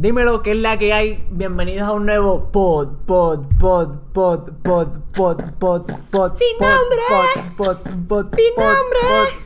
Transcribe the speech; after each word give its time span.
Dímelo, 0.00 0.44
¿qué 0.44 0.52
es 0.52 0.58
la 0.58 0.78
que 0.78 0.92
hay? 0.92 1.26
Bienvenidos 1.28 1.88
a 1.88 1.90
un 1.90 2.06
nuevo 2.06 2.52
pod, 2.52 2.98
pod, 3.04 3.48
pod, 3.58 3.98
pod, 4.12 4.48
pod, 4.62 4.96
pod, 5.12 5.42
pod, 5.58 5.92
pod. 6.12 6.36
Sin 6.36 6.56
pod, 6.56 6.68
nombre. 6.68 7.00
Pod, 7.56 7.76
pod, 7.76 8.06
pod, 8.06 8.34
Sin 8.36 8.54
pod, 8.54 8.64
nombre. 8.64 9.00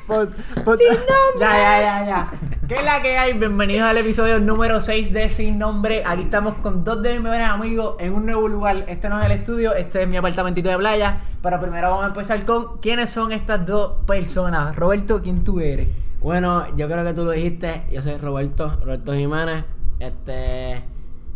pod, 0.07 0.29
pod, 0.29 0.65
pod. 0.65 0.79
Sin 0.79 0.89
nombre. 0.89 1.41
Ya, 1.41 1.53
ya, 1.57 1.81
ya, 1.81 2.07
ya. 2.07 2.31
¿Qué 2.69 2.75
es 2.75 2.85
la 2.85 3.01
que 3.01 3.17
hay? 3.17 3.33
Bienvenidos 3.33 3.89
al 3.89 3.97
episodio 3.97 4.41
número 4.41 4.83
6 4.83 5.15
de 5.15 5.31
Sin 5.31 5.57
Nombre. 5.59 6.03
Aquí 6.05 6.21
estamos 6.21 6.57
con 6.57 6.85
dos 6.85 7.01
de 7.01 7.15
mis 7.15 7.23
mejores 7.23 7.47
amigos 7.49 7.97
en 7.99 8.13
un 8.13 8.27
nuevo 8.27 8.47
lugar. 8.47 8.85
Este 8.89 9.09
no 9.09 9.19
es 9.19 9.25
el 9.25 9.33
estudio, 9.33 9.73
este 9.75 10.03
es 10.03 10.09
mi 10.09 10.19
apartamentito 10.19 10.69
de 10.69 10.77
playa. 10.77 11.19
Pero 11.43 11.63
primero 11.63 11.89
vamos 11.89 12.05
a 12.05 12.09
empezar 12.09 12.45
con 12.45 12.77
quiénes 12.77 13.09
son 13.09 13.33
estas 13.33 13.65
dos 13.65 14.05
personas. 14.07 14.77
Roberto, 14.77 15.23
¿quién 15.23 15.45
tú 15.45 15.61
eres? 15.61 15.89
Bueno, 16.21 16.67
yo 16.77 16.89
creo 16.89 17.07
que 17.07 17.15
tú 17.15 17.25
lo 17.25 17.31
dijiste. 17.31 17.87
Yo 17.91 18.03
soy 18.03 18.19
Roberto, 18.19 18.77
Roberto 18.83 19.15
Jiménez. 19.15 19.65
Este. 20.07 20.83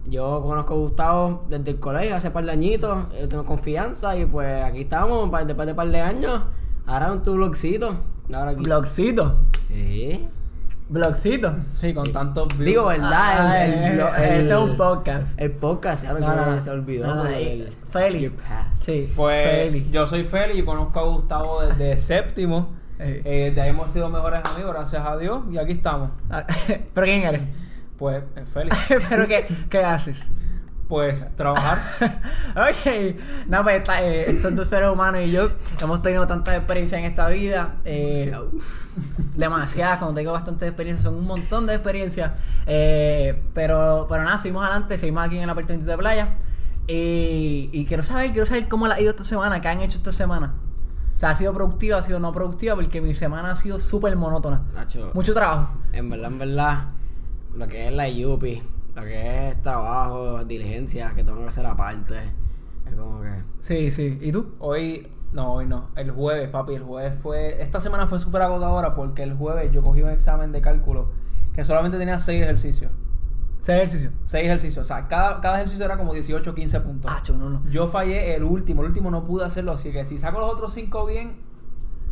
Yo 0.07 0.41
conozco 0.43 0.75
a 0.75 0.77
Gustavo 0.77 1.45
desde 1.49 1.73
el 1.73 1.81
colegio 1.81 2.15
hace 2.17 2.31
par 2.31 2.45
de 2.45 2.53
añitos. 2.53 2.97
Yo 3.21 3.29
tengo 3.29 3.45
confianza 3.45 4.17
y 4.17 4.25
pues 4.27 4.65
aquí 4.65 4.83
estamos, 4.83 5.29
pa- 5.31 5.45
después 5.45 5.67
de 5.67 5.75
par 5.75 5.89
de 5.89 6.01
años. 6.01 6.43
Ahora 6.87 7.13
en 7.13 7.23
tu 7.23 7.35
blogcito. 7.35 7.97
Ahora 8.35 8.53
aquí. 8.53 8.63
Blogcito. 8.63 9.45
Sí. 9.67 10.29
Blogcito. 10.89 11.53
Sí, 11.73 11.93
con 11.93 12.13
tantos 12.13 12.47
views. 12.57 12.65
Digo, 12.65 12.87
¿verdad? 12.87 13.11
Ah, 13.13 13.65
el, 13.65 13.73
el, 13.73 14.01
eh, 14.01 14.03
eh, 14.03 14.29
el- 14.29 14.41
este 14.43 14.53
es 14.53 14.59
un 14.61 14.77
podcast. 14.77 15.41
El 15.41 15.51
podcast, 15.53 16.05
ahora 16.07 16.21
No, 16.21 16.45
que 16.45 16.51
no, 16.53 16.61
se 16.61 16.71
olvidó. 16.71 17.27
eh, 17.29 17.73
Feli. 17.91 18.29
Past. 18.29 18.77
Sí, 18.85 19.13
Pues 19.17 19.49
Feli. 19.65 19.89
yo 19.91 20.07
soy 20.07 20.25
Feli 20.25 20.61
y 20.61 20.65
conozco 20.65 21.01
a 21.01 21.03
Gustavo 21.03 21.63
desde 21.63 21.99
séptimo. 22.03 22.69
Eh. 23.01 23.23
Eh, 23.25 23.53
de 23.55 23.61
ahí 23.61 23.71
hemos 23.71 23.91
sido 23.91 24.09
mejores 24.09 24.41
amigos, 24.55 24.73
gracias 24.73 25.05
a 25.05 25.17
Dios. 25.17 25.43
Y 25.51 25.59
aquí 25.59 25.73
estamos. 25.73 26.13
Ah, 26.31 26.47
¿Pero 26.95 27.05
quién 27.05 27.23
eres? 27.25 27.41
Pues, 27.99 28.23
eh, 28.37 28.45
Feli. 28.53 28.71
¿Pero 29.09 29.27
qué, 29.27 29.45
qué 29.71 29.85
haces? 29.85 30.27
Pues 30.89 31.35
trabajar. 31.35 31.79
ok, 32.55 33.17
no, 33.49 33.63
pues 33.65 33.77
esta- 33.79 34.03
eh, 34.05 34.31
estos 34.31 34.55
dos 34.55 34.69
seres 34.69 34.89
humanos 34.89 35.21
y 35.25 35.33
yo 35.33 35.49
hemos 35.83 36.01
tenido 36.01 36.27
tantas 36.29 36.57
experiencias 36.57 37.01
en 37.01 37.07
esta 37.07 37.27
vida. 37.29 37.75
eh, 37.85 38.33
demasiadas, 39.37 39.99
como 39.99 40.15
te 40.15 40.21
digo, 40.21 40.33
bastantes 40.33 40.69
experiencias, 40.69 41.05
son 41.05 41.17
un 41.17 41.27
montón 41.27 41.67
de 41.67 41.75
experiencias. 41.75 42.33
eh, 42.67 43.43
pero, 43.55 44.07
pero 44.09 44.25
nada, 44.25 44.39
seguimos 44.39 44.63
adelante, 44.65 44.97
seguimos 44.99 45.25
aquí 45.25 45.37
en 45.37 45.43
el 45.43 45.51
apartamento 45.51 45.91
de 45.91 45.99
playa. 45.99 46.37
Y, 46.87 47.69
y 47.73 47.85
quiero 47.87 48.03
saber, 48.05 48.31
quiero 48.31 48.47
saber 48.47 48.69
cómo 48.69 48.87
la 48.87 48.95
ha 48.95 49.01
ido 49.01 49.11
esta 49.11 49.25
semana, 49.25 49.61
qué 49.61 49.69
han 49.69 49.81
hecho 49.81 49.99
esta 49.99 50.13
semana. 50.13 50.55
O 51.17 51.19
sea, 51.19 51.31
ha 51.31 51.35
sido 51.35 51.53
productiva, 51.53 51.99
ha 51.99 52.03
sido 52.03 52.21
no 52.21 52.33
productiva, 52.33 52.75
porque 52.77 53.01
mi 53.01 53.13
semana 53.15 53.51
ha 53.53 53.57
sido 53.57 53.81
súper 53.81 54.15
monótona. 54.17 54.63
Nacho, 54.75 55.11
Mucho 55.15 55.35
trabajo. 55.35 55.75
En 55.93 56.11
verdad, 56.11 56.31
en 56.31 56.39
verdad, 56.39 56.85
lo 57.57 57.67
que 57.67 57.89
es 57.89 57.95
la 57.95 58.09
IUPI, 58.09 58.63
lo 58.95 59.03
que 59.03 59.49
es 59.49 59.63
trabajo, 59.63 60.45
diligencia, 60.45 61.15
que 61.15 61.25
tengo 61.25 61.41
que 61.41 61.49
hacer 61.49 61.67
aparte, 61.67 62.19
es 62.87 62.95
como 62.95 63.21
que... 63.21 63.43
Sí, 63.59 63.91
sí. 63.91 64.19
¿Y 64.21 64.33
tú? 64.33 64.55
Hoy, 64.59 65.09
no, 65.33 65.55
hoy 65.55 65.67
no. 65.67 65.91
El 65.97 66.11
jueves, 66.11 66.49
papi, 66.49 66.75
el 66.75 66.83
jueves 66.83 67.15
fue. 67.21 67.61
Esta 67.63 67.81
semana 67.81 68.07
fue 68.07 68.21
súper 68.21 68.43
agotadora 68.43 68.95
porque 68.95 69.23
el 69.23 69.35
jueves 69.35 69.71
yo 69.73 69.83
cogí 69.83 70.03
un 70.03 70.11
examen 70.11 70.53
de 70.53 70.61
cálculo 70.61 71.11
que 71.55 71.65
solamente 71.65 71.99
tenía 71.99 72.19
6 72.19 72.43
ejercicios. 72.43 72.93
¿Ese 73.61 73.77
ejercicio? 73.77 74.13
6 74.25 74.45
ejercicios. 74.45 74.85
O 74.85 74.87
sea, 74.87 75.09
cada, 75.09 75.41
cada 75.41 75.57
ejercicio 75.57 75.85
era 75.85 75.97
como 75.97 76.13
18 76.13 76.51
o 76.51 76.55
15 76.55 76.81
puntos. 76.81 77.11
Ah, 77.13 77.23
no, 77.33 77.51
no. 77.51 77.63
Yo 77.69 77.89
fallé 77.89 78.37
el 78.37 78.45
último, 78.45 78.83
el 78.83 78.89
último 78.89 79.11
no 79.11 79.25
pude 79.25 79.45
hacerlo, 79.45 79.73
así 79.73 79.91
que 79.91 80.05
si 80.05 80.19
saco 80.19 80.39
los 80.39 80.53
otros 80.53 80.73
5 80.75 81.07
bien, 81.07 81.37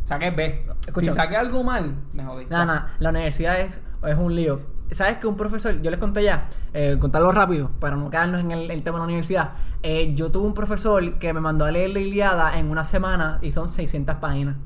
saqué 0.02 0.30
B. 0.30 0.66
Escucha. 0.86 1.10
Si 1.10 1.16
saqué 1.16 1.36
algo 1.36 1.62
mal, 1.62 1.94
me 2.14 2.24
jodí. 2.24 2.46
Nada, 2.46 2.66
nada, 2.66 2.86
la 2.98 3.10
universidad 3.10 3.60
es, 3.60 3.80
es 4.04 4.16
un 4.16 4.34
lío. 4.34 4.73
¿Sabes 4.90 5.16
que 5.16 5.26
un 5.26 5.36
profesor, 5.36 5.80
yo 5.82 5.90
les 5.90 5.98
conté 5.98 6.22
ya, 6.22 6.46
eh, 6.72 6.96
contarlo 7.00 7.32
rápido, 7.32 7.70
para 7.80 7.96
no 7.96 8.10
quedarnos 8.10 8.40
en 8.40 8.50
el, 8.50 8.70
el 8.70 8.82
tema 8.82 8.98
de 8.98 9.00
la 9.00 9.04
universidad? 9.06 9.52
Eh, 9.82 10.14
yo 10.14 10.30
tuve 10.30 10.46
un 10.46 10.54
profesor 10.54 11.18
que 11.18 11.32
me 11.32 11.40
mandó 11.40 11.64
a 11.64 11.70
leer 11.70 11.90
la 11.90 12.00
Iliada 12.00 12.58
en 12.58 12.70
una 12.70 12.84
semana 12.84 13.38
y 13.42 13.50
son 13.50 13.68
600 13.68 14.16
páginas. 14.16 14.56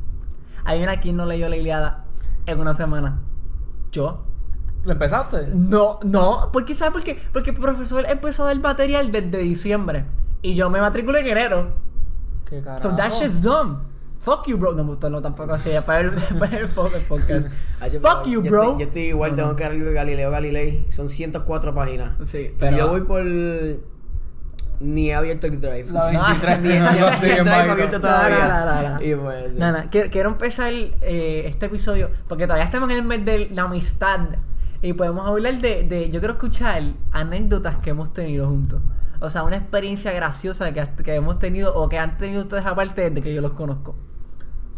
Adivina 0.64 1.00
quién 1.00 1.16
no 1.16 1.24
leyó 1.24 1.48
la 1.48 1.56
Iliada 1.56 2.04
en 2.46 2.60
una 2.60 2.74
semana. 2.74 3.20
Yo. 3.92 4.24
¿Lo 4.84 4.92
empezaste? 4.92 5.48
No, 5.54 5.98
no, 6.04 6.50
porque 6.52 6.74
¿sabes 6.74 6.92
por 6.92 7.02
qué? 7.04 7.18
Porque 7.32 7.50
el 7.50 7.56
profesor 7.56 8.04
empezó 8.08 8.44
dar 8.44 8.58
material 8.60 9.10
desde 9.10 9.38
diciembre 9.38 10.06
y 10.42 10.54
yo 10.54 10.70
me 10.70 10.80
matriculé 10.80 11.20
en 11.20 11.26
enero. 11.26 11.72
¿Qué 12.44 12.60
carajo? 12.60 12.80
So 12.80 12.94
that 12.94 13.10
shit's 13.10 13.42
dumb. 13.42 13.78
Fuck 14.20 14.46
you, 14.48 14.56
bro. 14.58 14.72
No 14.72 14.82
me 14.84 14.90
gustó, 14.90 15.08
no, 15.10 15.22
tampoco 15.22 15.54
así. 15.54 15.70
Para 15.86 16.00
el, 16.00 16.10
para 16.38 16.58
el 16.58 16.68
podcast. 16.68 17.48
Ah, 17.80 17.86
yo- 17.88 18.00
Fuck 18.00 18.26
you, 18.26 18.42
yo 18.42 18.50
bro. 18.50 18.62
Estoy, 18.62 18.78
yo 18.80 18.86
estoy 18.86 19.02
igual, 19.02 19.36
tengo 19.36 19.54
que 19.54 19.64
algo 19.64 19.84
de 19.86 19.92
Galileo 19.92 20.30
Galilei, 20.32 20.84
son 20.90 21.08
104 21.08 21.74
páginas. 21.74 22.12
Sí, 22.24 22.52
Pero 22.58 22.76
yo 22.76 22.88
voy 22.88 23.02
por... 23.02 23.22
Ni 24.80 25.10
he 25.10 25.14
abierto 25.14 25.46
el 25.48 25.60
drive. 25.60 25.90
La 25.92 26.06
23 26.06 26.60
ni, 26.62 26.68
ni- 26.68 26.74
ni 26.74 26.78
algo 26.86 27.06
el 27.08 27.12
así, 27.14 27.20
drive 27.26 27.38
en 27.40 27.46
he 27.46 27.50
vaina. 27.50 27.72
abierto 27.72 27.96
No, 27.98 28.02
todavía. 28.02 28.38
no, 28.38 28.48
no, 28.48 28.82
no, 28.82 28.94
no. 28.98 29.04
Y 29.04 29.14
pues... 29.16 29.54
sí. 29.54 29.58
Nada, 29.58 29.90
quiero, 29.90 30.10
quiero 30.10 30.28
empezar 30.30 30.72
eh, 30.72 31.42
este 31.46 31.66
episodio 31.66 32.10
porque 32.28 32.44
todavía 32.44 32.64
estamos 32.64 32.88
en 32.90 32.96
el 32.96 33.02
mes 33.02 33.24
de 33.24 33.48
la 33.52 33.62
amistad 33.62 34.20
y 34.80 34.92
podemos 34.92 35.26
hablar 35.26 35.58
de, 35.58 35.82
de 35.82 36.08
yo 36.10 36.20
quiero 36.20 36.34
escuchar 36.34 36.82
anécdotas 37.10 37.76
que 37.78 37.90
hemos 37.90 38.12
tenido 38.12 38.48
juntos. 38.48 38.80
O 39.20 39.30
sea, 39.30 39.42
una 39.42 39.56
experiencia 39.56 40.12
graciosa 40.12 40.72
que, 40.72 40.84
que 41.02 41.14
hemos 41.16 41.40
tenido 41.40 41.74
o 41.74 41.88
que 41.88 41.98
han 41.98 42.16
tenido 42.16 42.42
ustedes 42.42 42.64
aparte 42.64 43.10
desde 43.10 43.20
que 43.20 43.34
yo 43.34 43.40
los 43.40 43.52
conozco. 43.52 43.96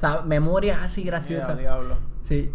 O 0.00 0.02
sea, 0.02 0.22
memorias 0.22 0.78
así 0.80 1.02
graciosas. 1.02 1.56
Mira, 1.58 1.74
diablo. 1.76 1.94
Sí, 2.22 2.50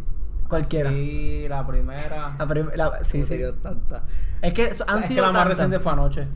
cualquiera. 0.47 0.89
Sí, 0.89 1.45
la 1.47 1.67
primera. 1.67 2.31
La 2.39 2.47
prim- 2.47 2.71
la- 2.73 3.03
sí, 3.03 3.23
sí. 3.23 3.39
tanta. 3.61 4.03
Es 4.41 4.51
que 4.55 4.73
so- 4.73 4.83
han 4.87 5.01
es 5.01 5.07
que 5.07 5.13
sido 5.13 5.27
la 5.27 5.31
más 5.31 5.45
reciente 5.47 5.79
fue 5.79 5.91
anoche. 5.91 6.27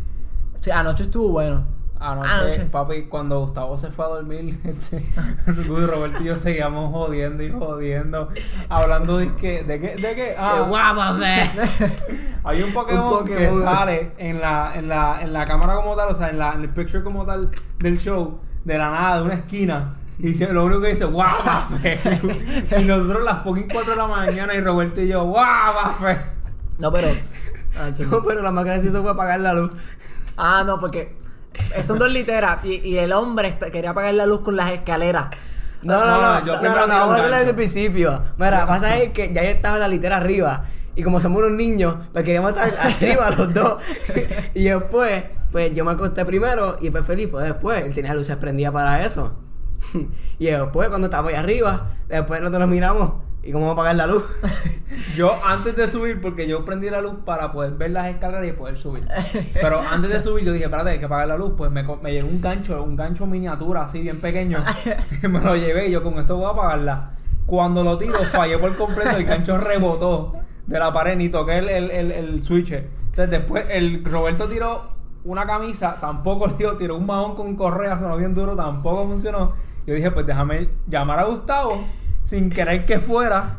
Sí, 0.61 0.69
anoche 0.69 1.01
estuvo 1.01 1.29
bueno. 1.31 1.65
Anoche, 1.99 2.29
Anoche. 2.31 2.65
papi, 2.67 3.07
cuando 3.07 3.39
Gustavo 3.39 3.75
se 3.75 3.87
fue 3.89 4.05
a 4.05 4.09
dormir, 4.09 4.55
este, 4.63 5.03
Roberto 5.47 6.21
y 6.21 6.25
yo 6.25 6.35
seguíamos 6.35 6.93
jodiendo 6.93 7.41
y 7.43 7.51
jodiendo, 7.51 8.29
hablando 8.69 9.17
de 9.17 9.33
que, 9.35 9.63
de 9.63 9.79
qué, 9.81 9.95
de 9.95 10.15
qué, 10.15 10.35
ah, 10.37 10.59
¡Qué 10.63 10.69
guapa, 10.69 11.15
fe! 11.19 11.41
hay 12.43 12.61
un 12.61 12.71
Pokémon, 12.71 13.13
Un 13.13 13.25
que 13.25 13.33
Pokémon. 13.33 13.63
sale 13.63 14.13
en 14.19 14.39
la, 14.39 14.73
en 14.75 14.87
la, 14.87 15.21
en 15.23 15.33
la 15.33 15.43
cámara 15.45 15.73
como 15.75 15.95
tal, 15.95 16.09
o 16.09 16.13
sea, 16.15 16.29
en 16.29 16.37
la, 16.39 16.53
en 16.53 16.61
el 16.61 16.69
picture 16.69 17.03
como 17.03 17.25
tal 17.25 17.49
del 17.79 17.99
show, 17.99 18.39
de 18.63 18.77
la 18.77 18.91
nada, 18.91 19.17
de 19.17 19.23
una 19.23 19.33
esquina. 19.33 19.95
Y 20.19 20.27
dice- 20.27 20.51
lo 20.51 20.65
único 20.65 20.81
que 20.81 20.89
dice, 20.89 21.05
guapa, 21.05 21.67
fe. 21.81 21.97
y 22.79 22.83
nosotros 22.83 23.23
las 23.23 23.41
fucking 23.43 23.67
4 23.71 23.91
de 23.91 23.97
la 23.97 24.07
mañana 24.07 24.53
y 24.53 24.61
Roberto 24.61 25.01
y 25.01 25.07
yo, 25.07 25.23
guapa, 25.25 25.91
fe. 25.91 26.17
No, 26.77 26.91
pero. 26.91 27.07
Ah. 27.77 27.89
No, 28.11 28.21
pero 28.23 28.41
la 28.41 28.51
más 28.51 28.65
graciosa 28.65 29.01
fue 29.01 29.11
apagar 29.11 29.39
la 29.39 29.53
luz. 29.53 29.71
Ah, 30.35 30.63
no, 30.65 30.79
porque 30.79 31.15
son 31.83 31.97
dos 31.99 32.11
literas 32.11 32.63
y, 32.65 32.75
y 32.87 32.97
el 32.97 33.11
hombre 33.13 33.47
está- 33.47 33.71
quería 33.71 33.91
apagar 33.91 34.13
la 34.13 34.25
luz 34.25 34.41
con 34.41 34.55
las 34.55 34.71
escaleras. 34.71 35.27
No, 35.81 35.93
no, 35.93 36.05
No, 36.05 36.05
no, 36.05 36.21
no, 36.21 36.39
no, 36.39 36.45
yo 36.45 36.53
no, 36.53 36.53
no, 36.53 36.59
tiro 36.59 36.87
vamos 36.87 36.91
a 37.11 37.13
hacerlo 37.15 37.35
desde 37.37 37.49
el 37.51 37.55
principio. 37.55 38.21
Mira, 38.37 38.67
pasa 38.67 38.97
es 38.97 39.11
que 39.13 39.31
ya 39.33 39.43
yo 39.43 39.49
estaba 39.49 39.77
la 39.77 39.87
litera 39.87 40.17
arriba. 40.17 40.63
Y 40.95 41.03
como 41.03 41.21
somos 41.21 41.39
unos 41.41 41.51
niños, 41.53 41.95
pues 42.11 42.25
queríamos 42.25 42.51
estar 42.51 42.69
arriba 42.81 43.31
los 43.31 43.53
dos. 43.53 43.81
Y 44.53 44.65
después, 44.65 45.23
pues 45.51 45.73
yo 45.73 45.85
me 45.85 45.91
acosté 45.91 46.25
primero 46.25 46.75
y 46.81 46.85
después 46.85 47.05
feliz 47.05 47.29
fue 47.31 47.43
después. 47.43 47.81
Él 47.85 47.93
tenía 47.93 48.13
luces 48.13 48.35
prendidas 48.35 48.73
para 48.73 48.99
eso. 49.05 49.37
Y 50.39 50.45
después, 50.45 50.89
cuando 50.89 51.07
estábamos 51.07 51.33
ahí 51.33 51.37
arriba, 51.37 51.87
después 52.07 52.39
nosotros 52.41 52.61
nos 52.61 52.69
miramos. 52.69 53.11
¿Y 53.41 53.51
cómo 53.51 53.67
vamos 53.67 53.77
a 53.77 53.81
apagar 53.81 53.95
la 53.95 54.07
luz? 54.07 54.25
Yo 55.15 55.31
antes 55.45 55.75
de 55.75 55.87
subir, 55.87 56.19
porque 56.21 56.47
yo 56.47 56.65
prendí 56.65 56.89
la 56.89 56.99
luz 56.99 57.15
para 57.25 57.51
poder 57.51 57.71
ver 57.71 57.91
las 57.91 58.07
escaleras 58.07 58.45
y 58.45 58.51
poder 58.51 58.77
subir. 58.77 59.07
Pero 59.53 59.79
antes 59.79 60.09
de 60.11 60.21
subir 60.21 60.43
yo 60.43 60.51
dije, 60.51 60.65
espérate, 60.65 60.89
hay 60.89 60.99
que 60.99 61.05
apagar 61.05 61.27
la 61.29 61.37
luz. 61.37 61.53
Pues 61.55 61.71
me, 61.71 61.83
me 61.83 62.23
un 62.23 62.41
gancho, 62.41 62.83
un 62.83 62.97
gancho 62.97 63.25
miniatura 63.25 63.83
así 63.83 64.01
bien 64.01 64.19
pequeño. 64.19 64.59
me 65.23 65.39
lo 65.39 65.55
llevé 65.55 65.87
y 65.87 65.91
yo 65.91 66.03
con 66.03 66.19
esto 66.19 66.35
voy 66.35 66.47
a 66.47 66.49
apagarla. 66.49 67.11
Cuando 67.45 67.83
lo 67.83 67.97
tiro, 67.97 68.17
fallé 68.19 68.57
por 68.57 68.75
completo, 68.75 69.17
el 69.17 69.23
gancho 69.23 69.57
rebotó 69.57 70.33
de 70.67 70.77
la 70.77 70.93
pared 70.93 71.17
ni 71.17 71.29
toqué 71.29 71.57
el, 71.57 71.69
el, 71.69 72.11
el, 72.11 72.43
switch. 72.43 72.75
Después 73.15 73.65
el 73.69 74.03
Roberto 74.05 74.47
tiró 74.47 74.83
una 75.23 75.45
camisa, 75.47 75.97
tampoco 75.99 76.47
le 76.47 76.53
dio, 76.53 76.77
tiró 76.77 76.97
un 76.97 77.05
mahón 77.05 77.35
con 77.35 77.55
correa, 77.55 77.97
sonó 77.97 78.17
bien 78.17 78.35
duro, 78.35 78.55
tampoco 78.55 79.07
funcionó. 79.07 79.53
Yo 79.89 79.95
dije, 79.95 80.11
pues 80.11 80.27
déjame 80.27 80.69
llamar 80.87 81.17
a 81.17 81.23
Gustavo 81.23 81.83
sin 82.23 82.51
querer 82.51 82.85
que 82.85 82.99
fuera, 82.99 83.57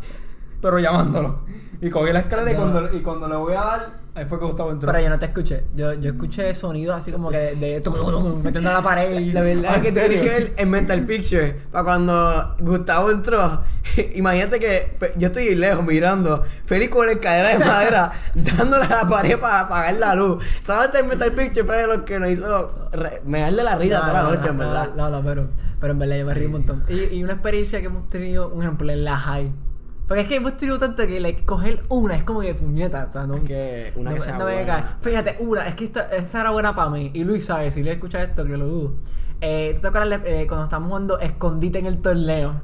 pero 0.62 0.78
llamándolo. 0.78 1.40
Y 1.80 1.90
cogí 1.90 2.12
la 2.12 2.20
escalera 2.20 2.52
y 2.52 2.54
cuando, 2.54 2.96
y 2.96 3.00
cuando 3.00 3.26
le 3.26 3.34
voy 3.34 3.54
a 3.54 3.60
dar, 3.60 3.88
ahí 4.14 4.24
fue 4.26 4.38
que 4.38 4.44
Gustavo 4.44 4.70
entró. 4.70 4.90
Pero 4.90 5.02
yo 5.04 5.10
no 5.10 5.18
te 5.18 5.26
escuché. 5.26 5.64
Yo, 5.74 5.92
yo 5.94 6.10
escuché 6.10 6.54
sonidos 6.54 6.96
así 6.96 7.12
como 7.12 7.30
que 7.30 7.36
de, 7.36 7.80
de 7.80 7.90
metiendo 8.42 8.70
a 8.70 8.74
la 8.74 8.82
pared 8.82 9.18
y. 9.20 9.32
La 9.32 9.42
verdad 9.42 9.72
es 9.72 9.76
¿En 9.76 9.82
que 9.82 9.88
tú 9.92 9.98
tienes 9.98 10.22
que 10.22 10.28
ver 10.28 10.54
el 10.56 10.66
mental 10.68 11.06
picture. 11.06 11.56
Para 11.70 11.84
cuando 11.84 12.56
Gustavo 12.60 13.10
entró, 13.10 13.62
imagínate 14.14 14.58
que 14.58 14.96
yo 15.16 15.28
estoy 15.28 15.54
lejos 15.54 15.84
mirando, 15.84 16.42
Félix 16.64 16.92
con 16.94 17.06
la 17.06 17.12
escalera 17.12 17.48
de 17.50 17.58
madera, 17.64 18.12
dándole 18.34 18.84
a 18.84 19.02
la 19.04 19.08
pared 19.08 19.38
para 19.38 19.60
apagar 19.60 19.94
la 19.94 20.14
luz. 20.14 20.44
¿Sabes 20.60 20.90
el 20.98 21.06
mental 21.06 21.32
picture? 21.32 21.64
Fue 21.66 21.76
de 21.76 21.86
lo 21.86 22.04
que 22.04 22.18
nos 22.18 22.30
hizo 22.30 22.74
re- 22.92 23.22
me 23.24 23.40
da 23.40 23.50
de 23.50 23.62
la 23.64 23.76
risa 23.76 23.98
No, 23.98 24.00
toda 24.02 24.12
la 24.14 24.22
no, 24.22 24.30
noche, 24.34 24.46
no, 24.46 24.50
en 24.52 24.58
verdad. 24.58 24.90
No, 24.96 25.10
no, 25.10 25.22
pero, 25.22 25.48
pero 25.80 25.92
en 25.92 25.98
verdad 25.98 26.16
yo 26.18 26.26
me 26.26 26.34
río 26.34 26.46
un 26.46 26.52
montón. 26.52 26.84
Y, 26.88 27.16
y 27.16 27.24
una 27.24 27.34
experiencia 27.34 27.80
que 27.80 27.86
hemos 27.86 28.08
tenido, 28.08 28.48
un 28.48 28.62
ejemplo, 28.62 28.90
en 28.92 29.04
la 29.04 29.16
high. 29.16 29.52
Porque 30.10 30.22
es 30.22 30.28
que 30.28 30.34
hemos 30.34 30.56
tenido 30.56 30.76
tanto 30.80 31.06
que 31.06 31.20
like, 31.20 31.44
coger 31.44 31.84
una 31.88 32.16
es 32.16 32.24
como 32.24 32.40
que 32.40 32.52
puñeta. 32.52 33.06
O 33.08 33.12
sea, 33.12 33.28
no. 33.28 33.36
Es 33.36 33.44
que 33.44 33.92
una 33.94 34.10
no, 34.10 34.16
que 34.16 34.20
sea 34.20 34.36
no 34.38 34.44
me 34.44 34.54
buena. 34.54 34.84
cae. 34.84 34.94
Fíjate, 35.00 35.36
una, 35.38 35.68
es 35.68 35.76
que 35.76 35.84
esta, 35.84 36.08
esta 36.08 36.40
era 36.40 36.50
buena 36.50 36.74
para 36.74 36.90
mí. 36.90 37.12
Y 37.14 37.22
Luis 37.22 37.44
sabe, 37.46 37.70
si 37.70 37.84
le 37.84 37.92
escucha 37.92 38.20
esto, 38.20 38.44
que 38.44 38.56
lo 38.56 38.66
dudo. 38.66 38.94
Eh, 39.40 39.70
¿Tú 39.76 39.82
te 39.82 39.86
acuerdas 39.86 40.20
eh, 40.24 40.46
cuando 40.48 40.64
estábamos 40.64 40.88
jugando 40.88 41.20
escondite 41.20 41.78
en 41.78 41.86
el 41.86 42.02
torneo? 42.02 42.60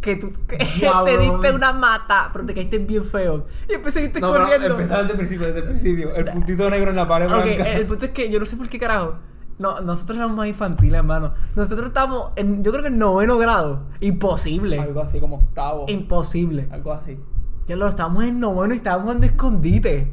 Que 0.00 0.16
tú 0.16 0.32
que 0.48 0.56
Diablo, 0.80 1.04
te 1.04 1.18
diste 1.18 1.52
una 1.52 1.72
mata, 1.72 2.30
pero 2.32 2.44
te 2.46 2.52
caíste 2.54 2.78
bien 2.78 3.04
feo. 3.04 3.46
Y 3.68 3.74
empecé 3.74 4.00
a 4.00 4.02
irte 4.02 4.20
No, 4.20 4.28
corriendo. 4.32 4.66
empezar 4.66 4.98
desde 5.02 5.12
el 5.12 5.16
principio, 5.18 5.46
desde 5.46 5.60
el 5.60 5.66
principio. 5.66 6.12
El 6.16 6.24
puntito 6.24 6.68
negro 6.68 6.90
en 6.90 6.96
la 6.96 7.06
pared 7.06 7.26
Ok, 7.26 7.44
blanca. 7.44 7.72
el 7.74 7.86
punto 7.86 8.06
es 8.06 8.10
que 8.10 8.28
yo 8.28 8.40
no 8.40 8.46
sé 8.46 8.56
por 8.56 8.68
qué 8.68 8.78
carajo. 8.80 9.14
No, 9.58 9.80
nosotros 9.80 10.16
éramos 10.18 10.36
más 10.36 10.46
infantiles, 10.48 10.98
hermano. 10.98 11.32
Nosotros 11.56 11.88
estábamos 11.88 12.30
en, 12.36 12.62
yo 12.62 12.70
creo 12.70 12.82
que 12.82 12.88
en 12.88 12.98
noveno 12.98 13.38
grado. 13.38 13.80
Imposible. 14.00 14.78
Algo 14.78 15.00
así 15.00 15.18
como 15.20 15.36
octavo. 15.36 15.84
Imposible. 15.88 16.68
Algo 16.70 16.92
así. 16.92 17.18
Ya 17.66 17.76
lo 17.76 17.86
estábamos 17.86 18.24
en 18.24 18.38
noveno 18.40 18.72
y 18.74 18.76
estábamos 18.76 19.04
jugando 19.06 19.26
escondite. 19.26 20.12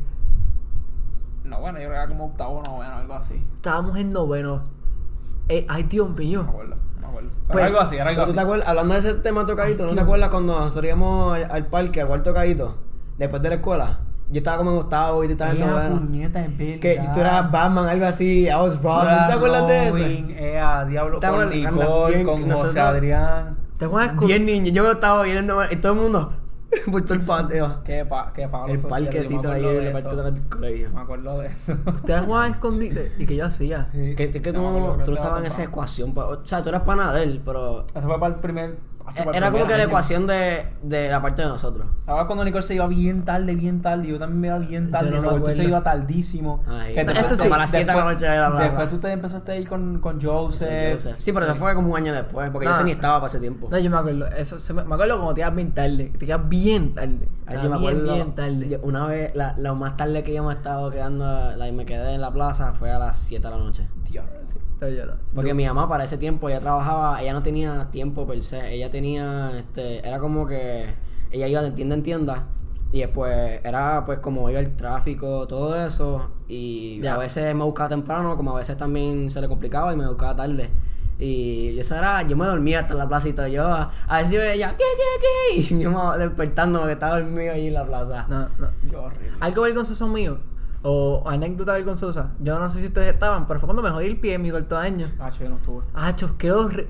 No, 1.44 1.60
bueno, 1.62 1.78
yo 1.80 1.86
creo 1.86 1.92
que 1.92 1.98
era 1.98 2.08
como 2.08 2.26
octavo, 2.26 2.64
no, 2.66 2.74
bueno, 2.78 2.96
algo 2.96 3.14
así. 3.14 3.36
Estábamos 3.56 3.98
en 3.98 4.10
noveno. 4.10 4.64
Eh, 5.48 5.66
ay, 5.70 5.84
Dios 5.84 6.10
No 6.10 6.16
me 6.16 6.20
mío. 6.26 6.42
acuerdo, 6.42 6.76
no 6.96 7.02
me 7.02 7.08
acuerdo. 7.08 7.30
Pero 7.48 7.52
Pues, 7.52 7.66
algo 7.66 7.80
así, 7.82 7.96
era 7.98 8.10
algo 8.10 8.22
¿Tú 8.22 8.26
así. 8.26 8.34
te 8.36 8.42
acuerdas? 8.42 8.68
Hablando 8.68 8.94
de 8.96 9.00
ese 9.00 9.14
tema 9.16 9.46
tocadito, 9.46 9.86
¿no 9.86 9.94
te 9.94 10.00
acuerdas 10.02 10.30
cuando 10.30 10.60
nosotros 10.60 10.86
íbamos 10.86 11.36
al, 11.36 11.52
al 11.52 11.68
parque 11.68 12.02
a 12.02 12.06
jugar 12.06 12.24
tocadito? 12.24 12.78
Después 13.20 13.42
de 13.44 13.50
la 13.50 13.56
escuela. 13.56 14.00
Yo 14.30 14.40
estaba 14.40 14.58
como 14.58 14.72
en 14.72 14.78
octavo 14.78 15.24
y 15.24 15.28
tú 15.28 15.34
estabas 15.34 15.54
en 15.54 15.60
noveno. 15.62 15.98
puñeta, 16.00 16.44
es 16.46 16.58
verdad. 16.58 16.80
Que 16.80 17.02
tú 17.14 17.20
eras 17.20 17.52
Batman, 17.52 17.86
algo 17.88 18.06
así. 18.06 18.48
I 18.48 18.54
was 18.56 18.82
Robin. 18.82 19.10
¿Tú 19.10 19.28
te 19.28 19.34
acuerdas 19.34 19.68
de 19.68 19.88
eso? 19.88 19.98
Ea, 20.40 20.86
Diablo, 20.86 21.20
¿Te 21.20 21.28
con 21.28 21.42
acuerdas? 21.42 21.56
Nicole, 21.56 22.24
con 22.24 22.52
José 22.52 22.80
Adrián. 22.80 23.58
¿Te 23.78 23.86
juegas 23.86 24.14
con.? 24.14 24.28
Bien 24.28 24.46
niño, 24.46 24.72
yo 24.72 24.92
estaba 24.92 25.22
bien 25.24 25.38
en 25.38 25.48
noveno 25.48 25.72
y 25.72 25.76
todo 25.76 25.94
el 25.94 26.00
mundo 26.00 26.34
por 26.92 27.04
todo 27.04 27.14
el 27.14 27.22
patio. 27.22 27.82
Qué, 27.84 28.06
pa, 28.06 28.32
qué 28.34 28.48
palo. 28.48 28.68
El 28.74 28.80
parquecito 28.80 29.52
ahí 29.52 29.66
en 29.66 29.94
parque 29.94 30.10
eso. 30.10 30.24
del 30.24 30.50
colegio. 30.50 30.90
Me 30.94 31.02
acuerdo 31.02 31.40
de 31.40 31.48
eso. 31.48 31.78
Ustedes 31.86 32.22
jugaban 32.22 32.52
escondite. 32.52 33.14
¿Y 33.18 33.26
que 33.26 33.36
yo 33.36 33.46
hacía? 33.46 33.90
Sí. 33.92 34.16
Que, 34.16 34.24
es 34.24 34.32
que 34.32 34.54
tú, 34.54 34.62
No 34.62 34.98
tú 35.04 35.14
estabas 35.14 35.40
en 35.42 35.46
esa 35.46 35.64
ecuación. 35.64 36.14
o 36.16 36.46
sea, 36.46 36.62
tú 36.64 36.70
eras 36.70 36.82
pana 36.82 37.14
de 37.14 37.24
él, 37.24 37.42
pero. 37.46 37.86
Eso 37.94 38.08
fue 38.08 38.20
para 38.20 38.34
el 38.34 38.40
primer. 38.40 38.78
Era 39.34 39.52
como 39.52 39.66
que 39.68 39.78
la 39.78 39.84
ecuación 39.84 40.28
de, 40.28 40.66
de 40.82 41.10
la 41.10 41.22
parte 41.22 41.42
de 41.44 41.48
nosotros. 41.48 41.88
Ahora 42.08 42.26
cuando 42.28 42.44
Nicole 42.44 42.64
se 42.64 42.76
iba 42.76 42.88
bien 42.88 43.24
tarde, 43.24 43.56
bien 43.56 43.82
tarde, 43.82 44.08
yo 44.08 44.18
también 44.20 44.42
me 44.42 44.48
iba 44.48 44.58
bien 44.60 44.92
tarde, 44.92 45.12
no 45.12 45.22
me 45.22 45.28
Roberto 45.30 45.52
se 45.52 45.64
iba 45.64 45.82
tardísimo. 45.84 46.64
Ay, 46.68 46.96
eso 46.98 47.06
después- 47.06 47.40
sí. 47.42 47.50
Las 47.50 47.70
siete 47.70 47.86
de 47.86 47.98
la 47.98 48.06
después- 48.06 48.16
noche 48.16 48.26
de 48.28 48.38
la 48.40 48.50
plaza. 48.50 48.64
Después 48.66 48.90
tú 48.90 48.98
te 49.00 49.12
empezaste 49.12 49.52
a 49.52 49.56
ir 49.58 49.68
con, 49.70 50.00
con 50.00 50.22
Joseph. 50.22 51.00
Sí, 51.18 51.28
yo 51.28 51.34
pero 51.34 51.46
eso 51.46 51.56
fue 51.56 51.74
como 51.76 51.92
un 51.92 51.98
año 51.98 52.14
después, 52.14 52.50
porque 52.50 52.66
yo 52.68 52.72
Ah. 52.74 52.78
sé 52.78 52.84
ni 52.84 52.92
estaba 52.92 53.16
para 53.20 53.28
ese 53.28 53.40
tiempo. 53.40 53.68
No, 53.72 53.78
yo 53.80 53.90
me 53.90 53.98
acuerdo. 53.98 54.28
Eso, 54.28 54.60
se 54.60 54.74
me, 54.74 54.84
me 54.84 54.96
acuerdo 54.96 55.18
como 55.20 55.34
te 55.34 55.42
ibas 55.42 55.56
bien 55.56 55.72
tarde. 55.74 56.14
Te 56.18 56.26
ibas 56.26 56.50
bien 56.50 56.94
tarde. 56.96 57.30
O 57.48 57.52
sea, 57.52 57.64
me 57.70 57.76
acuerdo. 57.76 58.14
bien 58.14 58.36
tarde. 58.36 58.70
yo- 58.70 58.80
una 58.82 59.06
vez, 59.06 59.32
la, 59.36 59.56
lo 59.58 59.76
más 59.76 59.96
tarde 59.98 60.24
que 60.24 60.34
yo 60.34 60.44
me 60.44 60.52
he 60.54 60.56
estado 60.56 60.90
quedando, 60.92 61.26
la, 61.56 61.68
y 61.68 61.72
me 61.72 61.86
quedé 61.86 62.16
en 62.16 62.22
la 62.22 62.32
plaza, 62.32 62.74
fue 62.74 62.92
a 62.92 63.00
las 63.00 63.18
7 63.18 63.48
de 63.48 63.54
la 63.54 63.60
noche. 63.64 63.88
Dios, 64.10 64.26
sí. 64.46 64.58
Yo. 64.82 65.14
Porque 65.34 65.54
mi 65.54 65.66
mamá 65.66 65.88
para 65.88 66.04
ese 66.04 66.18
tiempo 66.18 66.50
ella 66.50 66.60
trabajaba, 66.60 67.22
ella 67.22 67.34
no 67.34 67.42
tenía 67.42 67.90
tiempo 67.92 68.28
per 68.28 68.44
se, 68.44 68.74
ella 68.74 68.90
tenía, 68.90 69.52
este, 69.58 70.06
era 70.08 70.20
como 70.20 70.46
que 70.46 70.94
ella 71.32 71.48
iba 71.48 71.62
de 71.62 71.72
tienda 71.72 71.96
en 71.96 72.04
tienda 72.04 72.48
y 72.92 73.00
después 73.00 73.60
era 73.64 74.04
pues 74.06 74.20
como 74.20 74.50
iba 74.50 74.60
el 74.60 74.76
tráfico, 74.76 75.48
todo 75.48 75.76
eso 75.86 76.30
y 76.48 77.00
Ya. 77.02 77.16
a 77.16 77.18
veces 77.18 77.56
me 77.56 77.64
buscaba 77.64 77.90
temprano, 77.90 78.36
como 78.38 78.52
a 78.56 78.60
veces 78.60 78.78
también 78.78 79.30
se 79.32 79.42
le 79.42 79.48
complicaba 79.48 79.94
y 79.94 79.96
me 79.98 80.08
buscaba 80.08 80.36
tarde. 80.36 80.70
Y 81.18 81.80
eso 81.80 81.96
era, 81.96 82.22
yo 82.28 82.36
me 82.36 82.46
dormía 82.46 82.82
hasta 82.82 82.94
la 82.94 83.08
plaza 83.08 83.30
y 83.30 83.34
todo, 83.34 83.48
yo 83.48 83.66
a, 83.66 83.90
a 84.08 84.18
veces 84.18 84.34
yo 84.34 84.42
ella, 84.42 84.76
¿qué, 84.78 84.84
qué, 84.84 85.56
qué? 85.56 85.62
Y 85.74 85.74
mi 85.78 85.86
mamá 85.86 86.18
despertando 86.18 86.80
porque 86.80 86.94
estaba 86.94 87.22
dormido 87.22 87.54
allí 87.54 87.68
en 87.68 87.74
la 87.74 87.86
plaza. 87.88 88.26
No, 88.30 88.42
no. 88.60 88.68
Qué 88.90 88.96
horrible. 88.96 89.32
Algo 89.40 89.62
vergonzoso 89.62 90.08
mío. 90.10 90.38
O 90.88 91.24
anécdota 91.26 91.74
vergonzosa. 91.74 92.34
Yo 92.40 92.60
no 92.60 92.70
sé 92.70 92.80
si 92.80 92.86
ustedes 92.86 93.10
estaban, 93.10 93.48
pero 93.48 93.60
fue 93.60 93.66
cuando 93.66 93.82
me 93.82 93.90
jodí 93.90 94.06
el 94.06 94.18
pie 94.20 94.36
en 94.36 94.44
mi 94.44 94.52
cuarto 94.52 94.78
año. 94.78 95.08
Ah, 95.20 95.32
yo 95.32 95.50
no 95.50 95.56
estuve. 95.56 95.84
Ah, 95.96 96.16
chos, 96.16 96.34
qué 96.38 96.52
horrible. 96.52 96.88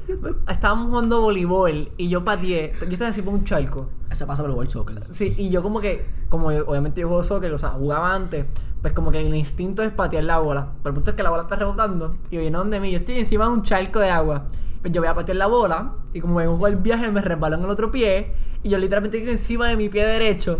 Estábamos 0.49 0.89
jugando 0.89 1.21
voleibol 1.21 1.91
y 1.95 2.09
yo 2.09 2.21
pateé. 2.25 2.73
Yo 2.81 2.87
estaba 2.89 3.11
así 3.11 3.21
por 3.21 3.33
un 3.33 3.45
charco. 3.45 3.89
Eso 4.11 4.27
pasa 4.27 4.43
por 4.43 4.61
el 4.61 4.69
Soccer. 4.69 5.01
Sí, 5.11 5.33
y 5.37 5.49
yo 5.49 5.63
como 5.63 5.79
que, 5.79 6.05
como 6.27 6.51
yo- 6.51 6.65
obviamente 6.67 6.99
yo 7.01 7.07
juego 7.07 7.23
soccer, 7.23 7.53
o 7.53 7.57
sea, 7.57 7.69
jugaba 7.69 8.13
antes, 8.13 8.45
pues 8.81 8.93
como 8.93 9.11
que 9.11 9.19
el 9.25 9.33
instinto 9.33 9.81
es 9.81 9.91
patear 9.91 10.25
la 10.25 10.39
bola. 10.39 10.67
Pero 10.83 10.89
el 10.89 10.95
punto 10.95 11.11
es 11.11 11.15
que 11.15 11.23
la 11.23 11.29
bola 11.29 11.43
está 11.43 11.55
rebotando 11.55 12.09
y 12.29 12.37
viene 12.37 12.57
donde 12.57 12.81
mí. 12.81 12.91
Yo 12.91 12.97
estoy 12.97 13.17
encima 13.19 13.45
de 13.45 13.51
un 13.51 13.61
charco 13.63 13.99
de 13.99 14.09
agua. 14.09 14.43
Pues 14.81 14.91
yo 14.93 14.99
voy 15.01 15.07
a 15.07 15.13
patear 15.13 15.37
la 15.37 15.47
bola 15.47 15.93
y 16.13 16.19
como 16.19 16.35
me 16.35 16.45
juego 16.45 16.67
el 16.67 16.75
viaje 16.75 17.09
me 17.11 17.21
resbaló 17.21 17.55
en 17.55 17.63
el 17.63 17.69
otro 17.69 17.91
pie 17.91 18.33
y 18.61 18.69
yo 18.69 18.77
literalmente 18.77 19.21
quedo 19.21 19.31
encima 19.31 19.67
de 19.69 19.77
mi 19.77 19.87
pie 19.89 20.05
derecho. 20.05 20.59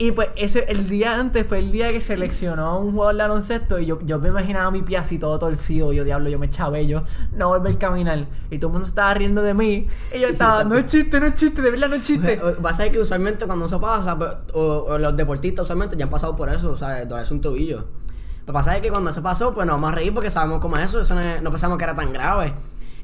Y 0.00 0.12
pues 0.12 0.28
ese, 0.36 0.64
el 0.68 0.88
día 0.88 1.18
antes 1.18 1.44
fue 1.44 1.58
el 1.58 1.72
día 1.72 1.90
que 1.90 2.00
seleccionó 2.00 2.66
a 2.66 2.78
un 2.78 2.92
jugador 2.92 3.16
de 3.16 3.22
baloncesto 3.22 3.80
y 3.80 3.86
yo, 3.86 3.98
yo 4.02 4.20
me 4.20 4.28
imaginaba 4.28 4.70
mi 4.70 4.82
pie 4.82 4.96
así 4.96 5.18
todo 5.18 5.36
torcido. 5.40 5.92
Yo, 5.92 6.04
diablo, 6.04 6.28
yo 6.30 6.38
me 6.38 6.46
eché 6.46 6.86
yo 6.86 7.02
no 7.32 7.48
volver 7.48 7.74
a 7.74 7.78
caminar. 7.80 8.28
Y 8.48 8.58
todo 8.58 8.68
el 8.68 8.72
mundo 8.74 8.86
estaba 8.86 9.12
riendo 9.14 9.42
de 9.42 9.54
mí. 9.54 9.88
Y 10.14 10.20
yo 10.20 10.28
estaba, 10.28 10.62
no 10.62 10.76
es 10.76 10.86
chiste, 10.86 11.18
no 11.18 11.26
es 11.26 11.34
chiste, 11.34 11.62
de 11.62 11.72
verdad 11.72 11.88
no 11.88 11.96
es 11.96 12.02
chiste. 12.04 12.40
Vas 12.60 12.78
a 12.78 12.84
ver 12.84 12.92
que 12.92 13.00
usualmente 13.00 13.44
cuando 13.46 13.64
eso 13.64 13.80
pasa, 13.80 14.16
pues, 14.16 14.30
o, 14.54 14.60
o 14.88 14.98
los 14.98 15.16
deportistas 15.16 15.64
usualmente 15.64 15.96
ya 15.96 16.04
han 16.04 16.10
pasado 16.10 16.36
por 16.36 16.48
eso, 16.48 16.70
o 16.70 16.76
sea, 16.76 17.04
dorarse 17.04 17.34
un 17.34 17.40
tobillo. 17.40 17.84
Pero 18.46 18.52
pasa 18.52 18.76
es 18.76 18.82
que 18.82 18.90
cuando 18.90 19.10
eso 19.10 19.20
pasó, 19.22 19.52
pues 19.52 19.66
nos 19.66 19.74
vamos 19.74 19.90
a 19.90 19.94
reír 19.96 20.14
porque 20.14 20.30
sabemos 20.30 20.60
cómo 20.60 20.76
es 20.76 20.84
eso, 20.84 21.00
eso 21.00 21.18
es- 21.18 21.42
no 21.42 21.50
pensamos 21.50 21.76
que 21.76 21.82
era 21.84 21.96
tan 21.96 22.12
grave. 22.12 22.54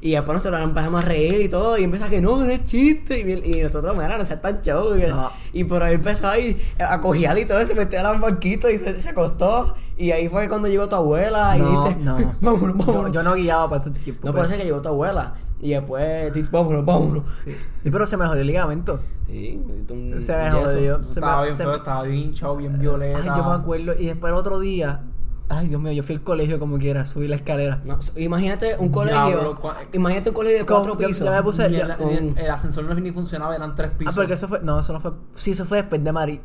Y 0.05 0.11
después 0.11 0.35
nosotros 0.35 0.61
empezamos 0.61 1.03
a 1.03 1.07
reír 1.07 1.41
y 1.41 1.49
todo, 1.49 1.79
y 1.79 1.83
empieza 1.83 2.07
que 2.09 2.21
no, 2.21 2.37
no 2.37 2.51
es 2.51 2.63
chiste. 2.63 3.19
Y, 3.21 3.57
y 3.57 3.63
nosotros, 3.63 3.97
mira, 3.97 4.19
no 4.19 4.23
seas 4.23 4.39
tan. 4.39 4.61
Y, 4.63 4.69
No. 5.09 5.31
y 5.51 5.63
por 5.63 5.81
ahí 5.81 5.95
empezó 5.95 6.27
ahí 6.27 6.55
a 6.77 6.99
cojear 7.01 7.35
y 7.39 7.45
todo, 7.45 7.59
se 7.65 7.73
metió 7.73 7.99
a 7.99 8.11
los 8.13 8.21
banquitos 8.21 8.69
y 8.71 8.77
se, 8.77 9.01
se 9.01 9.09
acostó. 9.09 9.73
Y 9.97 10.11
ahí 10.11 10.29
fue 10.29 10.47
cuando 10.47 10.67
llegó 10.67 10.87
tu 10.87 10.95
abuela 10.95 11.57
y 11.57 11.61
No, 11.61 11.81
dijiste, 11.83 12.03
no. 12.03 12.17
vámonos, 12.41 12.77
Yo, 12.77 12.85
vámonos. 12.85 13.11
yo 13.13 13.23
no 13.23 13.33
guiaba 13.33 13.67
para 13.67 13.81
ese 13.81 13.89
tiempo. 13.89 14.21
no 14.27 14.31
pues. 14.31 14.41
puede 14.45 14.49
ser 14.49 14.59
que 14.59 14.65
llegó 14.65 14.79
tu 14.83 14.89
abuela. 14.89 15.33
Y 15.59 15.71
después, 15.71 16.31
vámonos, 16.51 16.85
vámonos. 16.85 17.23
Sí. 17.43 17.55
Sí, 17.81 17.89
pero 17.89 18.05
se 18.05 18.15
me 18.17 18.27
jodió 18.27 18.41
el 18.41 18.47
ligamento. 18.47 18.99
Sí, 19.25 19.59
un 19.89 20.21
Se 20.21 20.37
me 20.37 20.51
jodió. 20.51 21.03
Se 21.03 21.11
Estaba 21.13 21.37
me, 21.37 21.43
bien 21.45 21.57
se 21.57 21.63
estaba 21.63 22.03
bien 22.03 22.21
hinchado, 22.21 22.55
bien 22.57 22.77
violeta. 22.79 23.19
Ay, 23.23 23.31
yo 23.35 23.43
me 23.43 23.55
acuerdo. 23.55 23.93
Y 23.97 24.05
después 24.05 24.29
el 24.31 24.37
otro 24.37 24.59
día. 24.59 25.01
Ay, 25.47 25.67
Dios 25.67 25.79
mío, 25.79 25.91
yo 25.91 26.01
fui 26.01 26.15
al 26.15 26.23
colegio 26.23 26.59
como 26.59 26.77
quiera, 26.79 27.05
subí 27.05 27.27
la 27.27 27.35
escalera. 27.35 27.81
No, 27.85 27.99
imagínate 28.17 28.75
un 28.79 28.89
colegio. 28.89 29.57
Imagínate 29.93 30.29
un 30.29 30.35
colegio 30.35 30.59
de 30.59 30.65
cuatro 30.65 30.97
pisos. 30.97 31.25
yo 31.27 31.31
me 31.31 31.43
puse- 31.43 31.69
Y 31.69 31.73
ya- 31.77 31.85
el, 31.85 31.95
con- 31.97 32.09
el- 32.09 32.37
el 32.37 32.49
ascensor 32.49 32.83
no 32.85 32.95
ni 32.95 33.11
funcionaba, 33.11 33.55
eran 33.55 33.75
tres 33.75 33.91
Ah, 33.93 33.97
pisos. 33.97 34.15
porque 34.15 34.33
eso 34.33 34.47
fue. 34.47 34.61
No, 34.61 34.79
eso 34.79 34.93
no 34.93 34.99
fue. 34.99 35.11
Sí, 35.35 35.51
eso 35.51 35.65
fue 35.65 35.77
después 35.77 36.03
de 36.03 36.11
María. 36.11 36.41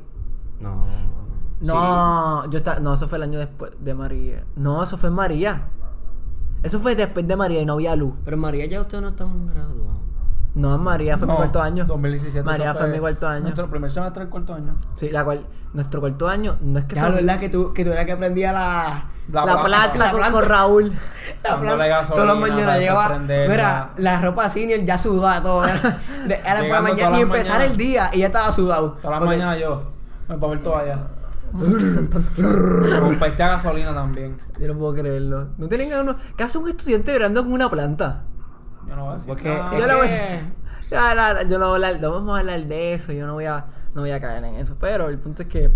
No. 0.61 0.83
No, 1.61 2.51
yo 2.51 2.59
estaba. 2.59 2.81
No, 2.81 2.95
eso 2.95 3.07
fue 3.09 3.17
el 3.19 3.23
año 3.25 3.39
después 3.39 3.73
de 3.81 3.95
María. 3.95 4.45
No, 4.57 4.83
eso 4.83 4.97
fue 4.97 5.09
en 5.11 5.15
María. 5.15 5.69
Eso 6.63 6.79
fue 6.79 6.95
después 6.95 7.27
de 7.27 7.37
María 7.37 7.61
y 7.63 7.67
no 7.67 7.75
había 7.75 7.97
luz. 7.97 8.15
Pero 8.25 8.37
María 8.37 8.67
ya 8.67 8.81
ustedes 8.83 9.03
no 9.03 9.09
estaban 9.11 9.47
graduados. 9.47 10.00
No, 10.55 10.77
María 10.79 11.17
fue 11.17 11.29
mi 11.29 11.35
cuarto 11.35 11.63
año. 11.63 11.85
2017. 11.85 12.45
María 12.45 12.75
fue 12.75 12.89
mi 12.89 12.99
cuarto 12.99 13.29
año. 13.29 13.43
Nuestro 13.43 13.71
primer 13.71 13.91
semestre 13.91 14.25
del 14.25 14.31
cuarto 14.31 14.55
año. 14.55 14.75
Sí, 14.95 15.11
la 15.11 15.25
cual. 15.25 15.47
Nuestro 15.73 16.01
cuarto 16.01 16.29
año 16.29 16.57
no 16.61 16.81
es 16.81 16.85
que 16.87 16.97
Ya, 16.97 17.05
fue- 17.07 17.15
¿verdad? 17.15 17.39
Que 17.39 17.49
tú, 17.49 17.73
que 17.73 17.85
tú 17.85 17.93
eras 17.93 18.05
que 18.05 18.13
aprendía 18.13 18.53
la. 18.53 19.05
La, 19.31 19.43
planta. 19.45 19.65
plata, 19.65 19.99
la 19.99 20.11
con, 20.11 20.19
planta. 20.21 20.33
con 20.41 20.49
Raúl. 20.49 20.93
La 21.45 22.03
todas 22.05 22.27
las 22.27 22.37
mañanas 22.37 22.79
llegaba. 22.81 23.19
Mira, 23.21 23.91
la 23.97 24.21
ropa 24.21 24.51
senior 24.51 24.81
ya 24.85 24.99
sudada 24.99 25.41
todo. 25.41 25.65
Era, 25.65 25.75
de- 26.27 26.35
era 26.35 26.59
por 26.59 26.69
la 26.69 26.83
mañana, 26.83 27.11
las 27.11 27.21
empezar 27.21 27.63
el 27.63 27.77
día 27.77 28.11
y 28.13 28.19
ya 28.19 28.27
estaba 28.27 28.51
sudado. 28.51 28.97
Todas 29.01 29.21
las 29.21 29.29
mañanas 29.29 29.59
yo. 29.61 29.83
Me 30.29 30.37
papel 30.37 30.59
toalla. 30.61 30.99
Con 31.53 33.17
peste 33.19 33.43
a 33.43 33.49
gasolina 33.51 33.93
también. 33.95 34.37
Yo 34.59 34.69
no 34.69 34.79
puedo 34.79 34.95
creerlo. 34.95 35.49
¿No 35.59 35.69
tienen 35.69 35.93
a 35.93 36.01
uno? 36.01 36.17
¿Qué 36.37 36.45
hace 36.45 36.59
un 36.59 36.69
estudiante 36.69 37.13
verando 37.13 37.43
con 37.45 37.53
una 37.53 37.69
planta? 37.71 38.23
Yo 38.91 38.97
no 38.97 39.05
voy 39.05 39.13
a 39.13 39.15
decir 39.15 39.29
Porque 39.29 39.49
nada. 39.49 39.79
Yo 39.79 39.87
no 39.87 39.97
voy- 39.99 40.09
la- 40.91 41.15
la- 41.15 41.43
yo 41.45 41.59
no 41.59 41.67
voy 41.69 41.73
a 41.83 41.87
hablar, 41.89 42.01
no 42.01 42.11
vamos 42.11 42.37
a 42.37 42.41
hablar 42.41 42.67
de 42.67 42.95
eso, 42.95 43.13
yo 43.13 43.27
no 43.27 43.35
voy 43.35 43.47
a, 43.47 43.67
no 43.95 44.01
voy 44.03 44.11
a 44.11 44.21
caer 44.21 44.45
en 44.45 44.57
eso. 44.57 44.77
Pero 44.79 45.09
el 45.09 45.19
punto 45.19 45.43
es 45.43 45.49
que 45.49 45.71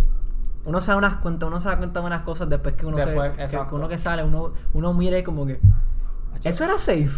uno 0.64 0.80
se 0.80 0.90
da 0.90 0.96
unas 0.96 1.16
cuentas, 1.16 1.46
uno 1.46 1.60
se 1.60 1.68
da 1.68 1.78
cuenta 1.78 2.00
de 2.00 2.06
unas 2.06 2.22
cosas 2.22 2.48
después 2.48 2.74
que 2.74 2.86
uno 2.86 2.96
Después, 2.96 3.36
se, 3.36 3.46
que, 3.46 3.68
que 3.68 3.74
uno 3.74 3.88
que 3.88 3.98
sale, 3.98 4.24
uno, 4.24 4.52
uno 4.72 4.92
mire 4.94 5.22
como 5.22 5.46
que 5.46 5.60
eso 6.42 6.64
era 6.64 6.78
safe. 6.78 7.10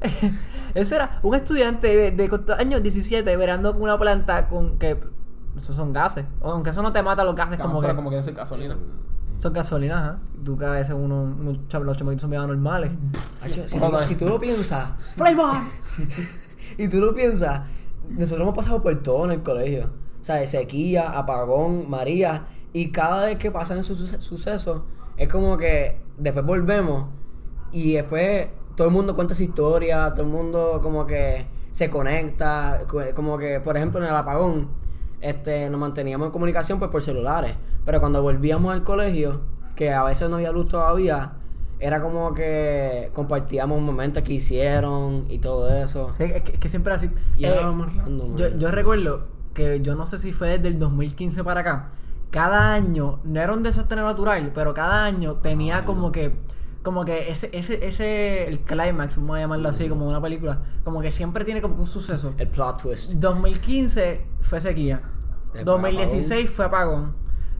eso 0.74 0.94
era 0.94 1.18
un 1.22 1.34
estudiante 1.34 1.86
de, 1.96 2.10
de 2.10 2.28
cuántos 2.28 2.58
años 2.58 2.82
17 2.82 3.36
verando 3.36 3.72
una 3.74 3.96
planta 3.98 4.48
con 4.48 4.78
que 4.78 4.98
esos 5.56 5.76
son 5.76 5.92
gases. 5.92 6.26
O 6.40 6.50
Aunque 6.52 6.70
eso 6.70 6.82
no 6.82 6.92
te 6.92 7.02
mata 7.02 7.24
los 7.24 7.34
gases, 7.34 7.58
como 7.58 7.80
que 7.80 7.94
como 7.94 8.10
que 8.10 8.18
es 8.18 8.34
gasolina. 8.34 8.76
Son 9.38 9.52
gasolinas, 9.52 10.00
¿ah? 10.02 10.18
Tú 10.44 10.56
cada 10.56 10.72
vez 10.78 10.88
uno, 10.90 11.22
unos 11.22 11.58
chav- 11.68 11.82
los 11.82 11.96
chamaquitos 11.96 12.22
son 12.22 12.30
bien 12.30 12.42
normales. 12.46 12.90
Hacho, 13.42 13.66
Si, 13.68 13.78
tú- 13.78 13.96
si 14.04 14.14
tú 14.16 14.28
lo 14.28 14.40
piensas, 14.40 14.96
¡Flavor! 15.16 15.56
y 16.78 16.88
tú 16.88 17.00
lo 17.00 17.14
piensas, 17.14 17.62
nosotros 18.10 18.42
hemos 18.42 18.54
pasado 18.56 18.82
por 18.82 18.94
todo 19.02 19.24
en 19.26 19.32
el 19.32 19.42
colegio. 19.42 19.90
O 20.20 20.24
sea, 20.24 20.44
sequía, 20.46 21.10
apagón, 21.10 21.88
María. 21.88 22.46
Y 22.72 22.90
cada 22.90 23.26
vez 23.26 23.36
que 23.38 23.50
pasan 23.50 23.78
esos 23.78 23.98
suce- 23.98 24.20
sucesos, 24.20 24.82
es 25.16 25.28
como 25.28 25.56
que 25.56 26.00
después 26.18 26.44
volvemos 26.44 27.06
y 27.72 27.94
después 27.94 28.48
todo 28.76 28.88
el 28.88 28.92
mundo 28.92 29.14
cuenta 29.14 29.34
su 29.34 29.42
historia, 29.42 30.12
todo 30.14 30.26
el 30.26 30.32
mundo 30.32 30.80
como 30.82 31.06
que 31.06 31.46
se 31.70 31.88
conecta, 31.90 32.82
como 33.14 33.38
que, 33.38 33.60
por 33.60 33.76
ejemplo, 33.76 34.00
en 34.02 34.08
el 34.10 34.14
apagón, 34.16 34.68
este, 35.20 35.68
nos 35.70 35.80
manteníamos 35.80 36.26
en 36.26 36.32
comunicación 36.32 36.78
pues 36.78 36.90
por 36.90 37.02
celulares, 37.02 37.54
pero 37.86 38.00
cuando 38.00 38.20
volvíamos 38.20 38.74
al 38.74 38.84
colegio, 38.84 39.40
que 39.74 39.92
a 39.94 40.04
veces 40.04 40.28
no 40.28 40.36
había 40.36 40.52
luz 40.52 40.68
todavía, 40.68 41.32
era 41.78 42.00
como 42.02 42.34
que 42.34 43.10
compartíamos 43.14 43.80
momentos 43.80 44.22
que 44.22 44.34
hicieron 44.34 45.26
y 45.30 45.38
todo 45.38 45.74
eso. 45.74 46.10
Sí, 46.12 46.24
es 46.24 46.42
que, 46.42 46.52
es 46.52 46.58
que 46.58 46.68
siempre 46.68 46.92
así. 46.92 47.10
Y 47.36 47.44
era 47.46 47.62
Eh, 47.62 47.72
más 47.72 47.94
random. 47.96 48.36
yo, 48.36 48.48
yo 48.58 48.70
recuerdo 48.70 49.28
que 49.54 49.80
yo 49.80 49.94
no 49.94 50.04
sé 50.06 50.18
si 50.18 50.32
fue 50.32 50.48
desde 50.58 50.68
el 50.68 50.78
2015 50.78 51.42
para 51.44 51.60
acá. 51.62 51.90
Cada 52.30 52.74
año, 52.74 53.20
no 53.24 53.40
era 53.40 53.52
un 53.52 53.62
desastre 53.62 54.00
natural, 54.02 54.50
pero 54.54 54.74
cada 54.74 55.04
año 55.04 55.36
tenía 55.36 55.84
como 55.84 56.12
que. 56.12 56.34
Como 56.82 57.04
que 57.04 57.30
ese, 57.30 57.50
ese, 57.52 57.84
ese, 57.86 58.46
el 58.46 58.60
climax, 58.60 59.16
vamos 59.16 59.36
a 59.36 59.40
llamarlo 59.40 59.68
así, 59.68 59.88
como 59.88 60.06
una 60.06 60.20
película. 60.22 60.62
Como 60.84 61.00
que 61.00 61.10
siempre 61.10 61.44
tiene 61.44 61.60
como 61.60 61.74
un 61.76 61.86
suceso. 61.86 62.34
El 62.38 62.48
plot 62.48 62.82
twist. 62.82 63.14
2015 63.14 64.24
fue 64.40 64.60
sequía. 64.60 65.02
El 65.54 65.64
2016 65.64 66.48
fue 66.50 66.64
apagón. 66.66 67.14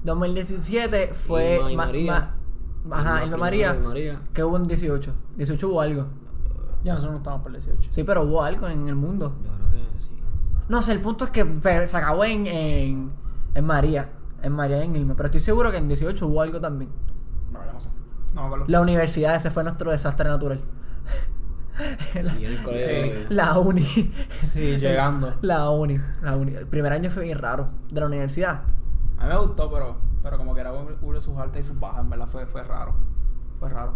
2017 0.06 1.10
fue. 1.12 1.56
Irma 1.56 1.70
y 1.72 1.76
ma- 1.76 1.86
María. 1.86 2.34
ma- 2.84 2.98
ajá, 3.00 3.24
Irma 3.26 3.36
María. 3.36 3.70
Irma 3.70 3.80
y 3.84 3.88
María. 3.88 4.20
Que 4.32 4.42
hubo 4.44 4.56
en 4.56 4.66
18. 4.66 5.14
18 5.36 5.68
hubo 5.68 5.80
algo. 5.80 6.06
Ya 6.84 6.94
nosotros 6.94 7.12
no 7.12 7.18
estamos 7.18 7.42
por 7.42 7.54
el 7.54 7.60
18. 7.62 7.88
Sí, 7.92 8.04
pero 8.04 8.22
hubo 8.22 8.42
algo 8.42 8.68
en 8.68 8.86
el 8.88 8.94
mundo. 8.94 9.36
Yo 9.44 9.50
creo 9.52 9.70
que 9.92 9.98
sí. 9.98 10.10
No 10.68 10.80
sé, 10.82 10.92
el 10.92 11.00
punto 11.00 11.24
es 11.24 11.30
que 11.30 11.44
se 11.86 11.96
acabó 11.96 12.24
en, 12.24 12.46
en, 12.46 13.12
en 13.54 13.64
María. 13.64 14.10
En 14.42 14.52
María 14.52 14.78
y 14.78 14.84
en 14.86 14.96
Irma. 14.96 15.14
Pero 15.16 15.26
estoy 15.26 15.40
seguro 15.40 15.70
que 15.70 15.78
en 15.78 15.88
18 15.88 16.26
hubo 16.26 16.40
algo 16.42 16.60
también. 16.60 16.90
No, 17.52 17.60
no 17.72 17.80
sé. 17.80 17.88
La 18.70 18.80
universidad, 18.80 19.34
ese 19.34 19.50
fue 19.50 19.64
nuestro 19.64 19.90
desastre 19.90 20.28
natural. 20.28 20.60
Y 22.14 22.18
en 22.44 22.52
el 22.52 22.62
colegio. 22.62 23.26
La 23.28 23.58
uni. 23.58 23.84
Sí, 24.30 24.76
llegando. 24.78 25.34
La 25.42 25.68
uni. 25.70 25.98
La 26.22 26.34
uni. 26.36 26.54
El 26.54 26.66
primer 26.66 26.90
año 26.92 27.10
fue 27.10 27.24
bien 27.24 27.36
raro. 27.38 27.68
De 27.90 28.00
la 28.00 28.06
universidad. 28.06 28.62
A 29.18 29.24
mí 29.24 29.28
me 29.30 29.38
gustó, 29.38 29.70
pero, 29.70 29.96
pero 30.22 30.36
como 30.38 30.54
que 30.54 30.60
era 30.60 30.72
hubo 30.72 31.20
sus 31.20 31.36
altas 31.38 31.60
y 31.60 31.64
sus 31.64 31.78
bajas, 31.80 32.00
en 32.00 32.10
verdad 32.10 32.26
fue, 32.26 32.46
fue 32.46 32.62
raro. 32.62 32.94
Fue 33.58 33.68
raro. 33.70 33.92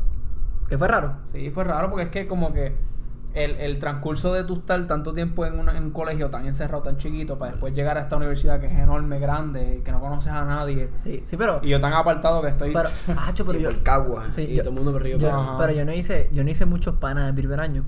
Que 0.68 0.78
fue 0.78 0.88
raro. 0.88 1.16
Sí, 1.24 1.50
fue 1.50 1.64
raro 1.64 1.90
porque 1.90 2.04
es 2.04 2.10
que 2.10 2.26
como 2.26 2.52
que 2.52 2.76
el, 3.34 3.52
el 3.56 3.78
transcurso 3.78 4.32
de 4.32 4.42
tu 4.44 4.54
estar 4.54 4.84
tanto 4.86 5.12
tiempo 5.12 5.44
en, 5.46 5.58
una- 5.58 5.76
en 5.76 5.84
un 5.84 5.90
colegio 5.90 6.30
tan 6.30 6.46
encerrado, 6.46 6.82
tan 6.82 6.96
chiquito, 6.96 7.36
para 7.38 7.52
después 7.52 7.74
llegar 7.74 7.96
a 7.98 8.00
esta 8.00 8.16
universidad 8.16 8.58
que 8.60 8.66
es 8.66 8.72
enorme, 8.72 9.18
grande, 9.18 9.82
que 9.84 9.92
no 9.92 10.00
conoces 10.00 10.32
a 10.32 10.44
nadie. 10.44 10.90
Sí, 10.96 11.22
sí, 11.26 11.36
pero. 11.36 11.60
Y 11.62 11.68
yo 11.68 11.80
tan 11.80 11.92
apartado 11.92 12.40
que 12.42 12.48
estoy... 12.48 12.72
Pero, 12.72 12.88
pero 13.06 13.20
Sí, 13.50 13.60
yo. 13.60 13.68
por 13.70 13.82
Cagua. 13.82 14.24
Sí, 14.32 14.42
y 14.48 14.56
yo- 14.56 14.62
todo 14.62 14.70
el 14.70 14.76
mundo 14.76 14.92
perdió. 14.92 15.18
yo- 15.18 15.30
Ajá. 15.30 15.56
pero 15.58 15.72
yo 15.72 15.84
no 15.84 15.92
hice, 15.92 16.28
yo 16.32 16.42
no 16.44 16.50
hice 16.50 16.66
muchos 16.66 16.94
panas 16.96 17.28
en 17.28 17.34
primer 17.36 17.60
año. 17.60 17.84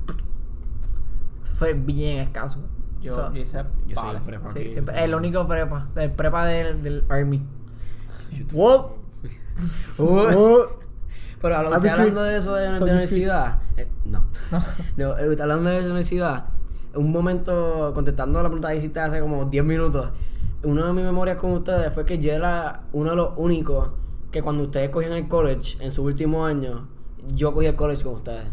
Eso 1.42 1.56
fue 1.56 1.72
bien 1.74 2.18
escaso. 2.18 2.60
Yo, 3.02 3.12
So, 3.12 3.32
yo 3.32 3.40
hice 3.42 3.64
Yo 3.86 3.96
soy 4.00 4.16
el 4.16 4.22
prepa. 4.22 4.48
sí, 4.50 4.58
aquí. 4.60 4.70
siempre, 4.70 5.04
el 5.04 5.14
único 5.14 5.46
prepa, 5.46 5.88
el 5.96 6.12
prepa 6.12 6.46
del, 6.46 6.82
del 6.82 7.04
Army. 7.08 7.42
Wow. 8.52 8.92
Pero 11.40 11.56
a 11.58 11.62
lo 11.62 11.70
que 11.70 11.74
Happy 11.76 11.86
estoy 11.88 12.00
hablando 12.00 12.22
de 12.22 12.36
eso 12.36 12.54
de, 12.54 12.62
de 12.62 12.68
Happy 12.68 12.82
universidad. 12.84 13.58
eh, 13.76 13.88
no. 14.04 14.24
no. 14.96 15.18
eh, 15.18 15.36
hablando 15.40 15.70
de 15.70 15.76
eso 15.78 15.86
de 15.86 15.90
universidad. 15.92 16.44
Un 16.94 17.10
momento, 17.10 17.92
contestando 17.94 18.38
la 18.42 18.48
pregunta 18.48 18.68
que 18.70 18.76
hiciste 18.76 19.00
hace 19.00 19.20
como 19.20 19.46
10 19.46 19.64
minutos. 19.64 20.10
Una 20.62 20.86
de 20.86 20.92
mis 20.92 21.04
memorias 21.04 21.36
con 21.38 21.52
ustedes 21.52 21.92
fue 21.92 22.04
que 22.04 22.18
yo 22.18 22.32
era 22.32 22.82
uno 22.92 23.10
de 23.10 23.16
los 23.16 23.30
únicos 23.36 23.90
que 24.30 24.40
cuando 24.42 24.62
ustedes 24.64 24.90
cogían 24.90 25.12
el 25.12 25.26
college 25.26 25.78
en 25.84 25.90
su 25.90 26.04
último 26.04 26.46
año, 26.46 26.86
yo 27.34 27.52
cogí 27.52 27.66
el 27.66 27.74
college 27.74 28.04
con 28.04 28.14
ustedes. 28.14 28.44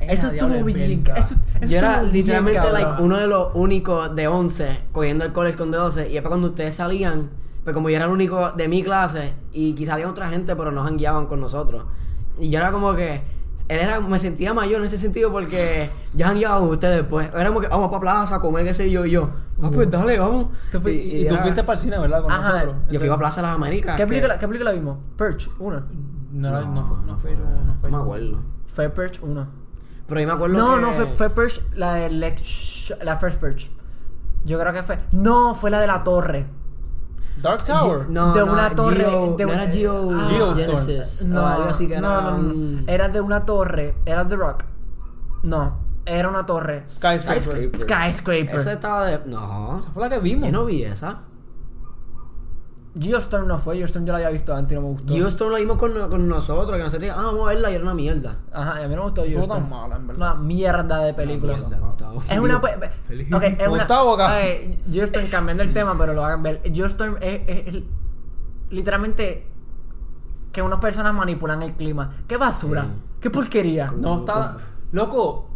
Eso 0.00 0.28
estuvo 0.28 0.64
bien. 0.64 1.04
Eso, 1.16 1.34
eso 1.60 1.70
yo 1.72 1.78
era 1.78 2.00
bien, 2.02 2.12
literalmente 2.12 2.72
like, 2.72 3.02
uno 3.02 3.16
de 3.16 3.26
los 3.26 3.48
únicos 3.54 4.14
de 4.14 4.28
11 4.28 4.80
cogiendo 4.92 5.24
el 5.24 5.32
college 5.32 5.56
con 5.56 5.70
de 5.70 5.78
12 5.78 6.08
y 6.08 6.12
después 6.14 6.28
cuando 6.28 6.48
ustedes 6.48 6.74
salían, 6.74 7.30
pues 7.64 7.74
como 7.74 7.90
yo 7.90 7.96
era 7.96 8.04
el 8.06 8.10
único 8.12 8.52
de 8.52 8.68
mi 8.68 8.82
clase 8.82 9.34
y 9.52 9.74
quizá 9.74 9.94
había 9.94 10.08
otra 10.08 10.28
gente 10.28 10.54
pero 10.56 10.70
no 10.70 10.84
guiaban 10.96 11.26
con 11.26 11.40
nosotros. 11.40 11.84
Y 12.38 12.50
yo 12.50 12.58
era 12.60 12.70
como 12.72 12.94
que 12.94 13.22
él 13.68 13.78
era, 13.80 14.00
me 14.00 14.18
sentía 14.20 14.54
mayor 14.54 14.78
en 14.78 14.86
ese 14.86 14.96
sentido 14.96 15.32
porque 15.32 15.90
ya 16.14 16.28
han 16.30 16.36
guiado 16.38 16.62
ustedes 16.62 17.02
pues. 17.02 17.28
Era 17.34 17.48
como 17.48 17.60
que 17.60 17.66
vamos 17.68 17.88
para 17.88 18.00
plaza 18.00 18.36
a 18.36 18.40
comer 18.40 18.64
qué 18.64 18.72
sé 18.72 18.90
yo 18.90 19.04
y 19.04 19.10
yo. 19.10 19.28
Ah, 19.60 19.70
pues 19.72 19.90
dale, 19.90 20.16
vamos. 20.18 20.46
Y, 20.86 21.24
tú 21.26 21.34
era- 21.34 21.42
fuiste 21.42 21.64
para 21.64 21.72
el 21.76 21.78
cine, 21.80 21.98
¿verdad? 21.98 22.22
Con 22.22 22.30
Ajá, 22.30 22.52
nosotros. 22.52 22.76
Yo 22.92 23.00
fui 23.00 23.08
a 23.08 23.16
Plaza 23.18 23.40
de 23.42 23.48
las 23.48 23.56
Américas. 23.56 23.96
¿Qué 23.96 24.04
que- 24.04 24.08
película, 24.08 24.38
¿Qué 24.38 24.46
película 24.46 24.70
vimos? 24.72 24.98
Perch, 25.16 25.50
una. 25.58 25.84
No, 26.30 26.50
no, 26.52 26.60
No, 26.60 26.72
no, 26.72 26.86
fue- 26.86 26.96
no 27.06 27.18
fue 27.18 27.32
no 27.34 27.74
fue 27.80 27.90
No 27.90 27.96
me 27.96 28.02
acuerdo. 28.04 28.38
Fue 28.66 28.88
Perch 28.90 29.20
1. 29.22 29.48
Pero 30.08 30.20
yo 30.22 30.26
me 30.26 30.32
acuerdo 30.32 30.56
No, 30.58 30.74
que- 30.76 30.80
no, 30.82 30.92
fue, 30.92 31.06
fue 31.06 31.30
Perch, 31.30 31.62
la 31.74 31.94
de 31.94 32.10
Lex, 32.10 32.94
la 33.02 33.16
First 33.16 33.40
Perch. 33.40 33.70
Yo 34.44 34.58
creo 34.58 34.72
que 34.72 34.82
fue. 34.82 34.96
No, 35.12 35.54
fue 35.54 35.70
la 35.70 35.80
de 35.80 35.86
la 35.86 36.02
torre. 36.02 36.46
Dark 37.42 37.62
Tower. 37.62 38.08
No, 38.08 38.32
de 38.34 38.44
no, 38.44 38.52
una 38.52 38.70
torre. 38.74 38.96
Geo- 39.04 39.36
de 39.36 39.44
no 39.44 39.52
una- 39.52 39.62
era 39.64 39.72
Geo, 39.72 40.10
Ah. 40.12 40.54
Genesis. 40.56 41.26
No, 41.26 41.46
algo 41.46 41.68
así 41.68 41.86
que 41.86 42.00
no, 42.00 42.10
era. 42.10 42.20
no, 42.32 42.38
no. 42.38 42.48
un- 42.50 42.84
Era 42.88 43.08
de 43.08 43.20
una 43.20 43.44
torre. 43.44 43.94
Era 44.06 44.26
The 44.26 44.34
Rock. 44.36 44.64
No, 45.44 45.78
era 46.04 46.28
una 46.30 46.44
torre. 46.46 46.82
Skyscraper. 46.88 47.42
Skyscraper. 47.42 47.76
Skyscraper. 47.80 48.56
Esa 48.56 48.72
estaba 48.72 49.04
de. 49.06 49.20
No. 49.26 49.78
Esa 49.78 49.90
fue 49.92 50.02
la 50.02 50.08
que 50.10 50.18
vimos. 50.18 50.46
Yo 50.46 50.52
no 50.52 50.64
vi 50.64 50.82
esa. 50.82 51.20
Geostorm 53.00 53.46
no 53.46 53.58
fue. 53.58 53.76
Geostorm 53.76 54.04
yo 54.06 54.12
la 54.12 54.18
había 54.18 54.30
visto 54.30 54.54
antes 54.54 54.72
y 54.72 54.74
no 54.80 54.82
me 54.86 54.92
gustó. 54.94 55.12
Geostorm 55.14 55.50
lo 55.50 55.56
vimos 55.58 55.76
con, 55.76 55.92
con 56.10 56.28
nosotros, 56.28 56.70
que 56.76 56.82
nosotros, 56.82 57.10
ah, 57.14 57.22
vamos 57.22 57.46
a 57.46 57.52
verla 57.54 57.70
y 57.70 57.74
era 57.74 57.84
una 57.84 57.94
mierda. 57.94 58.36
Ajá, 58.52 58.80
y 58.80 58.84
a 58.84 58.88
mí 58.88 58.94
no 58.94 59.02
me 59.02 59.06
gustó 59.10 59.24
Geostorm. 59.24 59.68
mala, 59.68 59.96
en 59.96 60.06
verdad. 60.06 60.32
una 60.32 60.40
mierda 60.42 60.98
de 61.04 61.14
película. 61.14 61.56
Mierda, 61.56 61.78
Gustavo. 61.78 62.22
Es 62.28 62.38
una. 62.38 62.60
Feliz. 63.08 63.32
Ok, 63.32 63.42
es 63.42 63.58
una. 63.68 63.68
Gustavo 63.78 64.14
acá. 64.14 64.36
Ok, 64.38 64.92
Geostorm, 64.92 65.26
cambiando 65.28 65.62
el 65.62 65.72
tema, 65.72 65.94
pero 65.98 66.12
lo 66.14 66.24
hagan 66.24 66.42
ver. 66.42 66.60
Geostorm 66.72 67.16
es, 67.20 67.40
es- 67.46 67.74
es 67.74 67.82
literalmente 68.70 69.46
que 70.52 70.62
unas 70.62 70.78
personas 70.80 71.14
manipulan 71.14 71.62
el 71.62 71.74
clima. 71.74 72.10
¡Qué 72.26 72.36
basura! 72.36 72.82
Sí. 72.84 72.90
¡Qué 73.20 73.30
porquería! 73.30 73.92
No 73.96 74.18
está. 74.20 74.56
Loco, 74.92 75.48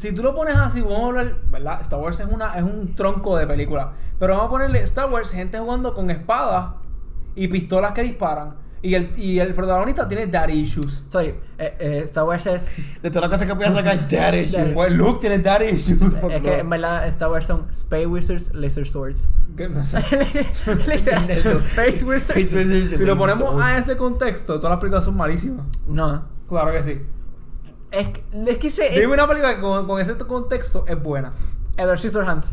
si 0.00 0.14
tú 0.14 0.22
lo 0.22 0.34
pones 0.34 0.56
así, 0.56 0.80
vamos 0.80 1.02
a 1.02 1.06
hablar, 1.08 1.36
¿verdad? 1.50 1.80
Star 1.82 2.00
Wars 2.00 2.20
es, 2.20 2.26
una, 2.26 2.56
es 2.56 2.62
un 2.62 2.94
tronco 2.94 3.36
de 3.36 3.46
película. 3.46 3.92
Pero 4.18 4.32
vamos 4.32 4.46
a 4.46 4.50
ponerle 4.50 4.82
Star 4.82 5.12
Wars, 5.12 5.32
gente 5.32 5.58
jugando 5.58 5.94
con 5.94 6.10
espadas 6.10 6.70
y 7.34 7.48
pistolas 7.48 7.92
que 7.92 8.02
disparan. 8.02 8.54
Y 8.82 8.94
el, 8.94 9.12
y 9.18 9.40
el 9.40 9.52
protagonista 9.52 10.08
tiene 10.08 10.26
daddy 10.26 10.54
issues. 10.54 11.02
Sorry, 11.10 11.34
eh, 11.58 11.74
eh, 11.78 12.00
Star 12.04 12.24
Wars 12.24 12.46
es. 12.46 13.02
De 13.02 13.10
todas 13.10 13.28
las 13.28 13.30
cosas 13.30 13.46
que 13.46 13.54
podía 13.54 13.72
sacar, 13.72 14.08
Dad 14.08 14.32
issues. 14.42 14.70
Pues 14.72 14.90
Luke 14.92 15.20
tiene 15.20 15.38
daddy 15.38 15.66
issues. 15.66 16.24
Es 16.24 16.42
que 16.42 16.60
en 16.60 16.70
verdad 16.70 17.06
Star 17.08 17.30
Wars 17.30 17.46
son 17.46 17.66
Space 17.70 18.06
Wizards, 18.06 18.54
Laser 18.54 18.88
Swords. 18.88 19.28
No 19.58 19.84
sé. 19.84 19.98
Literal, 20.88 21.30
Space 21.30 22.02
Wizards. 22.06 22.88
Si 22.88 23.04
lo 23.04 23.18
ponemos 23.18 23.60
a 23.60 23.76
ese 23.76 23.98
contexto, 23.98 24.56
todas 24.56 24.70
las 24.70 24.80
películas 24.80 25.04
son 25.04 25.18
malísimas. 25.18 25.66
No. 25.86 26.24
Claro 26.48 26.72
que 26.72 26.82
sí. 26.82 27.02
Es 27.90 28.08
que, 28.08 28.24
es 28.46 28.58
que 28.58 28.70
se. 28.70 28.88
Dime 28.90 29.14
una 29.14 29.26
película 29.26 29.54
que 29.56 29.60
con, 29.60 29.86
con 29.86 30.00
ese 30.00 30.16
contexto 30.16 30.84
es 30.86 31.02
buena. 31.02 31.32
Edward 31.76 31.98
Scissorhands. 31.98 32.52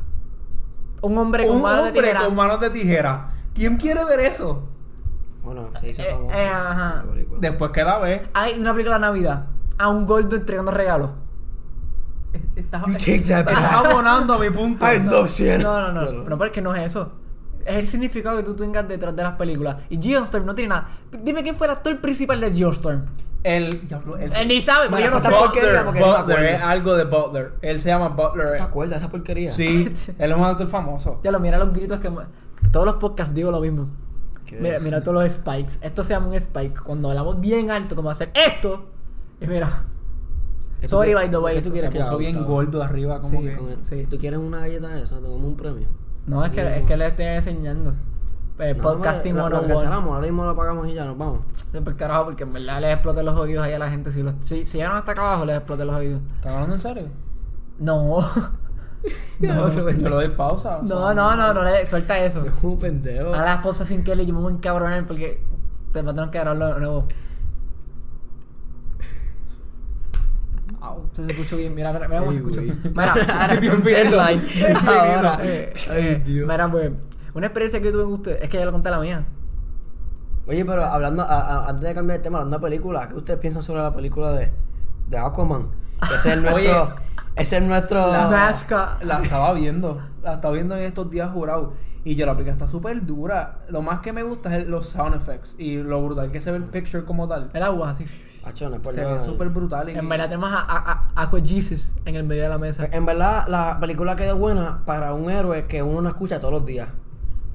Un 1.01 1.17
hombre 1.17 1.45
con 1.47 1.57
Un 1.57 1.61
manos 1.61 1.83
de 1.83 1.87
hombre 1.89 2.01
tijera. 2.07 2.25
con 2.25 2.35
manos 2.35 2.59
de 2.59 2.69
tijera. 2.71 3.29
¿Quién 3.53 3.77
quiere 3.77 4.03
ver 4.05 4.19
eso? 4.21 4.63
Bueno, 5.43 5.69
se 5.79 5.89
hizo 5.89 6.01
Eh, 6.01 6.07
famoso. 6.11 6.35
eh, 6.35 6.47
ajá. 6.47 7.03
la 7.05 7.11
película. 7.13 7.39
Después 7.41 7.71
que 7.71 7.83
la 7.83 7.97
ve. 7.99 8.21
Hay 8.33 8.59
una 8.59 8.71
película 8.73 8.95
de 8.95 9.01
Navidad. 9.01 9.47
A 9.77 9.89
un 9.89 10.05
gordo 10.05 10.35
entregando 10.35 10.71
regalos. 10.71 11.11
Estás, 12.55 12.83
abonando 13.71 14.33
a 14.33 14.39
mi 14.39 14.49
punto. 14.49 14.85
I 14.91 14.99
love 14.99 15.29
shit. 15.29 15.59
No, 15.59 15.91
no, 15.91 15.91
no. 16.11 16.11
No, 16.23 16.37
porque 16.37 16.61
no 16.61 16.73
es 16.75 16.87
eso. 16.87 17.13
Es 17.65 17.75
el 17.75 17.87
significado 17.87 18.37
que 18.37 18.43
tú 18.43 18.55
tengas 18.55 18.87
detrás 18.87 19.15
de 19.15 19.23
las 19.23 19.33
películas. 19.33 19.83
Y 19.89 20.01
Geostorm 20.01 20.45
no 20.45 20.55
tiene 20.55 20.69
nada. 20.69 20.87
Dime 21.23 21.43
quién 21.43 21.55
fue 21.55 21.67
el 21.67 21.73
actor 21.73 21.99
principal 21.99 22.39
de 22.39 22.51
Geostorm. 22.53 23.01
El, 23.55 23.63
el, 24.19 24.33
Él 24.33 24.47
ni 24.47 24.59
sabe, 24.61 24.89
porque 24.89 25.03
yo 25.05 25.11
no 25.11 25.21
sé. 25.21 25.29
Butler, 25.29 25.85
porque 25.85 25.99
no 26.01 26.05
me 26.07 26.17
Butler, 26.17 26.37
acuerdo. 26.37 26.55
es 26.57 26.61
algo 26.63 26.95
de 26.95 27.03
Butler. 27.05 27.53
Él 27.61 27.79
se 27.79 27.89
llama 27.89 28.09
Butler. 28.09 28.57
¿Te 28.57 28.63
acuerdas 28.63 28.99
de 28.99 29.05
esa 29.05 29.09
porquería? 29.09 29.51
Sí, 29.51 29.85
él 30.19 30.31
es 30.31 30.37
un 30.37 30.43
actor 30.43 30.67
famoso. 30.67 31.19
Ya 31.23 31.31
lo 31.31 31.39
mira 31.39 31.57
los 31.57 31.71
gritos 31.73 31.99
que. 31.99 32.11
Todos 32.71 32.85
los 32.85 32.95
podcasts 32.95 33.33
digo 33.33 33.51
lo 33.51 33.61
mismo. 33.61 33.87
¿Qué? 34.45 34.57
Mira, 34.59 34.79
mira 34.79 35.01
todos 35.01 35.23
los 35.23 35.31
spikes. 35.33 35.73
Esto 35.81 36.03
se 36.03 36.13
llama 36.13 36.27
un 36.27 36.33
spike. 36.35 36.81
Cuando 36.83 37.09
hablamos 37.09 37.39
bien 37.39 37.71
alto, 37.71 37.95
como 37.95 38.09
hacer 38.09 38.31
esto. 38.33 38.85
Y 39.39 39.47
mira. 39.47 39.85
¿Qué 40.81 40.87
Sorry, 40.87 41.13
by 41.13 41.29
the 41.31 41.37
way. 41.37 41.55
qué 41.55 41.61
tú 41.61 41.65
Se 41.67 41.71
quieres 41.71 41.89
que 41.89 41.99
puso 41.99 42.09
haga, 42.11 42.17
bien 42.19 42.43
gordo 42.45 42.83
arriba, 42.83 43.19
como 43.19 43.39
Sí. 43.39 43.45
que. 43.47 43.55
Con 43.57 43.69
el- 43.69 43.83
Sí. 43.85 44.07
¿Tú 44.09 44.17
quieres 44.17 44.39
una 44.39 44.59
galleta 44.59 44.89
de 44.89 45.01
esa? 45.03 45.15
Te 45.17 45.23
damos 45.23 45.41
un 45.41 45.57
premio. 45.57 45.87
No, 46.27 46.43
es 46.43 46.51
que, 46.51 46.77
es 46.79 46.83
que 46.85 46.97
le 46.97 47.07
estoy 47.07 47.25
enseñando. 47.25 47.93
Eh, 48.59 48.73
No, 48.75 48.81
podcasting 48.83 49.35
lo- 49.35 49.43
lo 49.49 49.57
101. 49.59 49.67
cancelamos, 49.75 50.09
ahora 50.15 50.21
mismo 50.25 50.43
lo 50.43 50.49
apagamos 50.51 50.87
y 50.87 50.93
ya 50.93 51.05
nos 51.05 51.17
vamos. 51.17 51.41
Sí, 51.71 51.79
por 51.81 51.95
carajo, 51.95 52.25
porque 52.25 52.43
en 52.43 52.53
verdad 52.53 52.81
les 52.81 52.93
exploté 52.93 53.21
los 53.23 53.37
oídos 53.37 53.63
ahí 53.63 53.73
a 53.73 53.79
la 53.79 53.89
gente. 53.89 54.11
Si, 54.11 54.23
los, 54.23 54.33
si, 54.39 54.65
si 54.65 54.77
llegaron 54.77 54.97
hasta 54.97 55.11
acá 55.11 55.21
abajo, 55.21 55.45
les 55.45 55.57
exploté 55.57 55.85
los 55.85 55.95
oídos. 55.95 56.21
¿Estás 56.35 56.53
hablando 56.53 56.75
en 56.75 56.81
serio? 56.81 57.07
No. 57.79 58.17
No, 59.39 59.69
Yo 59.71 59.85
le 59.85 59.93
doy 60.09 60.29
pausa. 60.29 60.79
o 60.79 60.83
No, 60.83 61.05
sea, 61.05 61.13
no, 61.13 61.35
no, 61.35 61.53
no 61.53 61.63
le 61.63 61.85
suelta 61.85 62.17
eso. 62.19 62.43
Es 62.45 62.51
un 62.63 62.77
pendejo. 62.77 63.31
A 63.33 63.37
la 63.41 63.53
esposa 63.53 63.85
sin 63.85 64.03
que 64.03 64.13
le 64.15 64.29
voy 64.29 64.51
a 64.51 64.55
encabronar 64.55 65.05
porque 65.05 65.41
te 65.93 66.01
va 66.01 66.11
a 66.11 66.15
tener 66.15 66.29
que 66.31 66.39
grabarlo 66.39 66.73
de 66.73 66.79
nuevo. 66.81 67.07
Se 71.13 71.31
escuchó 71.31 71.57
bien. 71.57 71.73
Mira, 71.75 71.93
mira, 71.93 72.07
mira 72.07 72.19
cómo 72.19 72.31
se 72.31 72.39
escuchó. 72.39 72.59
Anyway. 72.59 72.81
Mira, 74.55 75.15
ahora, 75.15 75.37
Ay, 75.41 75.71
eh, 75.91 76.21
Dios. 76.25 76.47
mira, 76.49 76.69
pues, 76.69 76.91
una 77.37 77.47
experiencia 77.47 77.79
que 77.79 77.85
yo 77.87 77.91
tuve 77.91 78.03
con 78.03 78.13
usted, 78.13 78.39
es 78.41 78.49
que 78.49 78.57
ya 78.57 78.65
lo 78.65 78.71
conté 78.71 78.89
la 78.89 78.99
mía. 78.99 79.25
Oye, 80.47 80.63
pero 80.65 80.85
hablando, 80.85 81.23
a- 81.23 81.25
a- 81.41 81.69
antes 81.69 81.87
de 81.87 81.93
cambiar 81.93 82.19
de 82.19 82.23
tema, 82.23 82.37
hablando 82.39 82.57
de 82.57 82.63
película, 82.63 83.07
¿qué 83.09 83.15
ustedes 83.15 83.39
piensan 83.39 83.63
sobre 83.63 83.81
la 83.81 83.93
película 83.93 84.31
de, 84.31 84.51
de 85.07 85.17
Aquaman? 85.17 85.67
Ese 86.15 86.33
es 86.33 86.41
nuestro. 86.41 86.93
Ese 87.35 87.57
es 87.57 87.63
nuestro. 87.63 87.99
La. 88.11 88.29
La 89.03 89.19
estaba 89.21 89.53
viendo, 89.53 90.01
la 90.23 90.33
estaba 90.35 90.53
viendo 90.53 90.75
en 90.75 90.83
estos 90.83 91.09
días 91.11 91.29
jurado. 91.31 91.73
Y 92.05 92.15
yo 92.15 92.25
la 92.25 92.31
película 92.33 92.53
está 92.53 92.67
súper 92.69 93.05
dura. 93.05 93.59
Lo 93.67 93.81
más 93.81 93.99
que 93.99 94.13
me 94.13 94.23
gusta 94.23 94.55
es 94.57 94.65
los 94.67 94.87
sound 94.87 95.13
effects 95.15 95.59
y 95.59 95.75
lo 95.83 96.01
brutal 96.01 96.31
que 96.31 96.39
se 96.39 96.51
ve 96.51 96.57
el 96.57 96.63
picture 96.63 97.03
como 97.03 97.27
tal. 97.27 97.49
El 97.53 97.61
agua, 97.63 97.89
así. 97.89 98.05
Se 98.95 99.01
ve 99.03 99.21
súper 99.25 99.49
brutal. 99.49 99.89
Y 99.89 99.97
En 99.97 100.07
verdad 100.07 100.25
tenemos 100.29 100.49
a, 100.49 100.59
a, 100.61 101.11
a 101.13 101.21
Aqua 101.23 101.41
Jesus 101.45 101.95
en 102.05 102.15
el 102.15 102.23
medio 102.23 102.43
de 102.43 102.49
la 102.49 102.57
mesa. 102.57 102.87
En 102.93 103.05
verdad, 103.05 103.45
la 103.49 103.77
película 103.81 104.15
quedó 104.15 104.37
buena 104.37 104.83
para 104.85 105.13
un 105.13 105.29
héroe 105.29 105.67
que 105.67 105.83
uno 105.83 106.01
no 106.01 106.07
escucha 106.07 106.39
todos 106.39 106.53
los 106.53 106.65
días. 106.65 106.87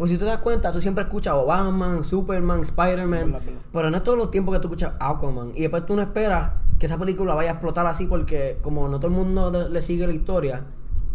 Pues 0.03 0.11
si 0.11 0.19
tú 0.19 0.25
te 0.25 0.31
das 0.33 0.39
cuenta, 0.41 0.73
tú 0.73 0.81
siempre 0.81 1.05
escuchas 1.05 1.33
Obama, 1.35 2.03
Superman, 2.03 2.59
Spider-Man, 2.63 3.37
pero 3.73 3.89
no 3.89 3.99
es 3.99 4.03
todos 4.03 4.19
los 4.19 4.33
tiempos 4.33 4.53
que 4.53 4.59
tú 4.61 4.67
escuchas 4.67 4.95
Aquaman. 4.99 5.53
Y 5.55 5.61
después 5.61 5.87
tú 5.87 5.95
no 5.95 6.03
esperas 6.03 6.55
que 6.81 6.87
esa 6.87 6.99
película 6.99 7.35
vaya 7.37 7.51
a 7.51 7.53
explotar 7.53 7.87
así 7.87 8.07
porque 8.09 8.59
como 8.63 8.89
no 8.89 8.99
todo 8.99 9.13
el 9.13 9.17
mundo 9.17 9.69
le- 9.71 9.81
sigue 9.81 10.05
la 10.09 10.13
historia, 10.13 10.65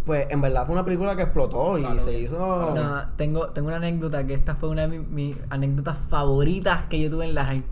pues 0.05 0.27
en 0.29 0.39
verdad 0.39 0.65
fue 0.65 0.71
una 0.73 0.85
película 0.85 1.17
que 1.17 1.23
explotó 1.23 1.77
y 1.77 1.99
se 1.99 2.17
hizo... 2.17 2.37
No, 2.73 3.01
tengo, 3.17 3.49
tengo 3.49 3.67
una 3.67 3.75
anécdota 3.75 4.25
que 4.25 4.33
esta 4.33 4.55
fue 4.55 4.69
una 4.69 4.87
de 4.87 4.99
mis, 4.99 5.09
mis 5.09 5.37
anécdotas 5.49 5.97
favoritas 6.07 6.85
que 6.85 6.97
yo 7.01 7.09
tuve 7.09 7.25
en 7.25 7.35
la 7.35 7.43
high. 7.43 7.65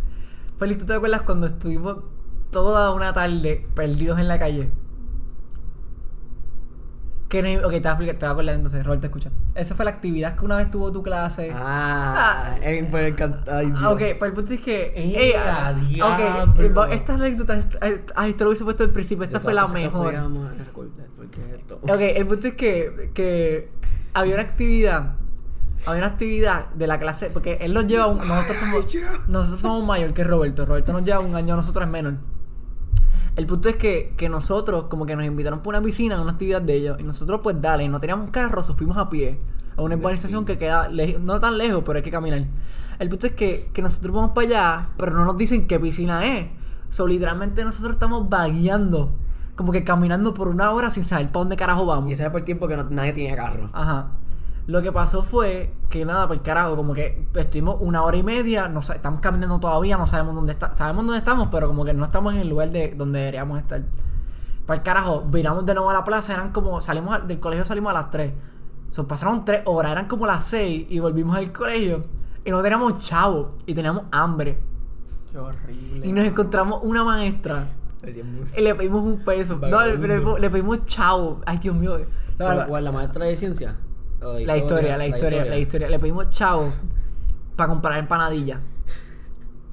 Feliz, 0.58 0.78
¿tú 0.80 0.86
te 0.86 0.96
acuerdas 0.96 1.22
cuando 1.22 1.48
estuvimos 1.48 1.96
toda 2.52 2.92
una 2.94 3.14
tarde 3.14 3.66
perdidos 3.74 4.20
en 4.20 4.28
la 4.28 4.38
calle? 4.38 4.70
Que 7.36 7.58
no, 7.58 7.68
ok, 7.68 7.74
te 7.74 7.80
voy 7.80 7.88
a 7.88 7.90
explicar, 7.90 8.16
te 8.16 8.26
voy 8.26 8.28
a 8.28 8.32
acordar 8.32 8.56
entonces, 8.56 8.86
Robert, 8.86 9.02
te 9.02 9.08
escucha. 9.08 9.30
Esa 9.56 9.76
fue 9.76 9.84
la 9.84 9.92
actividad 9.92 10.38
que 10.38 10.46
una 10.46 10.56
vez 10.56 10.72
tuvo 10.72 10.90
tu 10.90 11.04
clase. 11.04 11.52
Ah, 11.54 12.56
en, 12.62 12.88
fue 12.88 13.14
encant- 13.14 13.46
ay, 13.52 13.66
Dios. 13.66 13.80
Ah, 13.84 13.92
ok, 13.92 14.00
pero 14.00 14.26
el 14.28 14.34
punto 14.34 14.54
es 14.54 14.62
que. 14.62 14.94
¡Eh, 14.96 15.14
ey, 15.18 15.34
a 15.34 15.68
ah, 15.68 15.74
diablo! 15.74 16.54
ok, 16.54 16.60
eh, 16.92 16.96
esta 16.96 17.16
anécdota. 17.16 17.60
eh, 17.82 18.06
Ay, 18.16 18.30
esto 18.30 18.46
lo 18.46 18.52
hubiese 18.52 18.64
puesto 18.64 18.84
al 18.84 18.92
principio. 18.92 19.26
Esta 19.26 19.42
fue 19.42 19.54
la 19.54 19.68
mejor. 19.68 20.06
podíamos 20.06 20.58
recordar, 20.58 21.08
porque 21.18 21.42
esto- 21.58 21.80
Ok, 21.82 22.00
el 22.00 22.26
punto 22.26 22.48
es 22.48 22.54
que, 22.54 23.12
que 23.14 23.70
había 24.14 24.36
una 24.36 24.44
actividad. 24.44 25.16
Había 25.86 26.04
una 26.04 26.12
actividad 26.14 26.70
de 26.70 26.88
la 26.88 27.00
clase. 27.00 27.32
Porque 27.34 27.58
él 27.60 27.74
nos 27.74 27.86
lleva 27.86 28.08
un. 28.08 28.18
Nosotros 28.20 28.58
somos. 28.60 28.96
Nosotros 29.28 29.60
somos 29.60 29.86
mayor 29.86 30.14
que 30.14 30.24
Roberto. 30.24 30.66
Roberto 30.66 30.94
nos 30.94 31.04
lleva 31.04 31.20
un 31.20 31.36
año, 31.36 31.58
nosotros 31.58 31.84
es 31.84 31.92
menor. 31.92 32.14
El 33.36 33.48
punto 33.48 33.68
es 33.70 33.76
que, 33.76 34.14
que 34.16 34.30
nosotros, 34.30 34.86
como 34.86 35.06
que 35.06 35.16
nos 35.16 35.26
invitaron 35.26 35.60
por 35.62 35.74
una 35.76 35.84
piscina 35.84 36.16
a 36.16 36.22
una 36.22 36.32
actividad 36.32 36.62
de 36.62 36.74
ellos. 36.76 36.98
Y 37.00 37.04
nosotros, 37.04 37.42
pues 37.44 37.62
dale, 37.62 37.88
no 37.90 38.00
teníamos 38.00 38.30
carro, 38.30 38.64
so 38.64 38.76
fuimos 38.76 38.98
a 38.98 39.10
pie. 39.10 39.38
A 39.78 39.82
una 39.82 39.96
urbanización 39.96 40.46
que 40.46 40.58
queda 40.58 40.90
no 41.22 41.40
tan 41.42 41.58
lejos, 41.58 41.84
pero 41.86 41.98
hay 41.98 42.04
que 42.04 42.12
caminar. 42.12 42.46
El 42.98 43.10
punto 43.10 43.28
es 43.28 43.34
que, 43.34 43.70
que 43.74 43.82
nosotros 43.82 44.16
vamos 44.16 44.32
para 44.32 44.48
allá, 44.48 44.90
pero 44.98 45.12
no 45.12 45.26
nos 45.26 45.36
dicen 45.38 45.68
qué 45.68 45.78
piscina 45.80 46.26
es. 46.38 46.48
So, 46.92 47.08
literalmente 47.08 47.62
nosotros 47.66 47.92
estamos 47.94 48.30
vagueando. 48.30 49.14
Como 49.58 49.74
que 49.74 49.84
caminando 49.84 50.34
por 50.34 50.48
una 50.48 50.72
hora 50.72 50.90
sin 50.90 51.04
saber 51.04 51.28
para 51.28 51.40
dónde 51.40 51.58
carajo 51.58 51.86
vamos. 51.86 52.10
Y 52.10 52.14
ese 52.14 52.22
era 52.24 52.32
por 52.32 52.40
el 52.42 52.46
tiempo 52.46 52.70
que 52.70 52.78
no- 52.78 52.90
nadie 52.90 53.12
tenía 53.12 53.36
carro. 53.36 53.70
Ajá. 53.74 54.12
Lo 54.68 54.82
que 54.82 54.92
pasó 54.92 55.22
fue 55.22 55.72
que 55.90 56.06
nada, 56.06 56.28
por 56.28 56.36
el 56.38 56.42
carajo, 56.42 56.76
como 56.76 56.94
que 56.94 57.28
estuvimos 57.36 57.78
una 57.82 58.02
hora 58.04 58.18
y 58.18 58.24
media, 58.24 58.68
no 58.68 58.80
estamos 58.80 59.20
caminando 59.20 59.60
todavía, 59.60 59.96
no 59.98 60.08
sabemos 60.08 60.34
dónde 60.36 60.54
está, 60.54 60.74
sabemos 60.74 61.06
dónde 61.06 61.20
estamos, 61.20 61.50
pero 61.52 61.68
como 61.68 61.86
que 61.86 61.94
no 61.94 62.04
estamos 62.04 62.34
en 62.34 62.40
el 62.40 62.50
lugar 62.50 62.72
de 62.72 62.96
donde 62.96 63.20
deberíamos 63.20 63.60
estar. 63.62 63.84
Para 64.66 64.78
el 64.80 64.84
carajo, 64.84 65.22
viramos 65.22 65.66
de 65.68 65.76
nuevo 65.76 65.92
a 65.92 65.94
la 65.94 66.04
plaza, 66.04 66.34
eran 66.34 66.52
como, 66.52 66.82
salimos 66.82 67.14
a- 67.14 67.20
del 67.20 67.40
colegio 67.40 67.64
salimos 67.66 67.92
a 67.92 67.94
las 67.94 68.10
3. 68.10 68.34
So, 68.90 69.08
pasaron 69.08 69.46
3 69.46 69.62
horas, 69.66 69.92
eran 69.92 70.08
como 70.08 70.26
las 70.26 70.44
6 70.46 70.88
y 70.90 71.00
volvimos 71.00 71.38
al 71.38 71.52
colegio 71.52 72.04
y 72.44 72.50
no 72.50 72.62
teníamos 72.64 72.98
chavo 72.98 73.54
y 73.68 73.76
teníamos 73.76 74.06
hambre. 74.12 74.58
Qué 75.32 75.38
horrible. 75.38 76.08
Y 76.08 76.12
nos 76.12 76.24
encontramos 76.26 76.80
una 76.84 77.04
maestra 77.04 77.66
y 78.58 78.62
le 78.62 78.74
pedimos 78.74 79.04
un 79.04 79.20
peso. 79.24 79.58
No, 79.62 79.86
le, 79.86 79.98
le- 79.98 80.40
le 80.40 80.50
pedimos 80.50 80.86
chavo. 80.88 81.42
Ay, 81.46 81.60
Dios 81.60 81.76
mío. 81.76 82.00
No, 82.40 82.46
¿Cuál- 82.46 82.58
la- 82.58 82.66
cuál, 82.66 82.84
la 82.86 82.92
maestra 82.92 83.26
de 83.26 83.36
ciencia? 83.36 83.76
¿O 84.26 84.34
de 84.34 84.46
la 84.46 84.58
historia, 84.58 84.98
la 84.98 85.08
historia, 85.08 85.46
la 85.46 85.58
historia. 85.58 85.90
Le 85.90 86.00
pedimos 86.00 86.30
chavo 86.30 86.72
para 87.56 87.70
comprar 87.70 88.00
empanadillas. 88.00 88.60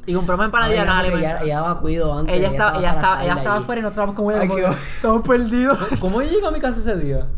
Y 0.05 0.15
compramos 0.15 0.47
empanadillas, 0.47 0.85
nada, 0.85 1.09
no, 1.09 1.17
ella, 1.17 1.43
ella 1.43 1.55
daba 1.61 1.81
cuido 1.81 2.19
antes. 2.19 2.35
ella 2.35 2.49
estaba, 2.49 2.79
ella 2.79 2.89
la 2.91 2.95
estaba, 2.97 3.25
ella 3.25 3.35
estaba 3.35 3.57
afuera 3.59 3.79
y 3.81 3.83
nosotros 3.83 4.09
estábamos 4.11 4.49
como 4.49 4.55
como- 4.55 4.73
estamos 4.75 5.29
perdidos. 5.29 5.79
¿Cómo 6.01 6.23
yo 6.23 6.29
llegué 6.29 6.47
a 6.47 6.51
mi 6.51 6.59
casa 6.61 6.81
ese 6.81 6.97
día? 6.97 7.29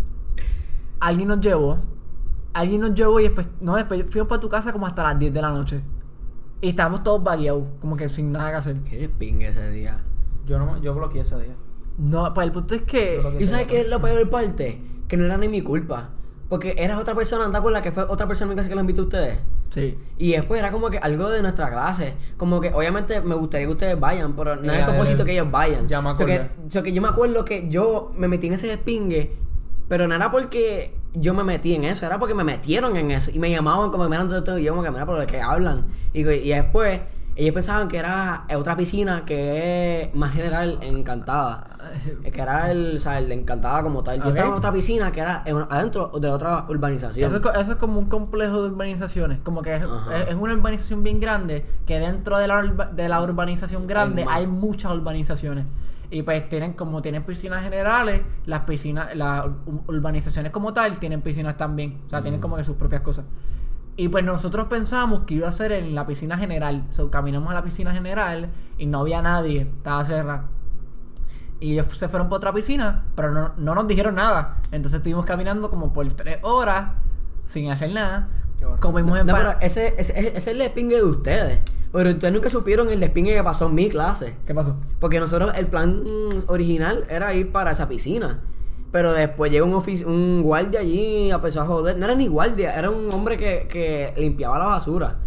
Alguien 1.01 1.29
nos 1.29 1.41
llevó. 1.41 1.77
Alguien 2.55 2.81
nos 2.81 2.95
llevó 2.95 3.21
y 3.21 3.25
después, 3.25 3.49
no, 3.61 3.77
después 3.77 4.05
fuimos 4.09 4.29
para 4.29 4.41
tu 4.41 4.49
casa 4.49 4.73
como 4.73 4.87
hasta 4.87 5.03
las 5.03 5.19
10 5.19 5.35
de 5.35 5.43
la 5.43 5.51
noche. 5.51 5.83
Y 6.63 6.71
estábamos 6.71 7.03
todos 7.03 7.23
vagueados, 7.23 7.65
como 7.81 7.97
que 7.97 8.09
sin 8.09 8.31
nada 8.31 8.51
que 8.51 8.57
hacer. 8.57 8.77
Qué 8.83 9.09
pingue 9.11 9.49
ese 9.49 9.71
día. 9.71 10.03
Yo 10.47 10.59
no 10.59 10.81
yo 10.81 10.95
bloqueé 10.95 11.21
ese 11.21 11.37
día. 11.37 11.55
No, 11.99 12.33
pues 12.33 12.47
el 12.47 12.53
punto 12.53 12.75
es 12.75 12.83
que. 12.83 13.21
¿Y 13.39 13.47
sabes 13.47 13.67
qué 13.67 13.83
es 13.83 13.89
la 13.89 14.01
peor 14.01 14.31
parte? 14.31 14.81
Que 15.07 15.17
no 15.19 15.27
era 15.27 15.37
ni 15.37 15.49
mi 15.49 15.61
culpa. 15.61 16.11
Porque 16.55 16.77
eras 16.79 17.01
otra 17.01 17.17
persona, 17.17 17.47
anda 17.47 17.61
con 17.61 17.73
la 17.73 17.83
que 17.83 17.91
fue 17.91 18.05
otra 18.05 18.29
persona 18.29 18.53
en 18.53 18.57
casa 18.57 18.69
que 18.69 18.77
la 18.77 18.83
invitó 18.83 19.01
a 19.01 19.05
ustedes. 19.07 19.39
Sí. 19.71 19.99
Y 20.19 20.31
después 20.31 20.61
era 20.61 20.71
como 20.71 20.89
que 20.89 20.99
algo 20.99 21.29
de 21.29 21.43
nuestra 21.43 21.69
clase. 21.69 22.15
Como 22.37 22.61
que 22.61 22.69
obviamente 22.73 23.21
me 23.23 23.35
gustaría 23.35 23.67
que 23.67 23.73
ustedes 23.73 23.99
vayan, 23.99 24.37
pero 24.37 24.55
no 24.55 24.73
es 24.73 24.79
el 24.79 24.85
propósito 24.85 25.25
que 25.25 25.33
ellos 25.33 25.51
vayan. 25.51 25.89
Ya 25.89 26.01
me 26.01 26.11
O 26.11 26.15
sea, 26.15 26.25
que, 26.25 26.35
acordé. 26.35 26.51
o 26.65 26.71
sea, 26.71 26.83
que 26.85 26.93
yo 26.93 27.03
me 27.03 27.09
acuerdo 27.09 27.45
que 27.45 27.69
yo 27.69 28.13
me 28.17 28.29
metí 28.29 28.47
en 28.47 28.53
ese 28.53 28.69
despingue, 28.69 29.37
pero 29.89 30.07
no 30.07 30.15
era 30.15 30.31
porque 30.31 30.95
yo 31.13 31.35
me 31.35 31.43
metí 31.43 31.75
en 31.75 31.83
eso, 31.83 32.07
era 32.07 32.21
porque 32.21 32.35
me 32.37 32.45
metieron 32.45 32.97
en 32.97 33.11
eso. 33.11 33.33
Y 33.35 33.41
me 33.41 33.51
llamaban 33.51 33.91
como 33.91 34.05
que 34.05 34.11
me 34.11 34.15
eran 34.15 34.29
todo 34.29 34.57
y 34.57 34.63
yo 34.63 34.71
como 34.71 34.85
que 34.85 34.93
mira 34.93 35.07
por 35.07 35.19
lo 35.19 35.27
que 35.27 35.41
hablan. 35.41 35.87
Y, 36.13 36.21
y 36.21 36.51
después 36.51 37.01
ellos 37.37 37.53
pensaban 37.55 37.89
que 37.89 37.99
era 37.99 38.47
otra 38.57 38.77
piscina 38.77 39.25
que 39.25 40.03
es 40.03 40.15
más 40.15 40.33
general 40.33 40.79
en 40.83 40.99
Encantada. 40.99 41.71
Eh, 42.25 42.31
Que 42.31 42.41
era 42.41 42.71
el, 42.71 42.97
o 42.97 43.01
sea, 43.01 43.19
el 43.19 43.29
de 43.29 43.35
Encantada 43.35 43.83
como 43.83 44.03
tal. 44.05 44.23
Yo 44.23 44.29
estaba 44.31 44.49
en 44.49 44.55
otra 44.55 44.73
piscina 44.73 45.11
que 45.13 45.21
era 45.21 45.43
en- 45.45 45.67
adentro 45.69 46.09
de 46.09 46.29
la 46.29 46.35
otra 46.35 46.65
urbanización. 46.69 47.27
Eso 47.27 47.37
es, 47.37 47.43
co- 47.43 47.53
eso 47.53 47.73
es 47.73 47.79
como 47.79 47.99
un 47.99 48.07
complejo 48.07 48.63
de 48.63 48.69
urbanizaciones. 48.71 49.41
Como 49.43 49.63
que 49.63 49.75
es, 49.77 49.83
Ajá. 49.83 50.17
es- 50.19 50.29
es 50.31 50.35
una 50.35 50.55
urbanización 50.55 51.03
bien 51.03 51.21
grande. 51.21 51.65
Que 51.87 51.99
dentro 51.99 52.39
de 52.39 52.47
la, 52.49 52.59
urba- 52.61 52.87
de 52.93 53.09
la 53.09 53.21
urbanización 53.21 53.87
grande 53.87 54.25
Hay 54.29 54.47
muchas 54.47 54.93
urbanizaciones. 54.93 55.67
Y 56.11 56.23
pues 56.23 56.49
tienen, 56.49 56.75
como 56.75 57.03
tienen 57.03 57.25
piscinas 57.25 57.63
generales, 57.65 58.21
las 58.47 58.61
piscinas, 58.61 59.15
las 59.17 59.45
ur- 59.47 59.83
urbanizaciones 59.89 60.53
como 60.53 60.73
tal 60.73 60.99
tienen 61.01 61.21
piscinas 61.23 61.57
también. 61.57 61.97
O 62.07 62.09
sea, 62.11 62.23
tienen 62.23 62.41
como 62.41 62.57
que 62.57 62.63
sus 62.65 62.77
propias 62.77 63.01
cosas. 63.03 63.25
Y 63.97 64.09
pues 64.09 64.25
nosotros 64.25 64.67
pensamos 64.67 65.23
que 65.25 65.35
iba 65.35 65.49
a 65.49 65.53
ser 65.53 65.73
en 65.73 65.95
la 65.95 66.07
piscina 66.07 66.37
general. 66.37 66.85
So, 66.91 67.11
caminamos 67.11 67.51
a 67.51 67.55
la 67.55 67.63
piscina 67.63 67.93
general 67.93 68.51
y 68.77 68.87
no 68.87 69.01
había 69.01 69.23
nadie. 69.23 69.63
Estaba 69.63 70.05
cerrada. 70.05 70.47
Y 71.61 71.73
ellos 71.73 71.87
se 71.87 72.09
fueron 72.09 72.29
para 72.29 72.39
otra 72.39 72.53
piscina, 72.53 73.05
pero 73.15 73.31
no, 73.31 73.53
no 73.57 73.75
nos 73.75 73.87
dijeron 73.87 74.17
nada. 74.17 74.59
Entonces 74.73 74.99
estuvimos 74.99 75.25
caminando 75.25 75.71
como 75.71 75.93
por 75.93 76.09
tres 76.13 76.39
horas 76.43 76.91
sin 77.47 77.71
hacer 77.71 77.93
nada. 77.93 78.29
Comimos 78.81 79.19
en 79.19 79.27
No, 79.27 79.35
pero 79.35 79.55
ese, 79.61 79.95
ese, 79.99 80.19
ese 80.19 80.37
es 80.37 80.47
el 80.47 80.59
despingue 80.59 80.97
de 80.97 81.05
ustedes. 81.05 81.59
Pero 81.93 82.11
ustedes 82.11 82.35
nunca 82.35 82.51
supieron 82.51 82.91
el 82.91 82.99
despingue 82.99 83.35
que 83.35 83.45
pasó 83.45 83.67
en 83.67 83.75
mi 83.77 83.89
clase. 83.89 84.37
¿Qué 84.47 84.55
pasó? 84.55 84.77
Porque 84.99 85.21
nosotros, 85.21 85.53
el 85.57 85.67
plan 85.67 86.03
mm, 86.03 86.49
original 86.49 87.05
era 87.09 87.33
ir 87.35 87.53
para 87.53 87.71
esa 87.71 87.89
piscina. 87.89 88.41
Pero 88.95 89.13
después 89.13 89.51
llegó 89.51 89.67
un, 90.07 90.43
guardia 90.45 90.79
allí 90.79 91.27
y 91.27 91.31
empezó 91.33 91.63
a 91.63 91.67
joder. 91.67 91.99
No 91.99 92.05
era 92.05 92.15
ni 92.15 92.29
guardia, 92.29 92.75
era 92.75 92.91
un 92.91 93.13
hombre 93.13 93.37
que, 93.37 93.67
que 93.67 94.15
limpiaba 94.17 94.57
la 94.57 94.67
basura. 94.67 95.19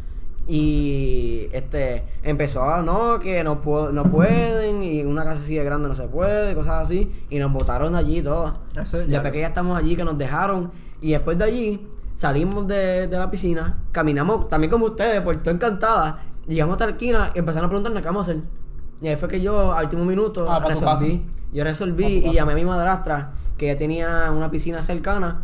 Y 0.48 1.50
este 1.52 2.06
empezó 2.24 2.64
a 2.64 2.82
no, 2.82 3.20
que 3.20 3.44
no, 3.44 3.60
no 3.92 4.04
pueden, 4.06 4.82
y 4.82 5.04
una 5.04 5.26
casa 5.26 5.42
así 5.42 5.56
de 5.56 5.66
grande 5.66 5.90
no 5.90 5.96
se 5.96 6.08
puede, 6.08 6.56
cosas 6.56 6.84
así. 6.84 7.12
Y 7.30 7.40
nos 7.40 7.52
botaron 7.52 7.92
de 7.92 8.00
allí 8.00 8.22
todos. 8.22 8.54
Eso 8.74 9.04
Ya 9.04 9.22
que 9.30 9.42
ya 9.42 9.48
estamos 9.48 9.78
allí, 9.78 9.98
que 9.98 10.06
nos 10.06 10.18
dejaron. 10.18 10.72
Y 11.02 11.12
después 11.12 11.38
de 11.38 11.44
allí, 11.44 11.88
salimos 12.14 12.70
de, 12.70 13.08
de 13.08 13.18
la 13.18 13.30
piscina, 13.30 13.84
caminamos 13.92 14.48
también 14.48 14.72
como 14.72 14.86
ustedes, 14.86 15.22
todo 15.44 15.54
encantada. 15.54 16.22
Llegamos 16.48 16.76
hasta 16.76 16.86
la 16.86 16.92
esquina 16.92 17.32
y 17.36 17.40
empezaron 17.40 17.66
a 17.66 17.68
preguntarnos 17.68 18.02
qué 18.02 18.08
vamos 18.08 18.30
a 18.30 18.32
hacer. 18.32 18.44
Y 19.02 19.10
ahí 19.10 19.18
fue 19.18 19.28
que 19.28 19.42
yo, 19.42 19.74
al 19.74 19.84
último 19.84 20.06
minuto, 20.06 20.50
Ah, 20.50 20.60
resolví. 20.66 21.26
Yo 21.52 21.64
resolví 21.66 22.06
y 22.06 22.34
llamé 22.34 22.54
a 22.54 22.56
mi 22.56 22.66
madrastra, 22.66 23.34
que 23.58 23.68
ya 23.68 23.78
tenía 23.78 24.32
una 24.32 24.50
piscina 24.50 24.82
cercana. 24.82 25.44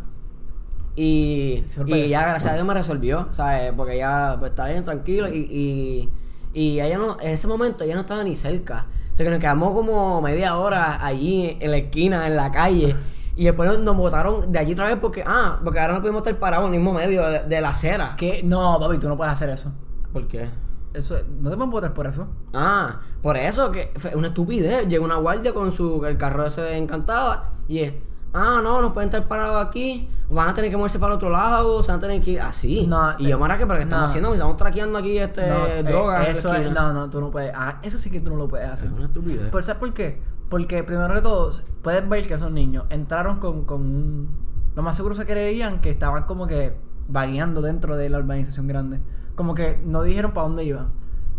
Y, 0.95 1.63
y 1.87 2.09
ya, 2.09 2.21
gracias 2.21 2.51
a 2.51 2.55
Dios, 2.55 2.67
me 2.67 2.73
resolvió, 2.73 3.27
¿sabes? 3.31 3.73
Porque 3.75 3.97
ya 3.97 4.35
pues, 4.37 4.51
estaba 4.51 4.69
bien 4.69 4.83
tranquilo 4.83 5.27
y, 5.27 5.39
y, 5.39 6.09
y 6.53 6.79
ella 6.79 6.99
no, 6.99 7.17
en 7.19 7.31
ese 7.31 7.47
momento 7.47 7.83
ella 7.83 7.95
no 7.95 8.01
estaba 8.01 8.23
ni 8.23 8.35
cerca. 8.35 8.85
O 9.11 9.15
sea 9.15 9.25
que 9.25 9.31
nos 9.31 9.39
quedamos 9.39 9.73
como 9.73 10.21
media 10.21 10.57
hora 10.57 11.03
allí 11.03 11.57
en 11.59 11.71
la 11.71 11.77
esquina, 11.77 12.27
en 12.27 12.35
la 12.35 12.51
calle. 12.51 12.95
Y 13.35 13.45
después 13.45 13.79
nos, 13.79 13.97
botaron 13.97 14.51
de 14.51 14.59
allí 14.59 14.73
otra 14.73 14.85
vez 14.85 14.97
porque, 15.01 15.23
ah, 15.25 15.59
porque 15.63 15.79
ahora 15.79 15.95
no 15.95 16.01
pudimos 16.01 16.21
estar 16.21 16.35
parados 16.39 16.67
en 16.67 16.75
el 16.75 16.79
mismo 16.79 16.93
medio 16.93 17.27
de, 17.27 17.43
de 17.45 17.61
la 17.61 17.69
acera. 17.69 18.15
¿Qué? 18.15 18.41
No, 18.43 18.79
papi, 18.79 18.99
tú 18.99 19.09
no 19.09 19.17
puedes 19.17 19.33
hacer 19.33 19.49
eso. 19.49 19.71
¿Por 20.11 20.27
qué? 20.27 20.47
Eso, 20.93 21.15
no 21.39 21.49
te 21.49 21.55
pueden 21.55 21.71
votar 21.71 21.93
por 21.95 22.05
eso. 22.05 22.27
Ah, 22.53 22.99
por 23.23 23.35
eso 23.37 23.71
que 23.71 23.91
fue 23.95 24.15
una 24.15 24.27
estupidez. 24.27 24.87
Llega 24.87 25.03
una 25.03 25.15
guardia 25.15 25.53
con 25.53 25.71
su 25.71 26.05
el 26.05 26.17
carro 26.17 26.45
ese 26.45 26.77
encantada 26.77 27.52
y 27.67 27.79
es, 27.79 27.93
ah, 28.33 28.61
no, 28.63 28.81
no 28.81 28.93
pueden 28.93 29.09
estar 29.09 29.27
parados 29.27 29.65
aquí, 29.65 30.07
van 30.29 30.49
a 30.49 30.53
tener 30.53 30.69
que 30.71 30.77
moverse 30.77 30.99
para 30.99 31.15
otro 31.15 31.29
lado, 31.29 31.81
se 31.83 31.91
van 31.91 31.97
a 31.97 32.01
tener 32.01 32.21
que 32.21 32.31
ir 32.31 32.41
así. 32.41 32.87
No, 32.87 33.17
y 33.19 33.27
yo, 33.27 33.37
eh, 33.37 33.39
mara, 33.39 33.57
que 33.57 33.65
pero 33.65 33.77
¿qué 33.77 33.83
estamos 33.83 34.03
no. 34.03 34.05
haciendo? 34.07 34.33
Estamos 34.33 34.57
traqueando 34.57 34.97
aquí 34.97 35.17
este 35.17 35.47
No, 35.47 35.65
eh, 35.65 35.83
drogas. 35.83 36.27
eso 36.27 36.53
es, 36.53 36.71
no, 36.71 36.93
no, 36.93 37.09
tú 37.09 37.21
no 37.21 37.31
puedes. 37.31 37.53
Ah, 37.55 37.79
eso 37.83 37.97
sí 37.97 38.09
que 38.09 38.19
tú 38.19 38.31
no 38.31 38.37
lo 38.37 38.47
puedes 38.47 38.67
hacer. 38.67 38.89
Es 38.89 38.93
una 38.93 39.05
estupidez. 39.05 39.49
Pero 39.51 39.61
¿sabes 39.61 39.79
por 39.79 39.93
qué? 39.93 40.21
Porque 40.49 40.83
primero 40.83 41.13
que 41.13 41.21
todo, 41.21 41.51
puedes 41.81 42.07
ver 42.07 42.27
que 42.27 42.33
esos 42.35 42.51
niños 42.51 42.85
entraron 42.89 43.39
con, 43.39 43.65
con 43.65 43.81
un... 43.81 44.29
Lo 44.75 44.81
más 44.83 44.95
seguro 44.95 45.13
se 45.15 45.25
creían 45.25 45.81
que 45.81 45.89
estaban 45.89 46.23
como 46.23 46.47
que 46.47 46.75
vagueando 47.07 47.61
dentro 47.61 47.95
de 47.95 48.09
la 48.09 48.19
urbanización 48.19 48.67
grande. 48.67 48.99
Como 49.35 49.55
que 49.55 49.81
no 49.85 50.03
dijeron 50.03 50.33
para 50.33 50.47
dónde 50.47 50.63
iban. 50.63 50.91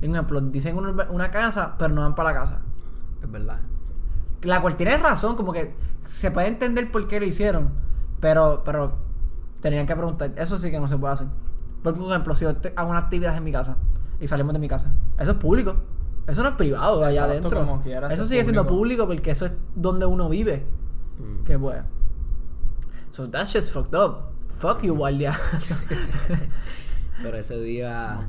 Un 0.03 0.11
ejemplo, 0.11 0.41
dicen 0.41 0.77
una 0.77 1.31
casa, 1.31 1.77
pero 1.79 1.95
no 1.95 2.03
van 2.03 2.15
para 2.15 2.33
la 2.33 2.41
casa. 2.41 2.61
Es 3.23 3.31
verdad. 3.31 3.61
La 4.45 4.61
cual 4.61 4.77
tiene 4.77 4.97
razón, 4.99 5.37
como 5.37 5.53
que 5.53 5.75
se 6.05 6.31
puede 6.31 6.49
entender 6.49 6.91
por 6.93 7.07
qué 7.09 7.19
lo 7.21 7.27
hicieron. 7.27 7.73
Pero, 8.21 8.63
pero 8.65 8.97
tenían 9.61 9.87
que 9.87 9.97
preguntar. 9.97 10.33
Eso 10.37 10.59
sí 10.59 10.71
que 10.71 10.79
no 10.79 10.87
se 10.87 10.97
puede 10.99 11.15
hacer. 11.15 11.27
Por 11.83 11.95
ejemplo, 11.95 12.35
si 12.35 12.45
yo 12.45 12.57
te- 12.57 12.73
hago 12.77 12.91
una 12.91 13.01
actividad 13.01 13.37
en 13.37 13.45
mi 13.45 13.53
casa 13.53 13.77
y 14.21 14.29
salimos 14.29 14.53
de 14.55 14.59
mi 14.59 14.69
casa, 14.69 14.95
eso 15.19 15.33
es 15.33 15.37
público. 15.39 15.77
Eso 16.27 16.43
no 16.43 16.51
es 16.51 16.55
privado 16.55 17.05
allá 17.05 17.25
Exacto, 17.27 17.49
adentro. 17.49 17.61
como 17.67 17.83
quiera, 17.83 18.09
Eso 18.13 18.23
es 18.23 18.29
sigue 18.31 18.43
siendo 18.45 18.67
público. 18.67 19.07
porque 19.07 19.31
eso 19.31 19.45
es 19.47 19.55
donde 19.75 20.07
uno 20.07 20.29
vive. 20.31 20.65
Mm. 21.19 21.45
Que 21.45 21.59
pues. 21.59 21.83
So 23.11 23.29
that 23.31 23.45
shit's 23.45 23.71
fucked 23.73 23.95
up. 23.99 24.31
Fuck 24.49 24.83
you, 24.83 24.95
guardia. 24.97 25.33
Pero 27.23 27.37
ese 27.39 27.59
día 27.61 28.27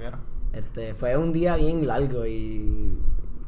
este 0.53 0.93
fue 0.93 1.17
un 1.17 1.33
día 1.33 1.55
bien 1.55 1.85
largo 1.87 2.25
y 2.25 2.99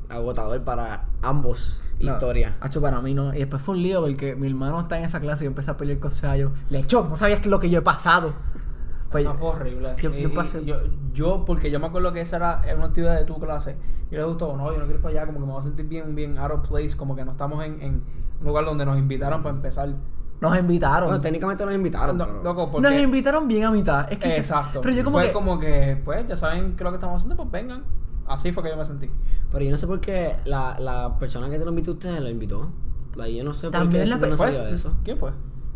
agotador 0.10 0.64
para 0.64 1.06
ambos 1.22 1.84
historias. 2.00 2.54
Hacho 2.62 2.82
para 2.82 3.02
mí 3.02 3.14
no. 3.14 3.34
Y 3.34 3.40
después 3.40 3.62
fue 3.62 3.76
un 3.76 3.82
lío 3.84 4.02
porque 4.02 4.36
mi 4.36 4.48
hermano 4.48 4.80
está 4.80 4.98
en 4.98 5.06
esa 5.06 5.20
clase 5.20 5.44
y 5.44 5.46
yo 5.46 5.50
empecé 5.50 5.72
a 5.72 5.78
pelear 5.78 6.00
con 6.00 6.12
Sayo. 6.12 6.52
Le 6.70 6.80
echó, 6.80 7.06
no 7.10 7.16
sabías 7.16 7.40
que 7.40 7.50
lo 7.50 7.60
que 7.60 7.70
yo 7.70 7.80
he 7.80 7.82
pasado. 7.82 8.34
Pues, 9.12 9.24
Eso 9.24 9.34
fue 9.36 9.48
horrible. 9.48 9.96
yo- 10.02 10.14
Y- 10.14 10.22
yo 10.24 10.34
pasé- 10.34 10.66
yo, 10.66 10.76
yo, 11.14 11.46
porque 11.46 11.72
yo 11.72 11.80
me 11.80 11.88
acuerdo 11.88 12.12
que 12.12 12.20
esa 12.22 12.36
era, 12.36 12.62
era 12.66 12.76
una 12.76 12.88
actividad 12.88 13.18
de 13.18 13.24
tu 13.24 13.40
clase. 13.40 13.78
Y 14.12 14.16
le 14.16 14.24
gustó, 14.24 14.56
no, 14.58 14.66
yo 14.72 14.78
no 14.80 14.84
quiero 14.84 14.96
ir 14.96 15.02
para 15.02 15.12
allá, 15.14 15.26
como 15.28 15.40
que 15.40 15.46
me 15.46 15.52
voy 15.54 15.62
a 15.62 15.64
sentir 15.64 15.86
bien, 15.88 16.14
bien 16.14 16.38
out 16.38 16.52
of 16.52 16.68
place, 16.68 16.96
como 16.98 17.16
que 17.16 17.24
no 17.24 17.32
estamos 17.32 17.64
en, 17.64 17.82
en 17.82 18.04
un 18.42 18.46
lugar 18.46 18.66
donde 18.66 18.86
nos 18.86 18.98
invitaron 18.98 19.42
para 19.44 19.56
empezar. 19.56 19.90
nos 20.40 20.56
invitaron. 20.60 21.08
Bueno, 21.08 21.22
técnicamente 21.22 21.66
nos 21.66 21.74
invitaron, 21.74 22.18
No, 22.18 22.26
pero- 22.26 22.44
loco, 22.44 22.70
porque, 22.70 22.90
Nos 22.90 23.00
invitaron 23.02 23.48
bien 23.48 23.64
a 23.64 23.72
mitad. 23.72 24.12
Es 24.12 24.20
que 24.20 24.36
Exacto. 24.36 24.82
Pero 24.82 24.94
yo 24.94 25.04
como 25.04 25.18
fue 25.18 25.28
que. 25.28 25.34
como 25.34 25.58
que, 25.58 26.00
pues, 26.06 26.28
ya 26.28 26.36
saben 26.36 26.76
qué 26.76 26.84
es 26.84 26.84
lo 26.84 26.92
que 26.92 26.98
estamos 26.98 27.16
haciendo, 27.22 27.36
pues 27.38 27.50
vengan. 27.50 27.86
Así 28.28 28.52
fue 28.52 28.64
que 28.64 28.70
yo 28.70 28.78
me 28.78 28.86
sentí. 28.86 29.10
Pero 29.52 29.64
yo 29.64 29.72
no 29.72 29.78
sé 29.78 29.88
por 29.88 30.00
qué 30.02 30.36
la, 30.46 30.78
la 30.80 31.18
persona 31.18 31.50
que 31.50 31.58
te 31.58 31.64
lo 31.64 31.70
invitó 31.72 31.92
a 31.92 31.94
ustedes 31.94 32.20
lo 32.20 32.30
invitó. 32.30 32.70
Like, 33.16 33.36
yo 33.36 33.44
no 33.44 33.54
sé 33.54 33.68
por 33.68 33.72
También 33.72 34.04
qué 34.04 34.10
la 34.10 34.16
no 34.18 34.22
salió 34.38 34.38
Pues, 34.38 34.70
de 34.70 34.76
eso. 34.76 34.98
¿Quién 35.04 35.18
fue? 35.18 35.32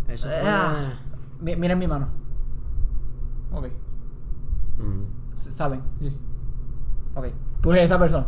Eso 0.08 0.28
fue. 0.28 0.38
Ah, 0.46 0.94
mi- 1.40 1.56
miren 1.56 1.80
mi 1.80 1.88
mano. 1.88 2.08
Ok. 3.52 3.68
Mm. 4.78 5.04
¿Saben? 5.34 5.82
Sí. 6.00 6.18
Ok. 7.16 7.26
Tú 7.62 7.72
eres 7.72 7.86
esa 7.86 7.98
persona. 8.00 8.28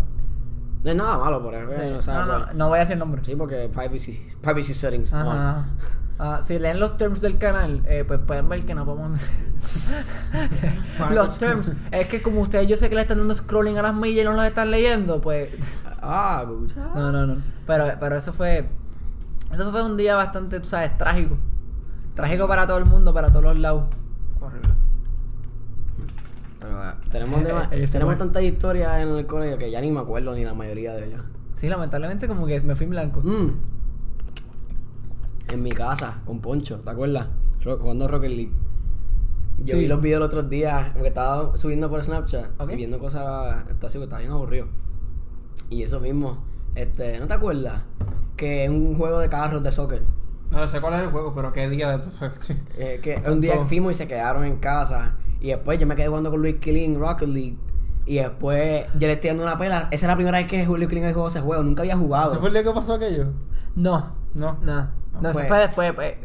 No 0.83 0.89
es 0.89 0.95
nada 0.95 1.17
malo 1.17 1.41
por 1.41 1.53
eso. 1.53 1.73
Sí. 1.73 1.87
o 1.97 2.01
sea, 2.01 2.25
no, 2.25 2.39
no, 2.39 2.43
pues, 2.45 2.55
no 2.55 2.67
voy 2.69 2.77
a 2.77 2.79
decir 2.81 2.97
nombre. 2.97 3.23
sí, 3.23 3.35
porque 3.35 3.69
privacy, 3.69 4.19
privacy 4.41 4.73
settings. 4.73 5.13
Ajá. 5.13 5.67
Ah, 6.19 6.39
si 6.41 6.59
leen 6.59 6.79
los 6.79 6.95
terms 6.97 7.21
del 7.21 7.37
canal, 7.37 7.81
eh, 7.85 8.03
pues 8.07 8.19
pueden 8.19 8.47
ver 8.47 8.63
que 8.65 8.75
no 8.75 8.85
podemos. 8.85 9.19
los 11.11 11.37
terms. 11.37 11.73
Es 11.91 12.07
que 12.07 12.21
como 12.21 12.41
ustedes, 12.41 12.67
yo 12.67 12.77
sé 12.77 12.89
que 12.89 12.95
le 12.95 13.01
están 13.01 13.17
dando 13.17 13.33
scrolling 13.33 13.77
a 13.77 13.81
las 13.81 13.95
millas 13.95 14.21
y 14.21 14.23
no 14.25 14.33
los 14.33 14.45
están 14.45 14.69
leyendo, 14.71 15.21
pues. 15.21 15.49
Ah. 16.01 16.45
No, 16.95 17.11
no, 17.11 17.27
no. 17.27 17.41
Pero, 17.65 17.85
pero 17.99 18.15
eso 18.15 18.31
fue. 18.31 18.69
Eso 19.51 19.71
fue 19.71 19.83
un 19.83 19.97
día 19.97 20.15
bastante, 20.15 20.59
tú 20.59 20.69
sabes, 20.69 20.97
trágico. 20.97 21.37
Trágico 22.15 22.47
para 22.47 22.67
todo 22.67 22.77
el 22.77 22.85
mundo, 22.85 23.13
para 23.13 23.29
todos 23.29 23.43
los 23.43 23.59
lados. 23.59 23.85
Horrible. 24.39 24.73
Pero, 26.59 26.89
eh, 26.89 26.93
tenemos, 27.09 27.41
Eh, 27.71 27.87
tenemos 27.91 28.17
tantas 28.17 28.43
historias 28.43 29.01
en 29.01 29.09
el 29.09 29.25
colegio 29.25 29.57
que 29.57 29.71
ya 29.71 29.81
ni 29.81 29.91
me 29.91 29.99
acuerdo 29.99 30.33
ni 30.33 30.43
la 30.43 30.53
mayoría 30.53 30.93
de 30.93 31.07
ellas. 31.07 31.21
Sí, 31.53 31.69
lamentablemente, 31.69 32.27
como 32.27 32.45
que 32.45 32.59
me 32.61 32.75
fui 32.75 32.85
en 32.85 32.89
blanco. 32.91 33.21
Mm. 33.21 33.72
En 35.53 35.61
mi 35.61 35.71
casa, 35.71 36.21
con 36.25 36.39
Poncho, 36.41 36.79
¿te 36.79 36.89
acuerdas? 36.89 37.27
Jugando 37.63 38.07
Rocket 38.07 38.31
League. 38.31 38.51
Yo 39.59 39.75
Sí. 39.75 39.81
vi 39.81 39.87
los 39.87 40.01
videos 40.01 40.17
el 40.21 40.23
otro 40.25 40.41
día, 40.43 40.89
porque 40.93 41.09
estaba 41.09 41.55
subiendo 41.57 41.89
por 41.89 42.03
Snapchat 42.03 42.45
y 42.71 42.75
viendo 42.75 42.97
cosas, 42.97 43.63
está 43.69 43.85
así, 43.87 44.01
estaba 44.01 44.19
bien 44.19 44.31
aburrido. 44.31 44.67
Y 45.69 45.83
eso 45.83 45.99
mismo, 45.99 46.43
este, 46.73 47.19
¿no 47.19 47.27
te 47.27 47.35
acuerdas? 47.35 47.83
Que 48.35 48.65
es 48.65 48.69
un 48.71 48.95
juego 48.95 49.19
de 49.19 49.29
carros 49.29 49.61
de 49.61 49.71
soccer. 49.71 50.01
No 50.49 50.67
sé 50.67 50.81
cuál 50.81 50.95
es 50.95 51.01
el 51.01 51.09
juego, 51.09 51.33
pero 51.35 51.53
qué 51.53 51.69
día 51.69 51.97
de. 51.97 52.07
Eh, 52.77 52.99
que 53.01 53.21
un 53.29 53.39
día 53.39 53.59
que 53.59 53.65
fuimos 53.65 53.91
y 53.91 53.95
se 53.95 54.07
quedaron 54.07 54.43
en 54.45 54.57
casa. 54.57 55.17
Y 55.39 55.49
después 55.49 55.77
yo 55.79 55.85
me 55.85 55.95
quedé 55.95 56.07
jugando 56.07 56.31
con 56.31 56.41
Luis 56.41 56.55
Killing 56.55 56.99
Rocket 56.99 57.29
League. 57.29 57.57
Y 58.05 58.15
después 58.15 58.85
yo 58.93 59.07
le 59.07 59.13
estoy 59.13 59.29
dando 59.29 59.43
una 59.43 59.57
pela. 59.57 59.87
Esa 59.91 60.05
es 60.07 60.09
la 60.09 60.15
primera 60.15 60.37
vez 60.39 60.47
que 60.47 60.65
Luis 60.65 60.87
Killing 60.87 61.13
jugó 61.13 61.27
ese 61.27 61.41
juego. 61.41 61.63
Nunca 61.63 61.83
había 61.83 61.95
jugado. 61.95 62.31
¿Ese 62.31 62.39
fue 62.39 62.49
el 62.49 62.53
día 62.53 62.63
que 62.63 62.71
pasó 62.71 62.95
aquello? 62.95 63.27
No, 63.75 64.13
No. 64.33 64.57
no. 64.61 65.02
No, 65.21 65.29
eso 65.29 65.41
fue 65.41 65.59
después. 65.59 65.93
pues. 65.93 66.15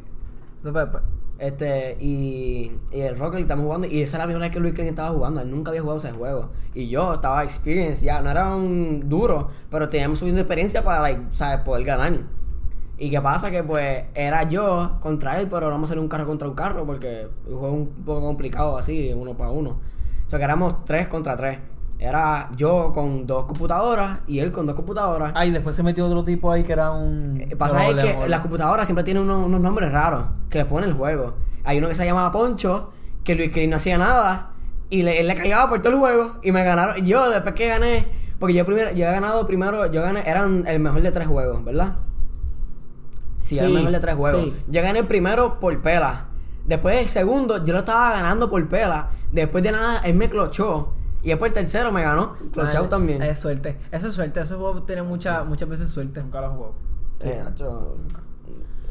Eso 0.60 0.72
fue 0.72 0.82
después. 0.82 1.02
Este, 1.38 1.96
y, 2.00 2.72
y 2.90 3.00
el 3.00 3.16
Rocket 3.16 3.34
League 3.34 3.42
estamos 3.42 3.64
jugando. 3.64 3.86
Y 3.86 4.02
esa 4.02 4.16
es 4.16 4.18
la 4.18 4.24
primera 4.24 4.46
vez 4.46 4.52
que 4.52 4.60
Luis 4.60 4.74
Killing 4.74 4.90
estaba 4.90 5.10
jugando. 5.10 5.40
Él 5.40 5.50
nunca 5.50 5.70
había 5.70 5.82
jugado 5.82 5.98
ese 5.98 6.12
juego. 6.12 6.50
Y 6.74 6.88
yo 6.88 7.14
estaba 7.14 7.44
experienced 7.44 8.04
ya. 8.04 8.20
No 8.22 8.30
era 8.30 8.54
un 8.54 9.08
duro, 9.08 9.48
pero 9.70 9.88
teníamos 9.88 10.18
suficiente 10.18 10.42
experiencia 10.42 10.82
para, 10.82 11.00
like, 11.00 11.22
¿sabes? 11.32 11.60
poder 11.60 11.84
ganar. 11.84 12.12
Y 13.00 13.10
qué 13.10 13.20
pasa 13.20 13.52
que 13.52 13.62
pues 13.62 14.06
era 14.14 14.42
yo 14.48 14.98
contra 15.00 15.38
él, 15.38 15.46
pero 15.48 15.66
no 15.66 15.72
vamos 15.72 15.88
a 15.88 15.92
hacer 15.92 16.00
un 16.00 16.08
carro 16.08 16.26
contra 16.26 16.48
un 16.48 16.54
carro 16.56 16.84
porque 16.84 17.28
el 17.46 17.54
juego 17.54 17.68
es 17.68 17.72
un 17.74 17.88
poco 18.04 18.20
complicado 18.22 18.76
así, 18.76 19.12
uno 19.12 19.36
para 19.36 19.52
uno. 19.52 19.78
O 20.26 20.30
sea 20.30 20.40
que 20.40 20.44
éramos 20.44 20.84
tres 20.84 21.06
contra 21.06 21.36
tres. 21.36 21.60
Era 21.98 22.48
yo 22.56 22.92
con 22.92 23.26
dos 23.26 23.44
computadoras 23.46 24.20
y 24.28 24.38
él 24.38 24.52
con 24.52 24.66
dos 24.66 24.76
computadoras. 24.76 25.32
Ah, 25.34 25.44
y 25.44 25.50
después 25.50 25.74
se 25.74 25.82
metió 25.82 26.06
otro 26.06 26.22
tipo 26.22 26.50
ahí 26.52 26.62
que 26.62 26.72
era 26.72 26.92
un. 26.92 27.40
Eh, 27.40 27.56
Pasa 27.56 27.88
es 27.88 27.96
que 27.96 28.28
las 28.28 28.40
computadoras 28.40 28.86
siempre 28.86 29.02
tienen 29.02 29.24
unos, 29.24 29.44
unos 29.46 29.60
nombres 29.60 29.90
raros 29.90 30.26
que 30.48 30.58
le 30.58 30.64
ponen 30.64 30.90
el 30.90 30.96
juego. 30.96 31.34
Hay 31.64 31.78
uno 31.78 31.88
que 31.88 31.94
se 31.96 32.04
llamaba 32.06 32.30
Poncho, 32.30 32.92
que 33.24 33.34
Luis 33.34 33.52
que 33.52 33.66
no 33.66 33.76
hacía 33.76 33.98
nada 33.98 34.52
y 34.90 35.02
le, 35.02 35.20
él 35.20 35.26
le 35.26 35.34
cagaba 35.34 35.68
por 35.68 35.80
todo 35.82 35.92
el 35.94 35.98
juego 35.98 36.36
y 36.42 36.52
me 36.52 36.62
ganaron. 36.64 37.04
Yo 37.04 37.28
después 37.30 37.54
que 37.56 37.66
gané, 37.66 38.06
porque 38.38 38.54
yo 38.54 38.64
primero, 38.64 38.90
yo 38.92 39.04
he 39.04 39.10
ganado 39.10 39.44
primero, 39.44 39.84
yo 39.90 40.00
gané, 40.02 40.22
eran 40.24 40.64
el 40.68 40.78
mejor 40.78 41.02
de 41.02 41.10
tres 41.10 41.26
juegos, 41.26 41.64
¿verdad? 41.64 41.96
Sí, 43.42 43.56
era 43.58 43.66
el 43.66 43.72
Sí, 43.72 43.76
mejor 43.76 43.92
de 43.92 44.00
tres 44.00 44.14
juegos. 44.14 44.44
sí. 44.44 44.54
Yo 44.68 44.82
gané 44.82 45.00
el 45.00 45.06
primero 45.06 45.58
por 45.58 45.80
pela. 45.82 46.26
Después 46.64 46.98
el 46.98 47.06
segundo, 47.08 47.64
yo 47.64 47.72
lo 47.72 47.80
estaba 47.80 48.12
ganando 48.12 48.48
por 48.50 48.66
pela. 48.68 49.08
Después 49.32 49.64
de 49.64 49.72
nada, 49.72 50.00
él 50.04 50.14
me 50.14 50.28
clochó. 50.28 50.92
Y 51.28 51.32
después 51.32 51.50
el 51.50 51.54
tercero 51.54 51.92
me 51.92 52.02
ganó. 52.02 52.34
Clochado 52.52 52.86
Ah, 52.86 52.88
también. 52.88 53.22
Es 53.22 53.38
suerte. 53.38 53.78
Eso 53.92 54.08
es 54.08 54.14
suerte. 54.14 54.40
Ese 54.40 54.54
juego 54.54 54.82
tiene 54.84 55.02
mucha, 55.02 55.44
muchas 55.44 55.68
veces 55.68 55.90
suerte. 55.90 56.22
Nunca 56.22 56.40
lo 56.40 56.50
jugó. 56.52 56.74
Eh, 57.20 57.42
hacho, 57.46 57.98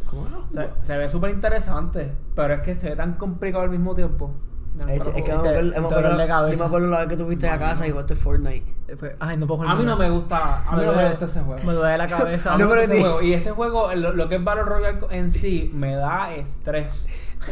¿Cómo 0.08 0.28
no? 0.30 0.46
Se, 0.52 0.70
se 0.82 0.98
ve 0.98 1.10
súper 1.10 1.32
interesante, 1.32 2.14
pero 2.36 2.54
es 2.54 2.62
que 2.62 2.76
se 2.76 2.90
ve 2.92 2.96
tan 2.96 3.14
complicado 3.16 3.64
al 3.64 3.72
mismo 3.72 3.96
tiempo. 3.96 4.32
Yo 4.76 4.82
nunca 4.86 4.94
Es, 4.94 5.02
es 5.08 5.24
que 5.24 5.32
yo 5.32 5.42
me 5.42 6.66
acuerdo 6.66 6.88
la 6.88 7.00
vez 7.00 7.08
que 7.08 7.18
tú 7.18 7.26
fuiste 7.26 7.50
a 7.50 7.58
casa 7.58 7.88
y 7.88 7.90
jugaste 7.90 8.16
Fortnite. 8.16 8.76
Eh, 8.88 8.96
fue- 8.96 9.16
Ay, 9.20 9.36
no 9.38 9.48
puedo 9.48 9.62
jugar 9.62 9.74
A 9.74 9.80
mí 9.80 9.84
no 9.84 9.98
me 9.98 10.10
gusta, 10.12 10.38
a 10.38 10.76
mí 10.76 10.84
no 10.86 10.92
me 10.92 10.98
duele- 11.00 11.10
gusta 11.10 11.26
ese 11.26 11.42
juego. 11.42 11.64
Me 11.66 11.74
duele 11.74 11.98
la 11.98 12.08
cabeza. 12.08 12.56
No, 12.60 12.70
pero 12.70 12.82
ese 12.82 12.94
sí. 12.94 13.00
juego. 13.02 13.22
Y 13.24 13.34
ese 13.34 13.52
juego, 13.52 13.96
lo, 13.96 14.14
lo 14.14 14.30
que 14.30 14.36
es 14.36 14.44
Battle 14.44 14.64
Royale 14.66 15.00
en 15.10 15.32
sí, 15.32 15.72
me 15.74 15.96
da 15.96 16.36
estrés. 16.36 17.08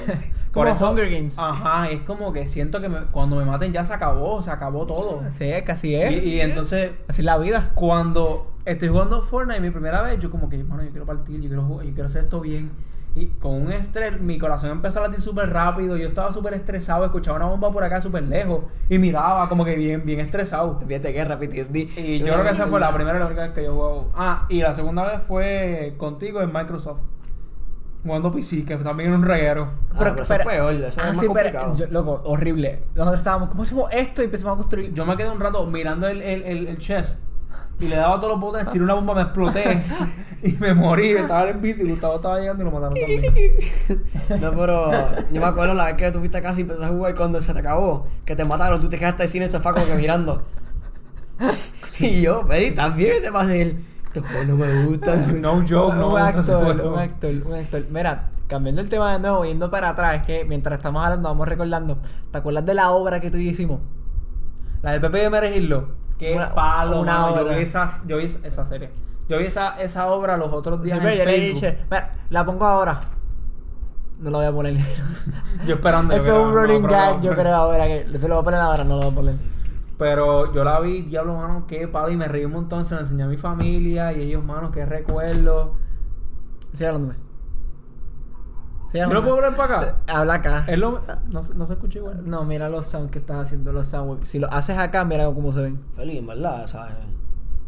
Como 0.56 0.92
Hunger 0.92 1.10
Games. 1.12 1.38
Ajá, 1.38 1.90
es 1.90 2.02
como 2.02 2.34
que 2.34 2.48
siento 2.48 2.82
que 2.82 2.90
me- 2.90 3.02
cuando 3.12 3.36
me 3.36 3.46
maten 3.46 3.72
ya 3.72 3.86
se 3.86 3.94
acabó, 3.94 4.42
se 4.42 4.52
acabó 4.52 4.86
todo. 4.86 5.22
Sí, 5.30 5.46
es 5.46 5.64
que 5.64 5.72
así 5.72 5.90
Y, 5.90 5.96
es. 5.96 6.26
y 6.26 6.42
entonces, 6.42 6.92
Así 7.08 7.22
es 7.22 7.26
la 7.26 7.38
vida. 7.38 7.72
cuando 7.76 8.52
estoy 8.66 8.90
jugando 8.90 9.22
Fortnite 9.22 9.60
mi 9.62 9.70
primera 9.70 10.02
vez, 10.02 10.20
yo 10.20 10.32
como 10.32 10.50
que, 10.50 10.64
mano, 10.64 10.84
yo 10.84 10.90
quiero 10.90 11.06
partir, 11.06 11.40
yo 11.42 11.48
quiero, 11.48 11.64
jugar, 11.64 11.86
yo 11.86 11.94
quiero 11.94 12.08
hacer 12.08 12.22
esto 12.22 12.40
bien. 12.42 12.72
Y 13.18 13.28
con 13.28 13.54
un 13.54 13.72
estrés, 13.72 14.20
mi 14.20 14.38
corazón 14.38 14.72
empezó 14.72 15.00
a 15.00 15.04
latir 15.04 15.22
súper 15.22 15.50
rápido, 15.50 15.96
yo 15.96 16.06
estaba 16.06 16.34
súper 16.34 16.54
estresado, 16.54 17.06
escuchaba 17.06 17.38
una 17.38 17.46
bomba 17.46 17.72
por 17.72 17.82
acá 17.82 18.02
súper 18.02 18.24
lejos 18.24 18.64
y 18.90 18.98
miraba 19.00 19.48
como 19.48 19.64
que 19.64 19.78
bien, 19.78 20.04
bien 20.06 20.20
estresado. 20.20 20.82
Fíjate 20.86 21.14
que 21.14 21.24
repetí. 21.24 21.88
Y 21.96 22.20
yo 22.20 22.26
creo 22.34 22.44
que 22.44 22.50
esa 22.50 22.68
fue 22.68 22.78
la 22.82 22.94
primera 22.94 23.16
y 23.18 23.22
la 23.22 23.28
única 23.28 23.44
vez 23.44 23.52
que 23.54 23.64
yo 23.64 23.74
jugaba. 23.74 24.04
Ah, 24.16 24.46
y 24.50 24.62
la 24.62 24.74
segunda 24.74 25.04
vez 25.08 25.24
fue 25.24 25.94
contigo 25.98 26.42
en 26.42 26.52
Microsoft. 26.52 27.00
Jugando 28.06 28.32
PC, 28.32 28.64
que 28.66 28.78
también 28.78 29.10
era 29.10 29.18
un 29.18 29.26
reguero. 29.26 29.68
Ah, 29.92 29.96
pero 29.98 30.22
eso 30.22 30.36
es 30.36 30.46
peor, 30.46 30.74
eso 30.76 30.86
es 30.88 30.98
ah, 31.00 31.08
más 31.08 31.18
sí, 31.18 31.26
pero, 31.34 31.50
complicado. 31.52 31.76
yo- 31.76 31.88
loco, 31.88 32.22
horrible. 32.26 32.84
Nosotros 32.94 33.18
estábamos, 33.18 33.50
¿cómo 33.50 33.64
hacemos 33.64 33.92
esto? 33.92 34.22
Y 34.22 34.26
empezamos 34.26 34.54
a 34.54 34.58
construir. 34.58 34.94
Yo 34.94 35.06
me 35.06 35.18
quedé 35.18 35.30
un 35.30 35.40
rato 35.40 35.66
mirando 35.66 36.08
el, 36.08 36.22
el, 36.22 36.44
el, 36.44 36.68
el 36.68 36.78
chest 36.78 37.22
y 37.80 37.88
le 37.88 37.96
daba 37.98 38.16
todos 38.18 38.30
los 38.34 38.40
botones, 38.40 38.70
tiré 38.72 38.84
una 38.84 38.94
bomba, 38.94 39.16
me 39.16 39.22
exploté 39.24 39.82
y 40.44 40.52
me 40.54 40.74
morí. 40.74 41.12
Estaba 41.12 41.50
en 41.50 41.62
bici, 41.62 41.84
Gustavo 41.84 42.16
estaba 42.18 42.40
llegando 42.40 42.64
y 42.64 42.66
lo 42.66 42.72
mataron 42.72 42.94
también. 42.94 43.24
No, 44.42 44.52
pero 44.52 44.92
yo 45.32 45.42
me 45.42 45.48
acuerdo 45.48 45.74
la 45.74 45.86
vez 45.86 45.96
que 45.96 46.12
tú 46.12 46.20
fuiste 46.20 46.38
a 46.38 46.42
casa 46.42 46.60
y 46.60 46.62
empezaste 46.62 46.88
a 46.88 46.96
jugar 46.96 47.16
cuando 47.16 47.42
se 47.42 47.54
te 47.54 47.60
acabó. 47.60 48.06
Que 48.26 48.36
te 48.36 48.46
mataron, 48.46 48.80
tú 48.80 48.88
te 48.90 48.98
quedaste 48.98 49.24
así 49.24 49.38
en 49.38 49.44
el 49.44 49.50
sofá 49.52 49.74
como 49.74 49.86
que 49.88 49.96
mirando. 49.96 50.44
Y 52.00 52.22
yo, 52.22 52.46
Feli, 52.46 52.72
también 52.72 53.22
te 53.24 53.32
pasa 53.32 53.56
y 53.56 53.62
él. 53.62 53.86
Estos 54.16 54.32
juegos 54.32 54.48
no 54.48 54.56
me 54.56 54.86
gustan. 54.86 55.42
No 55.42 55.54
joke, 55.68 55.96
no. 55.96 56.08
un 56.08 56.14
no 56.14 56.18
actor, 56.18 56.76
un 56.94 57.00
actor, 57.00 57.32
un 57.46 57.54
actor. 57.54 57.82
Mira, 57.92 58.30
cambiando 58.48 58.82
el 58.82 58.90
tema 58.90 59.14
de 59.14 59.20
nuevo, 59.20 59.44
yendo 59.46 59.70
para 59.70 59.90
atrás, 59.90 60.18
es 60.18 60.24
que 60.24 60.46
mientras 60.46 60.78
estamos 60.78 61.04
hablando, 61.04 61.30
vamos 61.30 61.48
recordando. 61.48 61.98
¿Te 62.32 62.38
acuerdas 62.38 62.66
de 62.66 62.74
la 62.74 62.92
obra 62.92 63.20
que 63.20 63.30
tú 63.32 63.38
y 63.38 63.46
yo 63.46 63.52
hicimos? 63.52 63.82
La 64.82 64.92
de 64.94 65.00
Pepe 65.00 65.20
de 65.20 65.30
Meregirlo. 65.30 65.90
Qué 66.18 66.36
Una- 66.36 66.54
palo, 66.54 67.02
una 67.02 67.20
mano. 67.20 67.36
Yo 67.36 67.42
obra. 67.44 67.58
vi, 67.58 67.64
esa, 67.64 67.90
yo 68.06 68.18
vi 68.18 68.26
esa 68.26 68.64
serie. 68.66 68.90
Yo 69.28 69.38
vi 69.40 69.46
esa, 69.46 69.76
esa 69.82 70.08
obra 70.08 70.38
los 70.38 70.54
otros 70.54 70.82
días 70.84 71.00
Siempre 71.00 71.14
en 71.14 71.20
yo 71.20 71.26
le 71.26 71.40
dije, 71.40 71.78
mira, 71.90 72.14
la 72.30 72.46
pongo 72.46 72.66
ahora. 72.66 73.00
No 74.20 74.30
la 74.30 74.38
voy 74.38 74.48
a 74.48 74.52
poner. 74.54 74.78
Yo 75.68 75.76
esperando. 75.76 76.14
Eso 76.14 76.32
es 76.40 76.46
un 76.48 76.54
no, 76.54 76.62
running 76.62 76.82
pero 76.84 76.94
gag, 76.94 77.16
no. 77.18 77.22
yo 77.22 77.34
creo 77.36 77.54
ahora 77.56 77.86
que 77.86 78.08
se 78.18 78.28
lo 78.30 78.36
voy 78.36 78.42
a 78.42 78.46
poner 78.46 78.60
ahora, 78.62 78.84
no 78.86 78.96
lo 78.96 79.02
voy 79.02 79.12
a 79.12 79.16
poner. 79.16 79.36
Pero 79.98 80.52
yo 80.54 80.64
la 80.64 80.80
vi, 80.82 81.02
diablo, 81.04 81.36
mano, 81.36 81.66
qué 81.68 81.88
palo. 81.88 82.10
Y 82.12 82.18
me 82.18 82.28
reí 82.28 82.44
un 82.46 82.52
montón. 82.52 82.84
Se 82.86 82.96
lo 82.96 83.02
enseñé 83.02 83.24
a 83.24 83.28
mi 83.28 83.38
familia. 83.38 84.12
Y 84.14 84.22
ellos, 84.22 84.44
mano, 84.44 84.72
qué 84.72 84.86
recuerdo. 84.86 85.76
Sigue 86.74 86.88
hablándome. 86.88 87.16
Sigue 88.92 89.04
¿Yo 89.08 89.14
no 89.14 89.22
puedo 89.22 89.36
hablar 89.36 89.56
para 89.56 89.80
acá? 89.80 89.98
Habla 90.08 90.34
acá. 90.36 90.66
Es 90.68 90.78
lo, 90.78 91.02
no, 91.30 91.42
se- 91.42 91.56
no 91.56 91.66
se 91.66 91.74
escucha 91.74 92.00
igual. 92.00 92.22
No, 92.30 92.44
mira 92.46 92.70
los 92.70 92.88
sounds 92.88 93.12
que 93.12 93.20
estás 93.20 93.38
haciendo, 93.38 93.72
los 93.74 93.88
sounds. 93.88 94.28
Si 94.28 94.40
lo 94.40 94.52
haces 94.52 94.78
acá, 94.78 95.04
mira 95.06 95.26
cómo 95.26 95.52
se 95.52 95.62
ven. 95.62 95.84
Feli, 95.94 96.18
en 96.18 96.28
verdad, 96.28 96.68
¿sabes? 96.68 96.94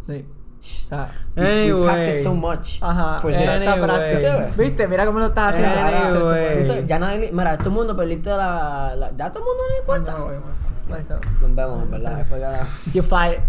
Sí. 0.06 0.26
O 0.60 0.88
sea, 0.88 1.10
We- 1.36 1.44
We 1.44 1.62
Anyway. 1.62 1.82
practice 1.84 2.24
so 2.24 2.34
much. 2.34 2.82
ajá. 2.82 3.20
for 3.20 3.32
esa 3.32 3.54
this. 3.54 3.68
Anyway. 3.68 3.88
práctica. 3.88 4.50
¿Viste? 4.58 4.88
Mira 4.88 5.06
cómo 5.06 5.20
lo 5.20 5.26
estás 5.28 5.50
haciendo. 5.56 5.80
Anyway. 5.80 6.70
Ahora 6.70 6.80
Ya 6.86 7.00
nadie. 7.00 7.20
le- 7.20 7.32
Mira, 7.32 7.58
todo 7.58 7.70
el 7.70 7.76
mundo 7.76 7.96
perdiste 7.96 8.30
la, 8.30 8.96
la. 8.96 9.12
Ya 9.16 9.32
todo 9.32 9.44
el 9.44 9.46
mundo 9.46 9.63
no 9.70 9.80
importa. 9.80 10.16
Ahí 10.16 10.36
está. 10.38 10.77
Nos 10.89 11.56
vemos, 11.56 11.84
en 11.84 11.91
verdad. 11.91 12.17
Después 12.17 12.41
gana. 12.41 12.60
You 12.93 13.04
fight. 13.04 13.39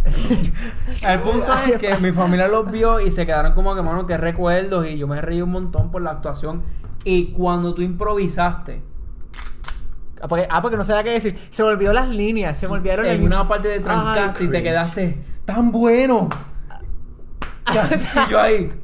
El 1.07 1.21
punto 1.21 1.53
es 1.67 1.79
que 1.79 1.97
mi 1.99 2.13
familia 2.13 2.49
los 2.49 2.71
vio 2.71 3.01
y 3.01 3.11
se 3.11 3.27
quedaron 3.27 3.55
como 3.55 3.75
que, 3.75 3.83
mano, 3.83 4.07
qué 4.07 4.17
recuerdos. 4.17 4.87
Y 4.87 4.99
yo 4.99 5.07
me 5.07 5.21
reí 5.21 5.41
un 5.41 5.51
montón 5.51 5.91
por 5.91 6.03
la 6.03 6.11
actuación. 6.11 6.63
Y 7.05 7.33
cuando 7.33 7.75
tú 7.75 7.83
improvisaste, 7.83 8.83
Ah, 10.21 10.27
porque, 10.27 10.47
ah, 10.51 10.61
porque 10.61 10.77
no 10.77 10.85
sabía 10.85 11.05
qué 11.05 11.11
decir. 11.11 11.39
Se 11.51 11.63
me 11.63 11.69
olvidó 11.69 11.93
las 11.93 12.09
líneas, 12.09 12.59
se 12.59 12.67
me 12.67 12.75
olvidaron 12.75 13.07
en 13.07 13.19
las 13.19 13.21
una 13.21 13.47
parte 13.47 13.69
de 13.69 13.81
trancaste 13.81 14.45
y 14.45 14.49
te 14.49 14.63
quedaste 14.63 15.21
tan 15.45 15.71
bueno. 15.71 16.29
y 17.71 18.31
yo 18.31 18.41
ahí. 18.41 18.73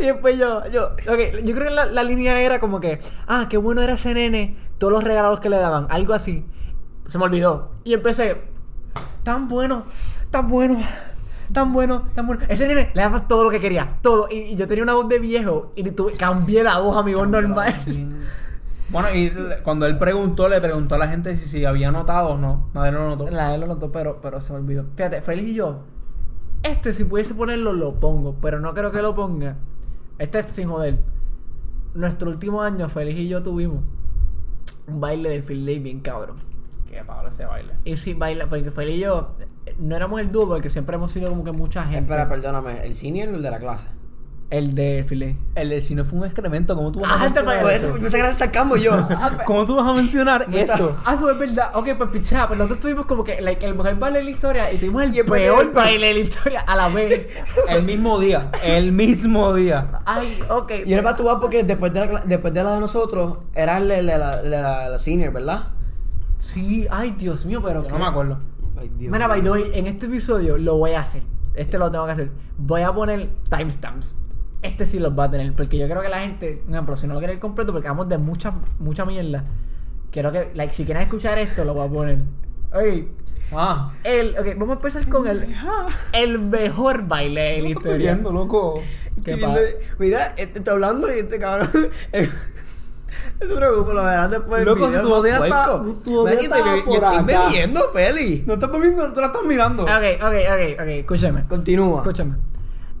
Y 0.00 0.06
después 0.06 0.36
yo, 0.36 0.68
yo, 0.72 0.86
ok, 0.86 1.44
yo 1.44 1.54
creo 1.54 1.68
que 1.68 1.70
la, 1.70 1.86
la 1.86 2.02
línea 2.02 2.40
era 2.40 2.58
como 2.58 2.80
que, 2.80 2.98
ah, 3.28 3.46
qué 3.48 3.58
bueno 3.58 3.80
era 3.80 3.92
ese 3.92 4.12
nene, 4.12 4.56
todos 4.78 4.92
los 4.92 5.04
regalos 5.04 5.38
que 5.38 5.48
le 5.48 5.56
daban, 5.56 5.86
algo 5.88 6.14
así. 6.14 6.44
Se 7.12 7.18
me 7.18 7.24
olvidó. 7.24 7.68
Y 7.84 7.92
empecé, 7.92 8.40
tan 9.22 9.46
bueno, 9.46 9.84
tan 10.30 10.48
bueno, 10.48 10.80
tan 11.52 11.70
bueno, 11.70 12.04
tan 12.14 12.26
bueno. 12.26 12.40
Ese 12.48 12.66
nene 12.66 12.90
le 12.94 13.02
daba 13.02 13.28
todo 13.28 13.44
lo 13.44 13.50
que 13.50 13.60
quería, 13.60 13.98
todo. 14.00 14.28
Y, 14.30 14.36
y 14.36 14.56
yo 14.56 14.66
tenía 14.66 14.82
una 14.82 14.94
voz 14.94 15.10
de 15.10 15.18
viejo 15.18 15.72
y 15.76 15.82
tuve, 15.90 16.14
cambié 16.14 16.64
la 16.64 16.78
voz 16.78 16.96
a 16.96 17.02
mi 17.02 17.12
voz 17.12 17.28
normal. 17.28 17.74
Bueno, 18.88 19.08
y 19.14 19.32
cuando 19.62 19.86
él 19.86 19.96
preguntó, 19.96 20.50
le 20.50 20.60
preguntó 20.60 20.96
a 20.96 20.98
la 20.98 21.08
gente 21.08 21.34
si, 21.34 21.48
si 21.48 21.64
había 21.64 21.90
notado 21.90 22.30
o 22.30 22.38
no. 22.38 22.68
Nadie 22.74 22.92
lo 22.92 23.08
notó. 23.08 23.26
Él 23.26 23.60
lo 23.60 23.66
notó, 23.66 23.90
pero, 23.90 24.20
pero 24.20 24.38
se 24.40 24.52
me 24.52 24.58
olvidó. 24.58 24.84
Fíjate, 24.94 25.22
Félix 25.22 25.48
y 25.48 25.54
yo, 25.54 25.80
este 26.62 26.92
si 26.92 27.04
pudiese 27.04 27.34
ponerlo, 27.34 27.72
lo 27.72 27.94
pongo, 27.94 28.36
pero 28.42 28.60
no 28.60 28.74
creo 28.74 28.90
que 28.90 29.00
lo 29.00 29.14
ponga. 29.14 29.56
Este 30.18 30.40
es 30.40 30.46
sin 30.46 30.68
joder. 30.68 30.98
Nuestro 31.94 32.28
último 32.28 32.60
año, 32.60 32.86
Félix 32.90 33.18
y 33.18 33.28
yo 33.28 33.42
tuvimos 33.42 33.80
un 34.86 35.00
baile 35.00 35.30
del 35.30 35.42
field 35.42 35.66
day 35.66 35.78
bien 35.78 36.00
cabrón. 36.00 36.51
Palo 37.04 37.28
ese 37.28 37.44
baile. 37.46 37.72
Y 37.84 37.96
sí, 37.96 38.14
baila, 38.14 38.48
porque 38.48 38.70
Félix 38.70 38.96
y 38.98 39.00
yo 39.00 39.34
no 39.78 39.96
éramos 39.96 40.20
el 40.20 40.30
dúo, 40.30 40.48
porque 40.48 40.70
siempre 40.70 40.96
hemos 40.96 41.12
sido 41.12 41.30
como 41.30 41.44
que 41.44 41.52
mucha 41.52 41.82
gente. 41.84 41.98
Espera, 42.12 42.28
perdóname. 42.28 42.84
¿El 42.84 42.94
senior 42.94 43.28
o 43.28 43.36
el 43.36 43.42
de 43.42 43.50
la 43.50 43.58
clase? 43.58 43.86
El 44.50 44.74
de 44.74 45.02
day. 45.02 45.38
El 45.54 45.70
del 45.70 45.80
cine 45.80 46.04
fue 46.04 46.18
un 46.18 46.26
excremento. 46.26 46.76
¿Cómo 46.76 46.92
tú 46.92 47.00
vas 47.00 47.10
a 47.10 47.14
Ah, 47.14 47.18
te 47.32 47.42
mencionar 47.42 47.56
eso? 47.64 47.68
eso, 47.70 47.86
yo 47.96 48.02
pensé 48.02 48.50
que 48.50 48.58
era 48.58 48.76
yo. 48.76 49.08
¿Cómo 49.46 49.64
tú 49.64 49.76
vas 49.76 49.88
a 49.88 49.94
mencionar 49.94 50.46
eso? 50.52 50.94
Ah, 51.06 51.14
eso 51.14 51.30
es 51.30 51.38
verdad. 51.38 51.70
Ok, 51.72 51.88
pues 51.96 52.10
pichá, 52.10 52.46
pues 52.48 52.58
nosotros 52.58 52.80
tuvimos 52.80 53.06
como 53.06 53.24
que 53.24 53.40
like, 53.40 53.64
el 53.64 53.74
mejor 53.74 53.98
baile 53.98 54.18
de 54.18 54.24
la 54.26 54.30
historia 54.30 54.70
y 54.70 54.76
tuvimos 54.76 55.04
el 55.04 55.08
Y 55.14 55.16
después 55.16 55.40
peor 55.40 55.62
el- 55.64 55.70
baile 55.70 56.08
de 56.08 56.12
la 56.12 56.20
historia 56.20 56.60
a 56.60 56.76
la 56.76 56.88
vez. 56.88 57.28
El 57.70 57.82
mismo 57.84 58.20
día. 58.20 58.50
El 58.62 58.92
mismo 58.92 59.54
día. 59.54 59.86
Ay, 60.04 60.38
ok. 60.50 60.70
Y 60.84 60.92
era 60.92 61.02
para 61.02 61.16
tu 61.16 61.40
porque 61.40 61.64
después 61.64 61.90
de, 61.94 62.04
la, 62.06 62.20
después 62.20 62.52
de 62.52 62.62
la 62.62 62.74
de 62.74 62.80
nosotros, 62.80 63.38
era 63.54 63.78
el 63.78 63.88
de 63.88 64.02
la, 64.02 64.18
la, 64.18 64.42
la- 64.42 64.88
la 64.90 64.98
senior, 64.98 65.32
¿verdad? 65.32 65.62
Sí, 66.42 66.86
ay, 66.90 67.14
Dios 67.16 67.46
mío, 67.46 67.62
pero 67.62 67.82
Yo 67.82 67.86
qué- 67.86 67.92
no 67.92 67.98
me 68.00 68.06
acuerdo. 68.06 68.40
Ay, 68.76 68.90
Dios. 68.98 69.12
Mira, 69.12 69.28
by 69.28 69.42
the 69.42 69.50
way, 69.50 69.64
en 69.74 69.86
este 69.86 70.06
episodio 70.06 70.58
lo 70.58 70.76
voy 70.76 70.92
a 70.92 71.00
hacer. 71.00 71.22
Este 71.54 71.78
lo 71.78 71.90
tengo 71.90 72.04
que 72.06 72.12
hacer. 72.12 72.30
Voy 72.58 72.82
a 72.82 72.92
poner 72.92 73.30
timestamps. 73.48 74.16
Este 74.62 74.86
sí 74.86 74.98
los 74.98 75.16
va 75.16 75.24
a 75.24 75.30
tener. 75.30 75.52
Porque 75.52 75.78
yo 75.78 75.86
creo 75.88 76.02
que 76.02 76.08
la 76.08 76.20
gente, 76.20 76.62
por 76.64 76.72
ejemplo, 76.74 76.96
si 76.96 77.06
no 77.06 77.14
lo 77.14 77.20
quiere 77.20 77.38
completo, 77.38 77.72
porque 77.72 77.88
vamos 77.88 78.08
de 78.08 78.18
mucha, 78.18 78.52
mucha 78.80 79.04
mierda. 79.04 79.44
Quiero 80.10 80.32
que, 80.32 80.50
like, 80.54 80.72
si 80.74 80.84
quieren 80.84 81.02
escuchar 81.04 81.38
esto, 81.38 81.64
lo 81.64 81.74
voy 81.74 81.86
a 81.86 81.90
poner. 81.90 82.18
Ok, 82.72 83.06
Ah. 83.54 83.92
el, 84.02 84.30
ok, 84.38 84.46
vamos 84.56 84.70
a 84.70 84.72
empezar 84.74 85.06
con 85.08 85.26
el, 85.28 85.46
el 86.14 86.38
mejor 86.38 87.06
baile 87.06 87.40
de 87.40 87.48
la 87.62 87.68
Estoy 87.68 87.70
historia. 87.72 88.12
viendo, 88.14 88.32
loco. 88.32 88.74
¿Qué 89.24 89.32
Estoy 89.32 89.40
pasa? 89.42 89.60
viendo- 89.60 89.78
Mira, 89.98 90.26
este 90.38 90.58
está 90.58 90.72
hablando 90.72 91.06
y 91.14 91.18
este 91.18 91.38
cabrón. 91.38 91.68
No 93.40 93.46
se 93.46 93.56
preocupe, 93.56 93.92
lo 93.94 94.04
verán 94.04 94.30
después 94.30 94.58
del 94.60 94.64
Loco, 94.66 94.84
si 94.84 94.90
video, 94.90 95.02
tu 95.02 95.08
botella 95.08 95.38
puerco. 95.38 95.56
está- 95.60 96.04
tu 96.04 96.12
botella 96.12 96.40
Mira, 96.40 96.56
yo 96.58 96.76
estoy, 96.76 96.94
está 96.94 97.12
yo 97.12 97.20
estoy 97.20 97.36
bebiendo, 97.46 97.80
Feli. 97.92 98.44
No 98.46 98.54
estás 98.54 98.70
viendo, 98.72 99.12
tú 99.12 99.20
la 99.20 99.26
estás 99.28 99.42
mirando. 99.44 99.82
Ok, 99.82 99.90
ok, 99.90 100.22
ok, 100.22 100.80
ok, 100.80 100.86
escúchame. 100.88 101.42
Continúa. 101.48 101.98
Escúchame. 102.02 102.36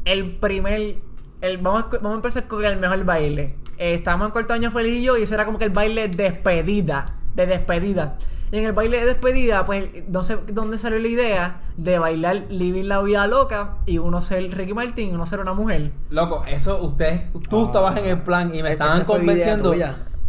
El 0.04 0.36
primer. 0.36 0.96
El, 1.40 1.58
vamos, 1.58 1.82
a, 1.84 1.86
vamos 1.96 2.12
a 2.12 2.14
empezar 2.16 2.46
con 2.48 2.64
el 2.64 2.76
mejor 2.78 3.04
baile. 3.04 3.56
Eh, 3.78 3.94
estábamos 3.94 4.26
en 4.26 4.32
cuarto 4.32 4.54
año 4.54 4.70
feliz 4.70 4.94
y 4.94 5.04
yo, 5.04 5.16
y 5.16 5.22
ese 5.22 5.34
era 5.34 5.44
como 5.44 5.58
que 5.58 5.64
el 5.64 5.70
baile 5.70 6.08
de 6.08 6.16
despedida. 6.24 7.04
De 7.34 7.46
despedida. 7.46 8.16
Y 8.52 8.58
en 8.58 8.66
el 8.66 8.72
baile 8.72 8.98
de 9.00 9.06
despedida, 9.06 9.64
pues 9.64 9.86
no 10.08 10.22
sé 10.22 10.36
dónde 10.52 10.76
salió 10.76 10.98
la 10.98 11.08
idea 11.08 11.60
de 11.78 11.98
bailar 11.98 12.42
Living 12.50 12.84
la 12.84 13.00
Vida 13.00 13.26
Loca 13.26 13.76
y 13.86 13.96
uno 13.96 14.20
ser 14.20 14.54
Ricky 14.54 14.74
Martin 14.74 15.08
y 15.08 15.12
uno 15.14 15.24
ser 15.24 15.40
una 15.40 15.54
mujer. 15.54 15.90
Loco, 16.10 16.44
eso 16.46 16.82
ustedes, 16.82 17.22
tú 17.48 17.62
Ah. 17.62 17.66
estabas 17.66 17.96
en 17.96 18.04
el 18.06 18.20
plan 18.20 18.54
y 18.54 18.62
me 18.62 18.68
E- 18.68 18.72
estaban 18.72 18.98
esa 18.98 19.06
fue 19.06 19.16
idea 19.24 19.56
convenciendo. 19.56 19.70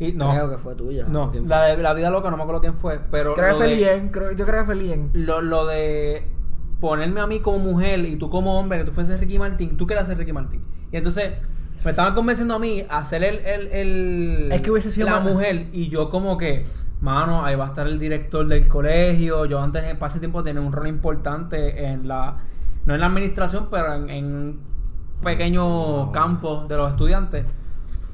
Y 0.10 0.14
no, 0.14 0.32
Creo 0.32 0.50
que 0.50 0.58
fue 0.58 0.76
tuya. 0.76 1.06
no, 1.08 1.32
la 1.46 1.64
de 1.66 1.78
la 1.82 1.94
vida 1.94 2.10
loca 2.10 2.30
no 2.32 2.38
me 2.38 2.44
acuerdo 2.44 2.62
quién 2.62 2.74
fue, 2.74 3.00
pero 3.12 3.34
Creo 3.36 3.50
que 3.50 3.54
fue 3.56 3.68
de, 3.70 3.76
Lien, 3.78 4.10
creo- 4.10 4.32
yo 4.32 4.46
creo 4.46 4.60
que 4.62 4.66
fue 4.66 4.76
Lien. 4.76 5.10
lo, 5.14 5.42
lo 5.42 5.66
de 5.66 6.28
ponerme 6.80 7.22
a 7.22 7.28
mí 7.28 7.40
como 7.40 7.60
mujer 7.60 8.00
y 8.00 8.16
tú 8.18 8.30
como 8.30 8.60
hombre, 8.60 8.80
que 8.80 8.84
tú 8.86 8.92
fueses 8.94 9.20
Ricky 9.20 9.40
Martin, 9.40 9.78
tú 9.78 9.88
querías 9.88 10.08
ser 10.08 10.18
Ricky 10.18 10.34
Martin. 10.34 10.62
Y 10.92 10.98
entonces 10.98 11.34
me 11.86 11.92
estaban 11.92 12.14
convenciendo 12.14 12.56
a 12.56 12.60
mí 12.60 12.84
a 12.90 13.04
ser 13.06 13.24
el, 13.24 13.38
el, 13.46 13.68
el 13.68 14.52
Es 14.52 14.62
que 14.62 14.72
hubiese 14.72 14.92
sido 14.92 15.10
la 15.10 15.20
mujer 15.22 15.68
y 15.72 15.88
yo 15.90 16.10
como 16.10 16.38
que, 16.38 16.66
mano, 17.02 17.44
ahí 17.46 17.56
va 17.56 17.66
a 17.66 17.68
estar 17.68 17.88
el 17.88 18.00
director 18.00 18.48
del 18.48 18.68
colegio. 18.68 19.46
Yo 19.46 19.62
antes, 19.62 19.84
en 19.86 19.98
ese 20.04 20.20
tiempo, 20.20 20.44
tenía 20.44 20.62
un 20.62 20.72
rol 20.74 20.88
importante 20.88 21.86
en 21.86 22.08
la, 22.08 22.38
no 22.86 22.94
en 22.94 23.00
la 23.00 23.08
administración, 23.08 23.68
pero 23.72 23.94
en, 23.96 24.10
en 24.10 24.26
un 24.36 24.60
pequeño 25.22 26.12
campo 26.12 26.66
de 26.68 26.78
los 26.78 26.90
estudiantes. 26.92 27.46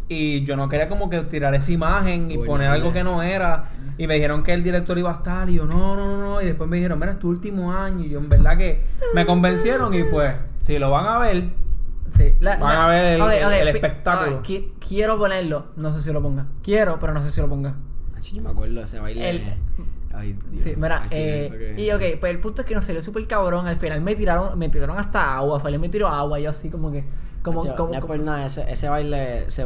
Y 0.09 0.43
yo 0.43 0.55
no 0.57 0.67
quería 0.67 0.89
como 0.89 1.09
que 1.09 1.21
tirar 1.21 1.53
esa 1.55 1.71
imagen 1.71 2.31
y 2.31 2.37
Oye, 2.37 2.45
poner 2.47 2.67
algo 2.71 2.91
que 2.91 3.03
no 3.03 3.21
era. 3.23 3.65
Y 3.97 4.07
me 4.07 4.15
dijeron 4.15 4.43
que 4.43 4.53
el 4.53 4.63
director 4.63 4.97
iba 4.97 5.11
a 5.11 5.15
estar. 5.15 5.49
Y 5.49 5.55
yo, 5.55 5.65
no, 5.65 5.95
no, 5.95 6.07
no, 6.07 6.17
no. 6.17 6.41
Y 6.41 6.45
después 6.45 6.69
me 6.69 6.77
dijeron, 6.77 6.99
mira, 6.99 7.11
es 7.11 7.19
tu 7.19 7.29
último 7.29 7.71
año. 7.73 8.03
Y 8.03 8.09
yo, 8.09 8.19
en 8.19 8.27
verdad 8.27 8.57
que 8.57 8.81
me 9.13 9.25
convencieron. 9.25 9.93
Y 9.93 10.03
pues, 10.03 10.35
si 10.61 10.79
lo 10.79 10.89
van 10.91 11.05
a 11.05 11.19
ver, 11.19 11.49
Sí, 12.09 12.33
la- 12.39 12.57
Van 12.57 12.73
la- 12.73 12.85
a 12.85 12.89
ver 12.89 13.61
el- 13.61 13.67
espectáculo. 13.67 14.41
qui- 14.41 14.71
quiero 14.79 15.19
ponerlo, 15.19 15.67
no 15.75 15.91
sé 15.91 16.01
si 16.01 16.11
lo 16.11 16.23
ponga. 16.23 16.47
Quiero, 16.63 16.97
pero 16.99 17.13
no 17.13 17.19
sé 17.21 17.29
si 17.29 17.39
lo 17.39 17.47
ponga. 17.47 17.75
Yo 18.33 18.41
me 18.41 18.49
acuerdo 18.49 18.73
de 18.75 18.81
ese 18.81 18.99
baile. 18.99 19.29
El- 19.29 19.41
Ay, 20.11 20.35
Dios. 20.49 20.61
Sí, 20.63 20.73
mira, 20.75 21.05
eh, 21.11 21.75
y 21.77 21.91
ok, 21.91 22.19
pues 22.19 22.31
el 22.31 22.39
punto 22.39 22.63
es 22.63 22.67
que 22.67 22.73
nos 22.73 22.83
salió 22.83 23.01
súper 23.03 23.27
cabrón. 23.27 23.67
Al 23.67 23.75
final 23.77 24.01
me 24.01 24.15
tiraron, 24.15 24.57
me 24.57 24.69
tiraron 24.69 24.97
hasta 24.97 25.35
agua. 25.37 25.59
Fue 25.59 25.77
me 25.77 25.87
tiró 25.87 26.07
agua. 26.07 26.39
Yo 26.39 26.49
así 26.49 26.71
como 26.71 26.91
que, 26.91 27.05
como, 27.41 27.61
Acho, 27.63 27.75
como, 27.75 27.89
no 27.89 27.95
es 27.95 28.01
como- 28.01 28.13
por 28.15 28.19
nada, 28.25 28.45
ese, 28.45 28.69
ese 28.71 28.89
baile, 28.89 29.49
se, 29.49 29.65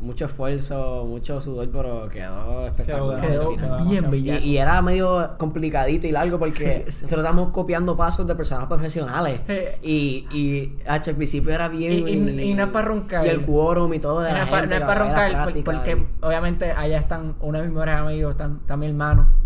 mucho 0.00 0.24
esfuerzo, 0.24 1.04
mucho 1.08 1.40
sudor, 1.40 1.68
pero 1.72 2.08
quedó 2.08 2.66
espectacular. 2.66 3.20
Quedó- 3.20 3.56
quedó 3.56 4.14
Y, 4.14 4.56
era 4.56 4.82
medio 4.82 5.36
complicadito 5.38 6.06
y 6.06 6.12
largo 6.12 6.38
porque 6.38 6.84
Sí, 6.86 6.92
sí. 6.92 7.02
nosotros 7.04 7.24
estábamos 7.24 7.48
copiando 7.52 7.96
pasos 7.96 8.26
de 8.26 8.34
personas 8.34 8.66
profesionales. 8.66 9.40
Eh. 9.48 9.78
Y, 9.82 10.26
y 10.32 10.76
H, 10.86 11.10
al 11.10 11.16
principio 11.16 11.52
era 11.52 11.68
bien. 11.68 12.06
Y- 12.08 12.12
y- 12.12 12.50
y 12.50 12.54
no 12.54 12.64
es 12.64 12.70
para 12.70 12.88
roncar. 12.88 13.24
Y 13.26 13.28
el 13.28 13.42
quórum 13.42 13.92
y 13.94 13.98
todo 13.98 14.20
de 14.20 14.32
no 14.32 14.38
la 14.38 14.46
para 14.46 14.60
gente, 14.60 14.74
no 14.76 14.80
es 14.80 14.86
para 14.86 15.04
roncar, 15.04 15.32
práctica 15.32 15.72
porque 15.72 15.92
y- 15.92 16.24
obviamente 16.24 16.72
allá 16.72 16.98
están 16.98 17.34
uno 17.40 17.58
de 17.58 17.64
mis 17.64 17.72
mejores 17.72 17.94
amigos, 17.96 18.30
están, 18.32 18.58
está 18.60 18.76
mi 18.76 18.86
hermano. 18.86 19.41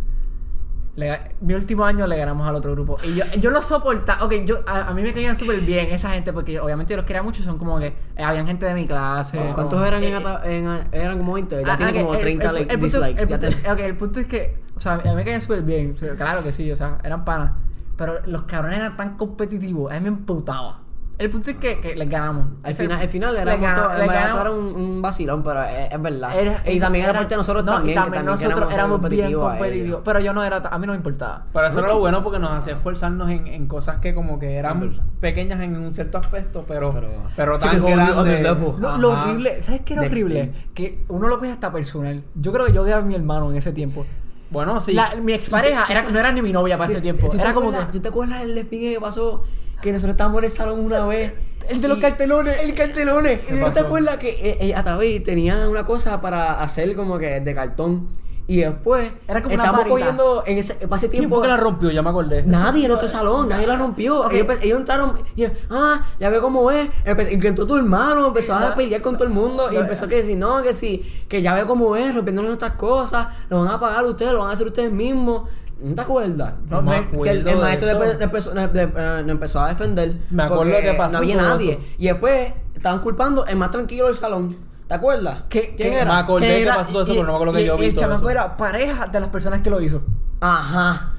Le 0.96 1.20
mi 1.42 1.52
último 1.52 1.84
año 1.84 2.06
le 2.06 2.16
ganamos 2.16 2.48
al 2.48 2.54
otro 2.54 2.72
grupo. 2.72 2.96
Y 3.04 3.14
yo, 3.16 3.24
yo 3.38 3.50
los 3.50 3.66
soportaba. 3.66 4.24
Ok, 4.24 4.32
yo, 4.46 4.60
a, 4.66 4.88
a 4.88 4.94
mí 4.94 5.02
me 5.02 5.12
caían 5.12 5.36
súper 5.36 5.60
bien 5.60 5.88
esa 5.90 6.10
gente 6.10 6.32
porque 6.32 6.52
yo- 6.52 6.64
obviamente 6.64 6.92
yo 6.92 6.96
los 6.96 7.04
quería 7.06 7.22
mucho. 7.22 7.42
Son 7.42 7.58
como 7.58 7.78
que 7.78 7.88
eh, 7.88 8.22
habían 8.22 8.46
gente 8.46 8.64
de 8.64 8.72
mi 8.74 8.86
clase. 8.86 9.36
¿Cuántos 9.54 9.74
como- 9.74 9.84
eran 9.84 10.02
eh, 10.02 10.08
en, 10.08 10.14
ata- 10.16 10.42
en- 10.44 10.88
Eran 10.92 11.18
como 11.18 11.34
20, 11.34 11.62
ya 11.62 11.74
Ah, 11.74 11.76
tiene 11.76 11.92
ok, 11.92 11.98
como 12.00 12.14
el- 12.14 12.20
30 12.20 12.48
el- 12.48 12.54
like, 12.54 12.72
el 12.74 12.80
punto- 12.80 13.00
dislikes. 13.02 13.26
ya 13.28 13.38
punto- 13.38 13.72
ok, 13.72 13.78
el 13.80 13.96
punto 13.96 14.20
es 14.20 14.26
que, 14.26 14.58
o 14.74 14.80
sea, 14.80 14.92
a 14.94 14.96
mí 14.96 15.14
me 15.14 15.24
caían 15.24 15.40
súper 15.42 15.62
bien. 15.62 15.94
Claro 16.16 16.42
que 16.42 16.50
sí, 16.50 16.72
o 16.72 16.76
sea, 16.76 16.96
eran 17.04 17.24
panas. 17.26 17.54
Pero 17.98 18.20
los 18.26 18.44
cabrones 18.44 18.78
eran 18.78 18.96
tan 18.96 19.16
competitivos, 19.18 19.92
a 19.92 19.96
mí 19.96 20.00
me 20.00 20.08
emputaba. 20.08 20.80
El 21.18 21.30
punto 21.30 21.50
es 21.50 21.56
que, 21.56 21.80
que 21.80 21.94
les 21.94 22.10
ganamos. 22.10 22.46
Al 22.62 22.74
final, 22.74 23.00
al 23.00 23.08
final 23.08 23.36
era, 23.38 24.50
un, 24.50 24.64
un 24.74 25.00
vacilón, 25.00 25.42
pero 25.42 25.62
es, 25.62 25.90
es 25.92 26.02
verdad. 26.02 26.38
Era- 26.38 26.62
y 26.70 26.78
también 26.78 27.04
era 27.04 27.10
era- 27.12 27.20
parte 27.20 27.34
de 27.34 27.38
nosotros 27.38 27.64
no, 27.64 27.72
y 27.72 27.74
también, 27.74 27.96
que 27.96 28.02
también 28.04 28.26
nosotros 28.26 28.72
éramos 28.72 29.00
bien 29.00 29.00
competitivos 29.00 29.30
ellos. 29.30 29.58
competitivos. 29.58 30.00
Pero 30.04 30.20
yo 30.20 30.32
no 30.34 30.44
era, 30.44 30.56
a 30.58 30.78
mí 30.78 30.86
no 30.86 30.92
me 30.92 30.96
importaba. 30.98 31.46
Pero 31.52 31.66
eso 31.68 31.78
era 31.78 31.88
lo 31.88 31.98
bueno 32.00 32.22
porque 32.22 32.38
nos 32.38 32.50
hacía 32.50 32.74
esforzarnos 32.74 33.30
en, 33.30 33.46
en 33.46 33.66
cosas 33.66 33.96
que 34.00 34.14
como 34.14 34.38
que 34.38 34.56
eran 34.56 34.92
pequeñas 35.18 35.60
en 35.62 35.76
un 35.78 35.94
cierto 35.94 36.18
aspecto, 36.18 36.64
pero, 36.68 36.90
Pero- 36.92 37.08
pero, 37.34 37.58
tan 37.58 37.82
grandes. 37.82 38.42
Lo, 38.78 38.98
lo 38.98 39.10
horrible, 39.10 39.62
¿sabes 39.62 39.80
qué 39.86 39.94
era 39.94 40.02
Next 40.02 40.12
horrible? 40.14 40.40
stage. 40.42 40.68
Que 40.74 41.04
uno 41.08 41.28
lo 41.28 41.38
ve 41.40 41.50
hasta 41.50 41.72
personal. 41.72 42.22
Yo 42.34 42.52
creo 42.52 42.66
que 42.66 42.72
yo 42.74 42.82
odiaba 42.82 43.02
a 43.02 43.06
mi 43.06 43.14
hermano 43.14 43.50
en 43.50 43.56
ese 43.56 43.72
tiempo. 43.72 44.04
Bueno, 44.50 44.80
sí. 44.82 44.92
La- 44.92 45.14
mi 45.16 45.32
expareja 45.32 45.86
era, 45.88 46.02
no 46.10 46.18
era 46.18 46.30
ni 46.30 46.42
mi 46.42 46.52
novia 46.52 46.76
para 46.76 46.90
ese 46.90 47.00
tiempo. 47.00 47.26
¿Tú 47.28 47.36
te 47.36 47.42
Era 47.42 47.54
como 47.54 47.70
que. 47.70 47.76
acuerdas- 47.76 47.92
¿Tú 47.92 48.00
te 48.00 48.08
acuerdas 48.08 48.40
del 48.42 48.54
despingue 48.54 48.92
que 48.92 49.00
pasó? 49.00 49.42
Que 49.82 49.92
nosotros 49.92 50.12
estábamos 50.12 50.38
en 50.38 50.44
el 50.44 50.50
salón 50.50 50.80
una 50.80 51.04
vez. 51.06 51.32
El 51.68 51.80
de 51.80 51.88
los 51.88 51.98
y- 51.98 52.00
cartelones. 52.00 52.62
El 52.62 52.74
cartelones. 52.74 53.40
¿Qué 53.40 53.54
¿Y 53.54 53.58
¿No 53.58 53.72
te 53.72 53.80
acuerdas 53.80 54.16
que 54.18 54.28
eh, 54.30 54.58
eh, 54.60 54.74
Ataví 54.74 55.20
tenía 55.20 55.68
una 55.68 55.84
cosa 55.84 56.20
para 56.20 56.60
hacer 56.60 56.94
como 56.96 57.18
que 57.18 57.40
de 57.40 57.54
cartón? 57.54 58.08
Y 58.48 58.58
después 58.58 59.10
Era 59.26 59.42
como 59.42 59.56
una 59.56 59.64
estábamos 59.64 59.90
varita. 59.90 60.10
cogiendo 60.14 60.44
en 60.46 60.58
ese, 60.58 60.74
para 60.74 60.94
ese 60.96 61.08
¿Quién 61.08 61.22
tiempo. 61.22 61.36
fue 61.38 61.42
que 61.42 61.48
la 61.48 61.56
rompió? 61.56 61.90
Ya 61.90 62.00
me 62.02 62.10
acordé. 62.10 62.44
Nadie 62.44 62.82
en 62.84 62.88
nuestro 62.90 63.08
salón, 63.18 63.48
nadie 63.48 63.66
la 63.66 63.74
rompió. 63.74 64.30
Ellos, 64.30 64.78
entraron 64.78 65.18
y 65.34 65.46
ah, 65.70 66.00
ya 66.20 66.30
ve 66.30 66.38
cómo 66.40 66.70
es. 66.70 66.88
Empe- 67.04 67.32
y 67.32 67.40
que 67.40 67.48
entró 67.48 67.66
tu 67.66 67.74
hermano, 67.76 68.28
empezó 68.28 68.54
a 68.54 68.72
pelear 68.76 69.02
con 69.02 69.16
todo 69.16 69.26
el 69.26 69.34
mundo 69.34 69.68
y 69.72 69.76
empezó 69.76 70.06
que 70.06 70.22
si 70.22 70.36
no, 70.36 70.62
que 70.62 70.74
si, 70.74 70.98
que 71.28 71.42
ya 71.42 71.54
ve 71.54 71.66
cómo 71.66 71.96
es, 71.96 72.14
rompiendo 72.14 72.42
nuestras 72.42 72.74
cosas, 72.74 73.26
lo 73.50 73.64
van 73.64 73.74
a 73.74 73.80
pagar 73.80 74.04
ustedes, 74.04 74.32
lo 74.32 74.38
van 74.42 74.50
a 74.50 74.52
hacer 74.52 74.68
ustedes 74.68 74.92
mismos. 74.92 75.50
¿No 75.80 75.94
te 75.94 76.00
acuerdas? 76.00 76.54
No 76.70 76.82
me 76.82 77.10
Que 77.10 77.30
el, 77.30 77.36
el 77.38 77.40
acuerdo 77.48 77.60
maestro 77.62 77.88
de 77.88 77.94
empezó, 78.24 78.54
de- 78.54 79.30
empezó 79.30 79.60
a 79.60 79.68
defender. 79.68 80.16
Me 80.30 80.42
acuerdo 80.44 80.72
que 80.80 80.94
pasó 80.94 81.12
No 81.12 81.18
había 81.18 81.36
nadie. 81.36 81.78
Y 81.98 82.06
después 82.06 82.52
estaban 82.74 83.00
culpando 83.00 83.44
el 83.46 83.56
más 83.56 83.70
tranquilo 83.70 84.06
del 84.06 84.14
salón. 84.14 84.56
¿Te 84.88 84.94
acuerdas? 84.94 85.38
¿Qué- 85.48 85.74
¿Quién 85.76 85.92
qué- 85.92 86.00
era? 86.00 86.14
Me 86.14 86.20
acordé 86.20 86.60
que 86.60 86.66
pasó 86.66 86.92
todo 86.92 87.02
eso, 87.02 87.12
y- 87.12 87.16
pero 87.16 87.26
no 87.26 87.32
me 87.32 87.36
acuerdo 87.36 87.52
que 87.54 87.62
y- 87.62 87.66
yo 87.66 87.76
vi 87.76 87.86
El 87.86 87.94
todo 87.94 88.00
chamaco 88.02 88.20
eso. 88.22 88.30
era 88.30 88.56
pareja 88.56 89.06
de 89.06 89.20
las 89.20 89.28
personas 89.30 89.60
que 89.60 89.68
lo 89.70 89.80
hizo. 89.80 90.02
Ajá. 90.40 91.12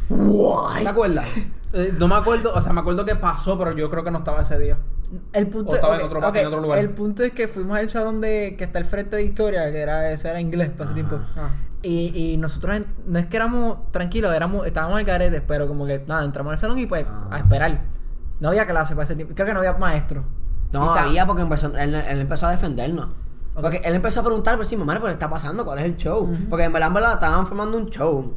¿Te 0.82 0.88
acuerdas? 0.88 1.26
Eh, 1.74 1.93
no 2.00 2.08
me 2.08 2.15
acuerdo, 2.15 2.54
o 2.54 2.62
sea, 2.62 2.72
me 2.72 2.80
acuerdo 2.80 3.04
que 3.04 3.15
pasó, 3.17 3.58
pero 3.58 3.74
yo 3.76 3.89
creo 3.89 4.04
que 4.04 4.10
no 4.12 4.20
estaba 4.20 4.41
ese 4.41 4.58
día. 4.58 4.78
El 5.34 5.48
punto, 5.48 5.72
O 5.74 5.76
estaba 5.76 5.93
ok, 5.96 6.00
en 6.00 6.06
otro- 6.06 6.20
ok, 6.30 6.36
en 6.38 6.48
otro 6.48 6.62
lugar. 6.62 6.80
El 6.80 6.89
punto 6.91 7.24
es 7.24 7.32
que 7.34 7.48
fuimos 7.48 7.78
al 7.78 7.89
salón 7.89 8.22
de 8.22 8.56
que 8.58 8.63
está 8.63 8.80
al 8.80 8.86
frente 8.86 9.17
de 9.17 9.24
historia, 9.24 9.70
que 9.72 9.80
era 9.82 10.10
eso 10.12 10.30
era 10.30 10.39
inglés 10.39 10.70
para 10.70 10.86
ese 10.86 10.93
tiempo. 10.93 11.20
Ah. 11.36 11.50
Y, 11.88 12.34
y 12.34 12.38
nosotros 12.38 12.82
no 13.06 13.17
es 13.19 13.28
que 13.28 13.38
éramos 13.38 13.91
tranquilos, 13.91 14.34
éramos, 14.34 14.65
estábamos 14.65 14.97
al 14.97 15.06
garete, 15.06 15.41
pero 15.41 15.67
como 15.67 15.86
que 15.86 16.04
nada, 16.08 16.26
entramos 16.26 16.52
al 16.52 16.58
salón 16.58 16.78
y 16.80 16.86
pues 16.86 17.06
Ah. 17.10 17.28
a 17.32 17.38
esperar. 17.38 17.82
No 18.39 18.50
había 18.50 18.65
clase 18.67 18.93
para 18.93 19.04
ese 19.06 19.15
tiempo. 19.15 19.34
Creo 19.34 19.47
que 19.47 19.54
no 19.54 19.60
había 19.60 19.73
maestro. 19.73 20.23
No, 20.73 20.93
Y 20.95 21.00
había 21.00 21.26
porque 21.26 21.41
empezó, 21.43 21.76
él, 21.78 21.95
él 21.95 22.19
empezó 22.19 22.47
a 22.47 22.52
defendernos. 22.52 23.08
Porque 23.56 23.82
él 23.84 23.95
empezó 23.95 24.19
a 24.19 24.23
preguntar, 24.23 24.56
pero 24.58 24.67
sí, 24.67 24.76
mamá, 24.78 24.93
¿pero 24.93 25.06
qué 25.06 25.12
está 25.12 25.30
pasando? 25.30 25.63
¿Cuál 25.65 25.80
es 25.80 25.86
el 25.86 25.95
show? 25.95 26.30
Porque 26.50 26.65
en 26.65 26.73
verdad, 26.73 26.89
en 26.89 26.93
verdad, 26.93 27.13
estaban 27.13 27.47
formando 27.47 27.78
un 27.78 27.89
show. 27.89 28.36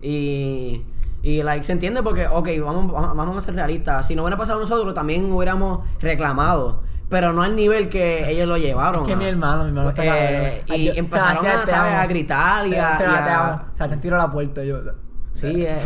Y, 0.00 0.80
y 1.22 1.42
like, 1.42 1.62
se 1.64 1.72
entiende 1.72 2.02
porque, 2.02 2.26
ok, 2.26 2.48
vamos, 2.64 2.90
vamos 2.92 3.16
vamos 3.16 3.36
a 3.36 3.40
ser 3.40 3.54
realistas. 3.54 4.06
Si 4.06 4.14
no 4.16 4.22
hubiera 4.22 4.36
pasado 4.38 4.60
nosotros, 4.60 4.94
también 4.94 5.30
hubiéramos 5.30 5.86
reclamado. 6.00 6.82
Pero 7.12 7.34
no 7.34 7.42
al 7.42 7.54
nivel 7.54 7.90
que 7.90 8.30
ellos 8.30 8.48
lo 8.48 8.56
llevaron. 8.56 9.02
Es 9.02 9.08
que 9.08 9.16
mi 9.16 9.26
hermano, 9.26 9.64
mi 9.64 9.68
hermano 9.68 9.90
está 9.90 10.02
Eh, 10.02 10.64
y 10.68 10.86
Yo- 10.86 10.92
empezaron 10.94 11.44
a, 11.46 12.06
gritar 12.06 12.66
y 12.66 12.74
a-. 12.74 13.66
O 13.74 13.76
sea, 13.76 13.86
te 13.86 13.98
tiro 13.98 14.16
la 14.16 14.30
puerta 14.30 14.64
yo. 14.64 14.78
Sí, 15.30 15.66
eh, 15.66 15.78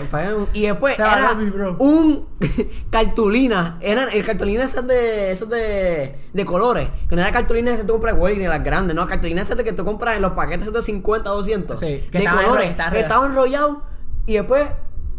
y 0.53 0.63
después 0.67 0.97
era 0.97 1.35
bro. 1.35 1.77
un 1.81 2.29
cartulina. 2.91 3.77
Eran 3.81 4.09
el 4.13 4.25
cartulina 4.25 4.63
esas 4.63 4.87
de 4.87 5.33
esos 5.33 5.49
de, 5.49 6.17
de 6.33 6.45
colores. 6.45 6.91
Que 7.09 7.17
no 7.17 7.23
era 7.23 7.33
cartulina 7.33 7.73
esas 7.73 7.81
que 7.83 7.87
tú 7.89 7.95
compras 7.95 8.15
en 8.15 8.21
Walgreens, 8.21 8.49
las 8.51 8.63
grandes, 8.63 8.95
no, 8.95 9.05
cartulina 9.09 9.43
esas 9.43 9.57
de 9.57 9.65
que 9.65 9.73
tú 9.73 9.85
compras 9.85 10.15
en 10.15 10.23
los 10.23 10.33
paquetes 10.35 10.73
de 10.73 10.81
50 10.81 11.29
200. 11.29 11.77
Sí, 11.77 12.05
que 12.09 12.19
de 12.21 12.27
colores. 12.29 12.77
que 12.93 13.01
estaban 13.01 13.33
enrollados 13.33 13.79
y 14.27 14.35
después 14.35 14.65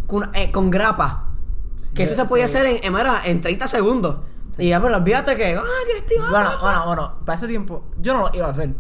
con, 0.06 0.30
eh, 0.36 0.52
con 0.54 0.72
grapa. 0.72 1.34
que 1.94 2.04
eso 2.04 2.16
se 2.16 2.24
podía 2.24 2.48
sí. 2.48 2.56
hacer 2.56 2.80
en, 2.82 2.96
en, 2.96 3.06
en 3.26 3.42
30 3.42 3.68
segundos. 3.68 4.20
Y 4.58 4.70
ya, 4.70 4.82
pero 4.82 4.98
olvídate 4.98 5.36
que, 5.36 5.56
ah, 5.56 5.62
que 5.86 5.98
estoy 5.98 6.18
Bueno, 6.30 6.50
bueno, 6.62 6.86
bueno, 6.86 7.14
para 7.26 7.36
ese 7.36 7.48
tiempo 7.48 7.86
yo 8.00 8.14
no 8.14 8.22
lo 8.28 8.32
iba 8.36 8.48
a 8.48 8.52
hacer. 8.52 8.74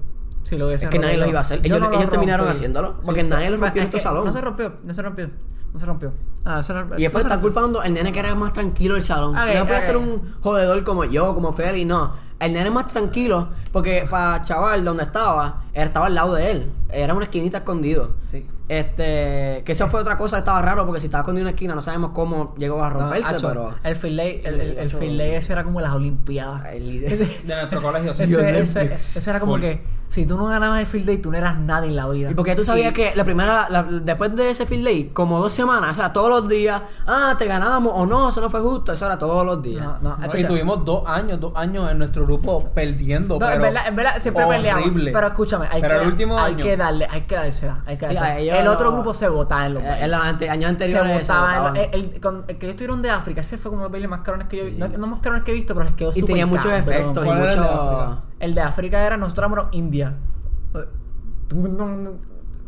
Si 0.43 0.57
lo 0.57 0.67
hubiese 0.67 0.85
Es 0.85 0.91
que 0.91 0.99
nadie 0.99 1.17
lo 1.17 1.25
iba 1.27 1.39
a 1.39 1.41
hacer. 1.41 1.59
Ellos- 1.63 1.77
ellos 1.77 2.09
terminaron 2.09 2.45
rompí. 2.45 2.57
haciéndolo, 2.57 2.99
porque 3.05 3.23
nadie 3.23 3.49
lo 3.49 3.57
Pues, 3.59 3.67
rompió 3.69 3.81
en 3.83 3.87
es 3.89 3.95
este 3.95 4.03
salón. 4.03 4.25
No 4.25 4.31
se 4.31 4.41
rompió, 4.41 4.73
no 4.83 4.93
se 4.93 5.01
rompió. 5.01 5.29
No 5.73 5.79
se 5.79 5.85
rompió. 5.85 6.11
Ah. 6.45 6.61
Y 6.97 7.01
después 7.03 7.25
están 7.25 7.41
rompió. 7.41 7.53
culpando 7.53 7.81
al 7.81 7.93
nene 7.93 8.11
que 8.13 8.19
era 8.19 8.33
más 8.35 8.53
tranquilo 8.53 8.93
del 8.93 9.03
salón. 9.03 9.35
Ok, 9.35 9.43
no 9.57 9.65
puede 9.65 9.81
ser 9.81 9.97
un 9.97 10.21
jodedor 10.41 10.83
como 10.83 11.03
yo, 11.03 11.35
como 11.35 11.51
Feli, 11.53 11.83
no. 11.83 12.13
El 12.39 12.53
nene 12.53 12.67
es 12.67 12.71
más 12.71 12.87
tranquilo, 12.87 13.49
porque 13.73 14.05
para 14.09 14.43
chaval, 14.43 14.85
donde 14.85 15.03
estaba, 15.03 15.59
él 15.73 15.87
estaba 15.87 16.05
al 16.05 16.13
lado 16.15 16.35
de 16.35 16.51
él. 16.51 16.71
Era 16.89 17.13
una 17.15 17.25
esquinita 17.25 17.57
escondido. 17.57 18.13
Sí. 18.25 18.45
Este, 18.69 19.63
que 19.65 19.71
eso 19.71 19.87
fue 19.87 19.99
otra 19.99 20.15
cosa 20.17 20.37
estaba 20.37 20.61
raro, 20.61 20.85
porque 20.85 20.99
si 21.01 21.07
estaba 21.07 21.21
escondido 21.23 21.41
en 21.41 21.45
una 21.47 21.51
esquina, 21.55 21.73
no 21.75 21.81
sabemos 21.81 22.11
cómo 22.13 22.53
llegó 22.57 22.83
a 22.83 22.89
No, 22.91 22.99
romperse, 22.99 23.35
pero. 23.41 23.73
El 23.83 23.95
Finlay, 23.95 24.41
el, 24.45 24.61
el, 24.61 24.77
el. 24.77 24.89
Finlay 24.89 25.35
ese 25.35 25.53
era 25.53 25.63
como 25.63 25.81
las 25.81 25.93
Olimpiadas. 25.95 26.73
El 26.73 26.87
líder. 26.87 27.17
De 27.17 27.55
nuestro 27.55 27.81
colegio, 27.81 28.13
sí. 28.13 28.23
Ese, 28.23 28.93
ese 28.93 29.29
era 29.29 29.39
como 29.39 29.53
Full. 29.53 29.61
que 29.61 29.81
si 30.07 30.25
tú 30.25 30.37
no 30.37 30.45
ganabas 30.45 30.79
el 30.79 30.85
field 30.85 31.05
day, 31.07 31.17
tú 31.17 31.31
no 31.31 31.37
eras 31.37 31.59
nadie 31.59 31.89
en 31.89 31.95
la 31.95 32.07
vida. 32.07 32.29
Y 32.31 32.35
porque 32.35 32.55
tú 32.55 32.63
sabías 32.63 32.93
que 32.93 33.13
la 33.15 33.25
primera, 33.25 33.67
la- 33.69 33.83
después 33.83 34.33
de 34.35 34.51
ese 34.51 34.65
field 34.65 34.85
day, 34.85 35.09
como 35.11 35.39
dos 35.41 35.51
semanas, 35.53 35.66
o 35.69 35.93
sea, 35.93 36.13
todos 36.13 36.29
los 36.29 36.47
días, 36.49 36.81
ah, 37.05 37.35
te 37.37 37.45
ganamos 37.45 37.91
o 37.95 38.05
no, 38.05 38.29
eso 38.29 38.41
no 38.41 38.49
fue 38.49 38.59
justo, 38.61 38.91
eso 38.91 39.05
era 39.05 39.17
todos 39.19 39.45
los 39.45 39.61
días. 39.61 39.85
No, 39.85 39.97
no, 40.01 40.17
No, 40.17 40.23
escucha. 40.23 40.39
y 40.39 40.43
tuvimos 40.45 40.85
dos 40.85 41.03
años, 41.07 41.39
dos 41.39 41.51
años 41.55 41.91
en 41.91 41.97
nuestro 41.99 42.25
grupo 42.25 42.69
perdiendo. 42.73 43.37
No, 43.39 43.45
en 43.45 43.51
pero 43.53 43.61
verdad, 43.63 43.87
en 43.87 43.95
verdad 43.95 44.11
siempre 44.19 44.45
peleamos. 44.47 44.83
horrible. 44.83 45.11
Pero 45.11 45.27
escúchame, 45.27 45.67
hay, 45.69 45.81
Pero 45.81 45.95
que, 45.95 46.01
el 46.01 46.07
último 46.07 46.39
hay 46.39 46.53
año. 46.53 46.63
que 46.63 46.77
darle, 46.77 47.07
hay 47.09 47.21
que 47.21 47.35
dársela, 47.35 47.81
hay 47.85 47.97
que 47.97 48.07
Sí, 48.07 48.13
dársela. 48.15 48.59
el 48.61 48.67
otro 48.67 48.91
grupo 48.93 49.13
se 49.13 49.27
votaba 49.29 49.65
en 49.65 49.73
los 49.75 49.83
Eh, 49.83 49.97
en 50.01 50.11
los 50.11 50.21
ante- 50.21 50.49
años 50.49 50.69
anteriores 50.69 51.25
se 51.27 51.33
votaba 51.33 51.55
en 51.55 51.61
votaban. 51.63 51.75
el, 51.93 52.03
el- 52.13 52.21
con- 52.21 52.45
el 52.47 52.57
que 52.57 52.69
estuvieron 52.69 53.01
de 53.01 53.09
África, 53.09 53.41
ese 53.41 53.57
fue 53.57 53.71
como 53.71 53.83
los 53.83 53.91
bailes 53.91 54.09
más 54.09 54.21
cabrones 54.21 54.47
que 54.47 54.57
yo 54.57 54.65
vi. 54.65 54.71
No, 54.71 54.87
no 54.87 55.07
más 55.07 55.19
cabrones 55.19 55.43
que 55.43 55.51
he 55.51 55.55
visto, 55.55 55.73
pero 55.73 55.85
les 55.85 55.93
quedó 55.95 56.09
y 56.11 56.13
súper 56.13 56.25
tenía 56.27 56.45
muchos 56.45 56.71
efectos 56.71 57.23
y 57.23 57.27
¿Cuál 57.27 57.37
era 57.39 57.49
el 57.49 57.55
de 57.55 57.59
mucho... 57.61 57.71
África? 57.81 58.21
El 58.39 58.55
de 58.55 58.61
África 58.61 59.01
era 59.05 59.17
nosotros 59.17 59.51
éramos 59.51 59.67
India. 59.75 60.15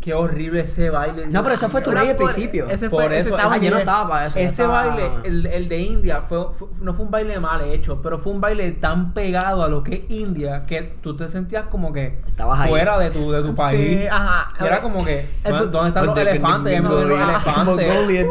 Qué 0.02 0.14
horrible 0.14 0.62
ese 0.62 0.90
baile. 0.90 1.28
No, 1.28 1.44
pero 1.44 1.56
eso 1.56 1.68
fue 1.68 1.82
tu 1.82 1.92
rey 1.92 2.08
al 2.08 2.16
por- 2.16 2.32
principio. 2.32 2.70
Ese 2.70 2.90
Por 2.90 3.04
fue, 3.04 3.20
ese 3.20 3.28
eso, 3.28 3.36
estaba 3.36 3.56
Ah, 3.56 3.58
yo 3.58 3.70
no 3.70 3.78
estaba 3.80 4.08
para 4.10 4.26
eso. 4.28 4.40
Ese 4.40 4.48
estaba- 4.64 4.86
baile, 4.88 5.10
el, 5.26 5.46
el 5.46 5.68
de 5.68 5.78
India, 5.80 6.22
fue, 6.22 6.54
fue- 6.54 6.70
no 6.82 6.94
fue 6.94 7.04
un 7.06 7.12
baile 7.12 7.38
mal 7.42 7.62
hecho, 7.64 8.02
pero 8.02 8.18
fue 8.18 8.32
un 8.32 8.40
baile 8.40 8.72
tan 8.72 9.14
pegado 9.14 9.62
a 9.62 9.68
lo 9.68 9.84
que 9.84 9.96
es 9.96 10.02
India 10.10 10.64
que 10.66 10.84
tú 10.84 11.18
te 11.18 11.28
sentías 11.28 11.66
como 11.66 11.92
que 11.92 12.18
Estabas 12.28 12.62
ahí. 12.62 12.70
fuera 12.70 12.98
de 12.98 13.10
tu, 13.12 13.30
de 13.30 13.42
tu 13.42 13.54
país. 13.54 14.00
Sí, 14.00 14.08
ajá. 14.08 14.54
Y 14.62 14.64
era 14.68 14.82
como 14.82 15.04
que, 15.04 15.28
El 15.44 15.70
¿dónde, 15.70 15.90
están 15.90 16.06
los 16.06 16.18
elefantes? 16.18 16.74
En 16.78 16.86
elefantes. 17.22 18.28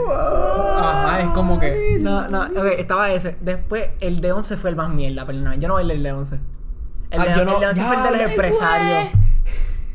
Ajá, 0.81 1.21
es 1.21 1.29
como 1.29 1.61
que. 1.61 1.99
No, 2.01 2.29
no, 2.29 2.43
ok, 2.45 2.65
estaba 2.79 3.11
ese. 3.13 3.37
Después, 3.43 3.89
el 4.01 4.21
de 4.21 4.33
11 4.33 4.57
fue 4.57 4.71
el 4.71 4.77
más 4.77 4.89
mierda, 4.89 5.27
perdóname. 5.27 5.59
Yo 5.59 5.69
no 5.69 5.75
bailé 5.75 5.95
el 5.95 6.03
de 6.03 6.13
11. 6.13 6.41
El, 7.11 7.21
Ah, 7.21 7.25
de, 7.25 7.35
yo 7.35 7.41
el 7.41 7.47
no- 7.47 7.61
de 7.61 7.67
11 7.67 7.83
fue 7.83 7.97
el 7.97 8.03
de 8.05 8.11
los 8.11 8.21
empresarios. 8.31 9.09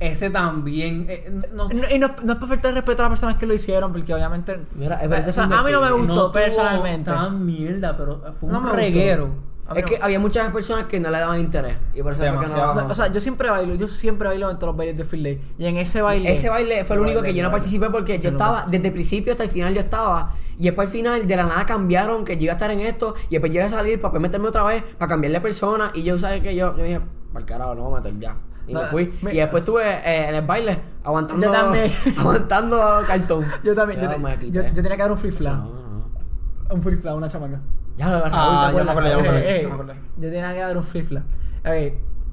Ese 0.03 0.29
también. 0.29 1.05
eh, 1.07 1.31
no, 1.53 1.69
No, 1.69 1.89
y 1.89 1.97
no, 1.97 2.13
no 2.23 2.33
es 2.33 2.39
por 2.39 2.49
falta 2.49 2.67
de 2.67 2.73
respeto 2.75 3.01
a 3.01 3.05
las 3.05 3.11
personas 3.11 3.37
que 3.37 3.45
lo 3.45 3.53
hicieron, 3.53 3.91
porque 3.93 4.13
obviamente. 4.13 4.59
Mira, 4.75 4.99
a 4.99 5.63
mí 5.63 5.71
no 5.71 5.81
me 5.81 5.91
gustó 5.91 6.07
no 6.07 6.13
tuvo 6.13 6.31
personalmente. 6.33 7.09
tan 7.09 7.45
mierda, 7.45 7.95
pero 7.95 8.21
fue 8.33 8.49
un 8.49 8.69
reguero. 8.69 9.53
Es 9.73 9.85
que 9.85 9.97
había 10.01 10.19
muchas 10.19 10.51
personas 10.53 10.85
que 10.87 10.99
no 10.99 11.09
le 11.09 11.19
daban 11.19 11.39
interés. 11.39 11.77
Y 11.93 12.03
por 12.03 12.11
eso 12.11 12.23
fue 12.23 12.45
que 12.45 12.51
no... 12.51 12.75
no, 12.75 12.87
o 12.87 12.93
sea, 12.93 13.11
yo 13.11 13.21
siempre 13.21 13.49
bailo, 13.49 13.75
yo 13.75 13.87
siempre 13.87 14.27
bailo 14.27 14.51
en 14.51 14.57
todos 14.57 14.71
los 14.73 14.77
bailes 14.77 14.97
de 14.97 15.05
Field 15.05 15.23
Day. 15.23 15.41
Y 15.57 15.65
en 15.65 15.77
ese 15.77 16.01
baile. 16.01 16.31
Ese 16.31 16.49
baile 16.49 16.83
fue 16.83 16.97
el 16.97 17.01
único 17.01 17.21
que 17.21 17.33
yo 17.33 17.41
no 17.41 17.49
participé 17.49 17.89
porque 17.89 18.19
yo 18.19 18.31
estaba, 18.31 18.65
desde 18.67 18.87
el 18.87 18.93
principio 18.93 19.31
hasta 19.31 19.43
el 19.43 19.49
final 19.49 19.73
yo 19.73 19.79
estaba. 19.79 20.33
Y 20.59 20.65
después 20.65 20.87
al 20.87 20.91
final, 20.91 21.25
de 21.25 21.35
la 21.35 21.45
nada 21.45 21.65
cambiaron 21.65 22.25
que 22.25 22.35
yo 22.35 22.43
iba 22.43 22.53
a 22.53 22.55
estar 22.55 22.71
en 22.71 22.81
esto. 22.81 23.15
Y 23.29 23.35
después 23.35 23.51
yo 23.53 23.59
iba 23.59 23.67
a 23.67 23.69
salir 23.69 23.99
para 23.99 24.09
después 24.09 24.21
meterme 24.21 24.49
otra 24.49 24.63
vez, 24.63 24.83
para 24.97 25.07
cambiar 25.07 25.31
de 25.31 25.39
persona. 25.39 25.91
Y 25.93 26.03
yo, 26.03 26.19
¿sabes 26.19 26.41
que 26.41 26.53
Yo, 26.55 26.75
yo 26.75 26.83
dije, 26.83 27.01
para 27.31 27.45
carajo, 27.45 27.75
no 27.75 27.83
voy 27.83 27.99
a 27.99 28.03
meter 28.03 28.19
ya. 28.19 28.35
Y 28.67 28.73
No, 28.73 28.81
me 28.81 28.87
fui. 28.87 29.13
me- 29.21 29.33
y 29.33 29.37
después 29.37 29.61
estuve 29.61 29.83
eh, 29.83 30.29
en 30.29 30.35
el 30.35 30.45
baile, 30.45 30.79
aguantando. 31.03 31.45
Yo 31.45 31.51
también. 31.51 31.91
aguantando 32.17 33.03
cartón. 33.07 33.45
Yo 33.63 33.75
también. 33.75 33.99
Yo, 34.51 34.63
tenía 34.73 34.91
que 34.95 34.97
dar 35.03 35.11
un 35.11 35.17
free 35.17 35.31
flag. 35.31 35.53
No, 35.57 35.65
no, 35.73 36.09
no. 36.69 36.75
Un 36.75 36.81
free 36.83 36.95
flag, 36.95 37.15
una 37.15 37.27
chamaca. 37.29 37.61
Ya 37.95 38.09
lo 38.09 38.15
agarré. 38.15 38.31
Ah, 38.35 38.71
Raúl, 38.71 38.71
¿te 38.71 38.77
ya 38.77 38.83
me 38.83 38.91
acuerdas? 38.91 39.13
acordé, 39.13 39.27
ya 39.27 39.31
me 39.31 39.39
Eh, 39.39 39.61
eh. 39.95 39.99
Yo 40.17 40.29
tenía 40.29 40.53
que 40.53 40.59
dar 40.59 40.77
un 40.77 40.83
free 40.83 41.03
flag. 41.03 41.23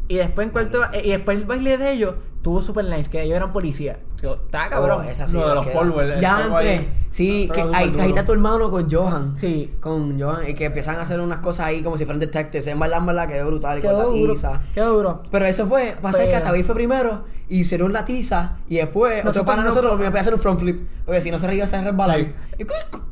Y 0.09 0.17
después 0.17 0.45
en 0.47 0.53
cuarto, 0.53 0.81
eh, 0.93 1.03
y 1.05 1.11
después 1.11 1.39
el 1.41 1.47
baile 1.47 1.79
de 1.79 1.93
ellos 1.93 2.15
tuvo 2.43 2.61
super 2.61 2.85
nice, 2.85 3.11
que 3.11 3.23
ellos 3.23 3.37
eran 3.37 3.53
policías. 3.53 3.99
Yo, 4.23 4.35
Estaba 4.35 4.69
cabrón. 4.69 5.05
Oh, 5.07 5.11
esa 5.11 5.27
sí, 5.27 5.37
de 5.39 5.55
los 5.55 5.67
que- 5.67 5.73
polvos, 5.73 6.05
Ya 6.21 6.37
antes. 6.45 6.83
Sí, 7.11 7.49
que 7.53 7.61
ahí, 7.75 7.93
está 8.07 8.25
tu 8.25 8.33
hermano 8.33 8.71
con 8.71 8.91
Johan. 8.91 9.37
Sí. 9.37 9.75
Con 9.81 10.21
Johan. 10.21 10.49
Y 10.49 10.55
que 10.55 10.67
empiezan 10.67 10.97
a 10.97 11.03
hacer 11.03 11.21
unas 11.21 11.39
cosas 11.41 11.67
ahí 11.67 11.83
como 11.83 11.97
si 11.97 12.05
fueran 12.05 12.21
detectives. 12.21 12.67
En 12.67 12.79
verdad, 12.79 12.99
en 12.99 13.07
verdad, 13.07 13.29
quedó 13.29 13.47
brutal. 13.47 13.79
Y 13.79 13.83
con 13.83 13.91
Quedó 13.91 13.99
la 13.99 14.05
duro. 14.05 14.33
tiza. 14.35 14.61
Quedó 14.75 14.93
duro. 14.95 15.23
Pero 15.31 15.47
eso 15.47 15.67
fue, 15.67 15.97
pasa 16.03 16.19
que 16.19 16.25
Pero- 16.27 16.37
hasta 16.39 16.51
ahí 16.51 16.63
fue 16.63 16.75
primero 16.75 17.25
y 17.49 17.61
hicieron 17.61 17.93
la 17.93 18.05
tiza 18.05 18.59
y 18.69 18.77
después 18.77 19.25
Nosotros 19.25 19.37
otro 19.43 19.47
para 19.47 19.63
no- 19.63 19.69
nosotros 19.69 19.99
me 19.99 20.09
voy 20.09 20.17
a 20.19 20.21
hacer 20.21 20.35
un 20.35 20.41
front 20.41 20.61
flip 20.61 20.89
porque 21.05 21.21
si 21.21 21.31
no 21.31 21.39
se 21.39 21.47
reía 21.47 21.67
se 21.67 21.81
resbalar. 21.81 22.19
Sí. 22.19 22.33
Y, 22.59 22.63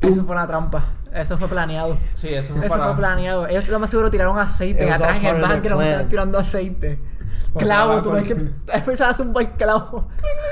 Eso 0.07 0.23
fue 0.23 0.31
una 0.35 0.47
trampa. 0.47 0.83
Eso 1.13 1.37
fue 1.39 1.47
planeado. 1.47 1.97
Sí, 2.13 2.27
eso 2.29 2.53
fue 2.53 2.67
Eso 2.67 2.75
para... 2.77 2.89
fue 2.89 2.97
planeado. 2.97 3.47
Ellos 3.47 3.67
lo 3.67 3.79
más 3.79 3.89
seguro 3.89 4.11
tiraron 4.11 4.37
aceite. 4.37 4.89
Atrás 4.91 5.17
en 5.17 5.25
el 5.25 5.35
estaban 5.37 6.07
tirando 6.07 6.37
aceite. 6.37 6.99
Clavo, 7.57 8.01
tú 8.01 8.11
ves 8.11 8.23
que 8.23 8.33
empezaron 8.73 9.07
a 9.07 9.09
hacer 9.09 9.25
un 9.25 9.33
buen 9.33 9.47
clavo. 9.47 10.07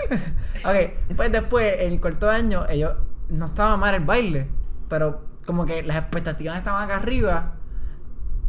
ok, 0.66 1.16
pues 1.16 1.32
después, 1.32 1.76
en 1.80 1.94
el 1.94 2.02
cuarto 2.02 2.30
año, 2.30 2.66
ellos 2.70 2.94
no 3.30 3.46
estaba 3.46 3.78
mal 3.78 3.94
el 3.96 4.04
baile, 4.04 4.50
pero 4.90 5.22
como 5.46 5.66
que 5.66 5.84
las 5.84 5.98
expectativas 5.98 6.58
estaban 6.58 6.84
acá 6.84 6.98
arriba. 6.98 7.57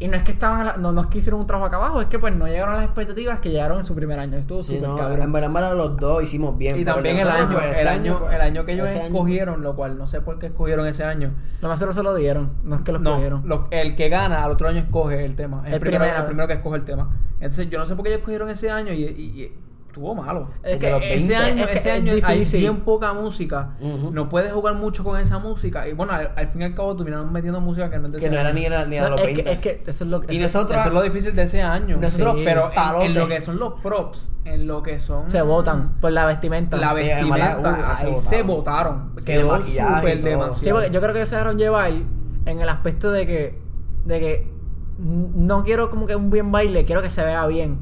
Y 0.01 0.07
no 0.07 0.17
es 0.17 0.23
que 0.23 0.31
estaban, 0.31 0.61
a 0.61 0.65
la- 0.65 0.77
no, 0.77 0.93
no 0.93 1.01
es 1.01 1.07
que 1.09 1.19
hicieron 1.19 1.41
un 1.41 1.47
trabajo 1.49 1.67
acá 1.67 1.77
abajo, 1.77 2.01
es 2.01 2.07
que 2.07 2.21
pues 2.21 2.33
no 2.33 2.47
llegaron 2.47 2.73
a 2.75 2.77
las 2.79 2.85
expectativas 2.87 3.41
que 3.41 3.51
llegaron 3.51 3.79
en 3.79 3.85
su 3.85 3.97
primer 3.97 4.21
año. 4.21 4.37
Estuvo 4.37 4.63
Sí, 4.63 4.75
súper 4.77 4.89
no, 4.89 4.97
cabrón. 4.97 5.23
en 5.23 5.33
verdad, 5.33 5.49
en 5.49 5.55
verdad, 5.55 5.77
los 5.77 5.97
dos 5.97 6.23
hicimos 6.23 6.57
bien. 6.57 6.79
Y 6.79 6.85
también 6.85 7.19
el 7.19 7.25
nosotros, 7.27 7.47
año, 7.49 7.55
pues, 7.59 7.65
el 7.65 7.77
este 7.79 7.89
año, 7.89 8.19
pues, 8.21 8.35
el 8.35 8.41
año 8.41 8.65
que 8.65 8.73
ellos 8.75 8.91
año- 8.95 9.03
escogieron, 9.07 9.63
lo 9.63 9.75
cual 9.75 9.99
no 9.99 10.07
sé 10.07 10.21
por 10.21 10.39
qué 10.39 10.47
escogieron 10.47 10.87
ese 10.87 11.03
año. 11.03 11.35
Lo 11.61 11.67
más 11.69 11.81
seguro 11.81 11.93
se 11.95 12.03
lo 12.05 12.15
dieron, 12.15 12.53
no 12.63 12.77
es 12.77 12.83
que 12.83 12.93
los 12.93 13.03
no, 13.03 13.15
cogieron. 13.15 13.43
lo- 13.45 13.67
el 13.73 13.97
que 13.97 14.09
gana 14.09 14.45
al 14.45 14.53
otro 14.53 14.69
año 14.69 14.79
escoge 14.79 15.25
el 15.25 15.35
tema. 15.35 15.63
El, 15.67 15.75
El 15.75 15.81
primero, 15.81 16.05
primero. 16.05 16.21
el 16.23 16.27
primero 16.27 16.47
que 16.49 16.55
escoge 16.55 16.77
el 16.77 16.85
tema. 16.85 17.11
Entonces 17.41 17.69
yo 17.69 17.79
no 17.81 17.85
sé 17.87 17.97
por 17.97 18.05
qué 18.05 18.11
ellos 18.11 18.21
escogieron 18.21 18.49
ese 18.51 18.71
año 18.71 18.93
y, 18.93 19.03
y- 19.03 19.43
y 19.43 19.53
estuvo 19.89 20.15
malo. 20.15 20.49
Es 20.63 20.79
que 20.79 20.91
los 20.91 21.03
Ese 21.03 21.33
20. 21.33 21.37
año, 21.37 21.65
es 21.65 21.71
que 21.71 21.79
ese 21.79 21.89
es 21.89 21.95
año 21.97 22.13
hay 22.27 22.45
bien 22.61 22.77
poca 22.81 23.13
música. 23.15 23.71
No 24.13 24.29
puedes 24.29 24.53
jugar 24.53 24.75
mucho 24.75 25.03
con 25.03 25.19
esa 25.19 25.39
música. 25.39 25.89
Y 25.89 25.93
bueno, 25.95 26.13
al, 26.13 26.33
al 26.37 26.47
fin 26.49 26.61
y 26.63 26.65
al 26.67 26.75
cabo 26.75 26.95
terminaron 26.97 27.33
metiendo 27.33 27.61
música 27.61 27.91
que 27.91 27.99
no 27.99 28.07
es 28.07 28.13
de 28.13 28.19
Que 28.21 28.31
no 28.31 28.39
era 28.39 28.53
ni, 28.53 28.65
era- 28.65 28.85
ni 28.85 28.99
a 28.99 29.03
No, 29.05 29.11
los 29.11 29.21
es, 29.21 29.27
20. 29.27 29.43
que, 29.45 29.53
es 29.53 29.59
que 29.59 29.83
eso 29.91 30.05
es 30.05 30.11
lo 30.11 30.21
que. 30.21 30.33
Y 30.33 30.37
eso- 30.37 30.59
nosotros, 30.59 30.79
Eso 30.81 30.89
es 30.89 30.95
lo 30.95 31.03
difícil 31.03 31.35
de 31.35 31.43
ese 31.43 31.63
año. 31.63 31.97
Nosotros, 31.97 32.37
Sí. 32.39 32.43
Pero 32.45 32.71
en, 33.03 33.15
lo 33.15 33.27
que 33.29 33.41
son 33.41 33.59
los 33.59 33.81
props, 33.81 34.33
en 34.45 34.67
lo 34.67 34.83
que 34.83 35.01
son 35.01 35.31
se 35.31 35.43
votan 35.43 35.99
por 36.01 36.13
la 36.13 36.27
vestimenta. 36.27 36.77
la 36.77 36.93
vestimenta, 36.93 37.59
uh, 37.61 38.07
ahí 38.07 38.19
se 38.19 38.43
votaron. 38.43 39.15
Quedó 39.25 39.57
súper 39.61 40.23
demasiado. 40.23 40.53
Sí, 40.55 40.71
porque 40.71 40.91
yo 40.91 41.01
creo 41.01 41.13
que 41.13 41.19
ellos 41.21 41.29
se 41.31 41.37
dejaron 41.37 41.59
llevar 41.59 41.91
en 41.91 42.61
el 42.61 42.69
aspecto 42.69 43.11
de 43.11 43.27
que, 43.27 43.59
de 44.05 44.21
que 44.21 44.53
no 44.99 45.63
quiero 45.65 45.91
como 45.91 46.07
que 46.07 46.15
un 46.17 46.31
bien 46.31 46.51
baile, 46.53 46.85
quiero 46.85 47.03
que 47.03 47.11
se 47.11 47.25
vea 47.25 47.47
bien. 47.47 47.79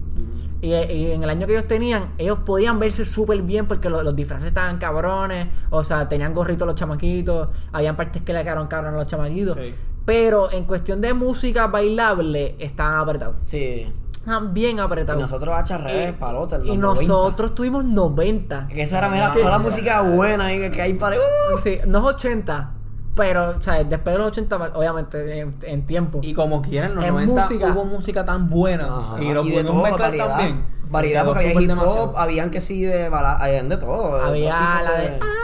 Y, 0.63 0.73
y 0.75 1.11
en 1.13 1.23
el 1.23 1.29
año 1.31 1.47
que 1.47 1.53
ellos 1.53 1.69
tenían, 1.69 2.13
ellos 2.19 2.39
podían 2.41 2.79
verse 2.79 3.05
súper 3.05 3.43
bien 3.43 3.67
porque 3.67 3.91
lo- 3.91 4.03
los 4.03 4.17
disfraces 4.17 4.49
estaban 4.49 4.79
cabrones, 4.79 5.49
o 5.71 5.85
sea, 5.85 6.09
tenían 6.09 6.33
gorritos 6.33 6.67
los 6.67 6.75
chamaquitos, 6.75 7.49
habían 7.73 7.95
partes 7.97 8.23
que 8.23 8.33
le 8.33 8.43
quedaron 8.43 8.67
cabrones 8.67 8.97
a 8.97 8.99
los 9.03 9.07
chamaquitos. 9.07 9.57
Sí. 9.57 9.75
Pero 10.07 10.51
en 10.53 10.65
cuestión 10.65 11.01
de 11.01 11.13
música 11.15 11.67
bailable, 11.67 12.57
estaban 12.59 12.95
apretados. 13.01 13.37
Sí. 13.45 13.93
Estaban 14.13 14.55
bien 14.55 14.79
Y 14.79 14.81
apretados. 14.81 15.21
nosotros 15.21 15.71
a 15.71 15.79
revés, 15.79 16.15
palote. 16.15 16.57
en 16.57 16.63
los 16.67 16.75
y 16.75 16.79
90. 16.79 17.07
nosotros 17.13 17.55
tuvimos 17.55 17.85
90. 17.85 18.69
Que 18.69 18.83
esa 18.83 18.99
era, 18.99 19.09
mira, 19.09 19.33
toda 19.33 19.51
la 19.51 19.59
música 19.59 20.01
buena 20.03 20.53
y 20.55 20.59
que, 20.61 20.71
que 20.71 20.83
hay 20.83 20.95
para. 20.95 21.17
¡Uh! 21.17 21.59
Sí, 21.63 21.79
no 21.87 21.99
es 21.99 22.05
80, 22.15 22.73
pero, 23.17 23.57
o 23.59 23.62
sea, 23.62 23.83
después 23.83 24.14
de 24.14 24.19
los 24.19 24.29
80, 24.29 24.73
obviamente, 24.75 25.41
en, 25.41 25.57
en 25.62 25.87
tiempo. 25.87 26.21
Y 26.23 26.35
como 26.35 26.62
quieran, 26.62 26.91
en 26.91 26.97
los 26.97 27.05
En 27.07 27.12
90 27.14 27.33
música. 27.43 27.73
hubo 27.73 27.85
música 27.87 28.25
tan 28.25 28.49
buena. 28.51 28.87
Ajá. 28.87 29.23
Y 29.23 29.33
lo 29.33 29.43
y 29.43 29.51
de 29.51 29.55
pudimos 29.64 29.73
todo, 29.73 29.83
mezclar 29.83 30.11
variedad. 30.11 30.29
también. 30.39 30.76
Variedad, 30.91 31.24
porque 31.24 31.41
había 31.49 31.61
hip 31.62 31.68
demasiado. 31.68 32.03
hop, 32.05 32.18
habían 32.18 32.51
que 32.51 32.61
sí 32.61 32.82
de 32.84 33.09
bala, 33.09 33.34
habían 33.34 33.68
de 33.68 33.76
todo. 33.76 34.22
Había 34.22 34.82
la 34.82 34.93
de. 34.99 35.18
"Ah, 35.20 35.43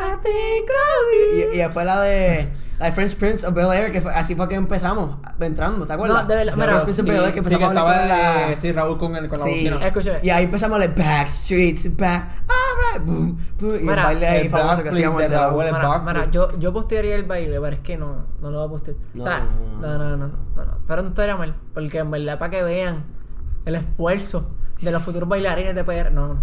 I 0.00 0.16
think 0.22 0.68
of 0.70 1.44
you". 1.44 1.50
Y, 1.52 1.54
y 1.54 1.58
después 1.58 1.86
la 1.86 2.00
de. 2.00 2.48
La 2.78 2.86
de 2.86 2.92
French 2.92 3.16
Prince 3.16 3.46
of 3.46 3.54
Bel 3.54 3.70
Air, 3.72 3.92
que 3.92 4.00
fue, 4.00 4.12
así 4.12 4.34
fue 4.34 4.48
que 4.48 4.56
empezamos 4.56 5.14
entrando, 5.38 5.86
¿te 5.86 5.92
acuerdas? 5.92 6.22
No, 6.22 6.28
de 6.28 6.34
verdad, 6.34 6.54
Fresh 6.54 6.82
Prince 6.82 7.02
of 7.02 7.06
Bel 7.06 7.16
Air 7.24 7.32
que 7.32 7.42
Sí, 7.42 7.48
sí, 7.48 7.56
que 7.56 7.64
empezamos 7.64 7.68
estaba 7.76 7.98
con 8.00 8.08
la. 8.08 8.50
eh, 8.52 8.56
sí, 8.56 8.72
Raúl 8.72 8.98
con, 8.98 9.14
el, 9.14 9.28
con 9.28 9.38
la 9.38 9.44
Sí, 9.44 9.70
bocina. 9.70 10.18
Y 10.20 10.30
ahí 10.30 10.44
empezamos 10.44 10.80
a 10.80 10.88
back 10.88 11.28
streets, 11.28 11.96
back, 11.96 12.28
alright, 12.48 13.06
boom, 13.08 13.38
boom, 13.60 13.74
y 13.84 13.88
el 13.88 13.96
baile 13.96 14.26
ahí 14.26 14.40
el 14.46 14.50
famoso 14.50 14.82
que 14.82 14.88
hacíamos 14.88 15.18
de 15.20 15.26
el 15.26 15.32
Raúl. 15.32 15.64
el 15.64 15.72
mira, 16.04 16.28
yo, 16.32 16.58
yo 16.58 16.72
postearía 16.72 17.14
el 17.14 17.22
baile, 17.24 17.60
pero 17.60 17.76
es 17.76 17.80
que 17.82 17.96
no, 17.96 18.26
no 18.40 18.50
lo 18.50 18.58
voy 18.58 18.66
a 18.66 18.70
postear. 18.70 18.96
No, 19.14 19.22
o 19.22 19.26
sea, 19.28 19.46
no, 19.80 19.80
no, 19.80 19.98
no, 19.98 19.98
no, 19.98 20.16
no, 20.16 20.36
no, 20.56 20.64
no. 20.64 20.78
Pero 20.84 21.02
no 21.02 21.08
estaría 21.10 21.36
mal, 21.36 21.54
porque 21.72 21.98
en 21.98 22.10
verdad 22.10 22.36
para 22.36 22.50
que 22.50 22.64
vean 22.64 23.04
el 23.64 23.74
esfuerzo 23.74 24.50
de 24.80 24.90
los 24.90 25.02
futuros 25.02 25.28
bailarines 25.28 25.74
de 25.74 25.84
PR. 25.84 26.10
No, 26.10 26.28
no. 26.28 26.42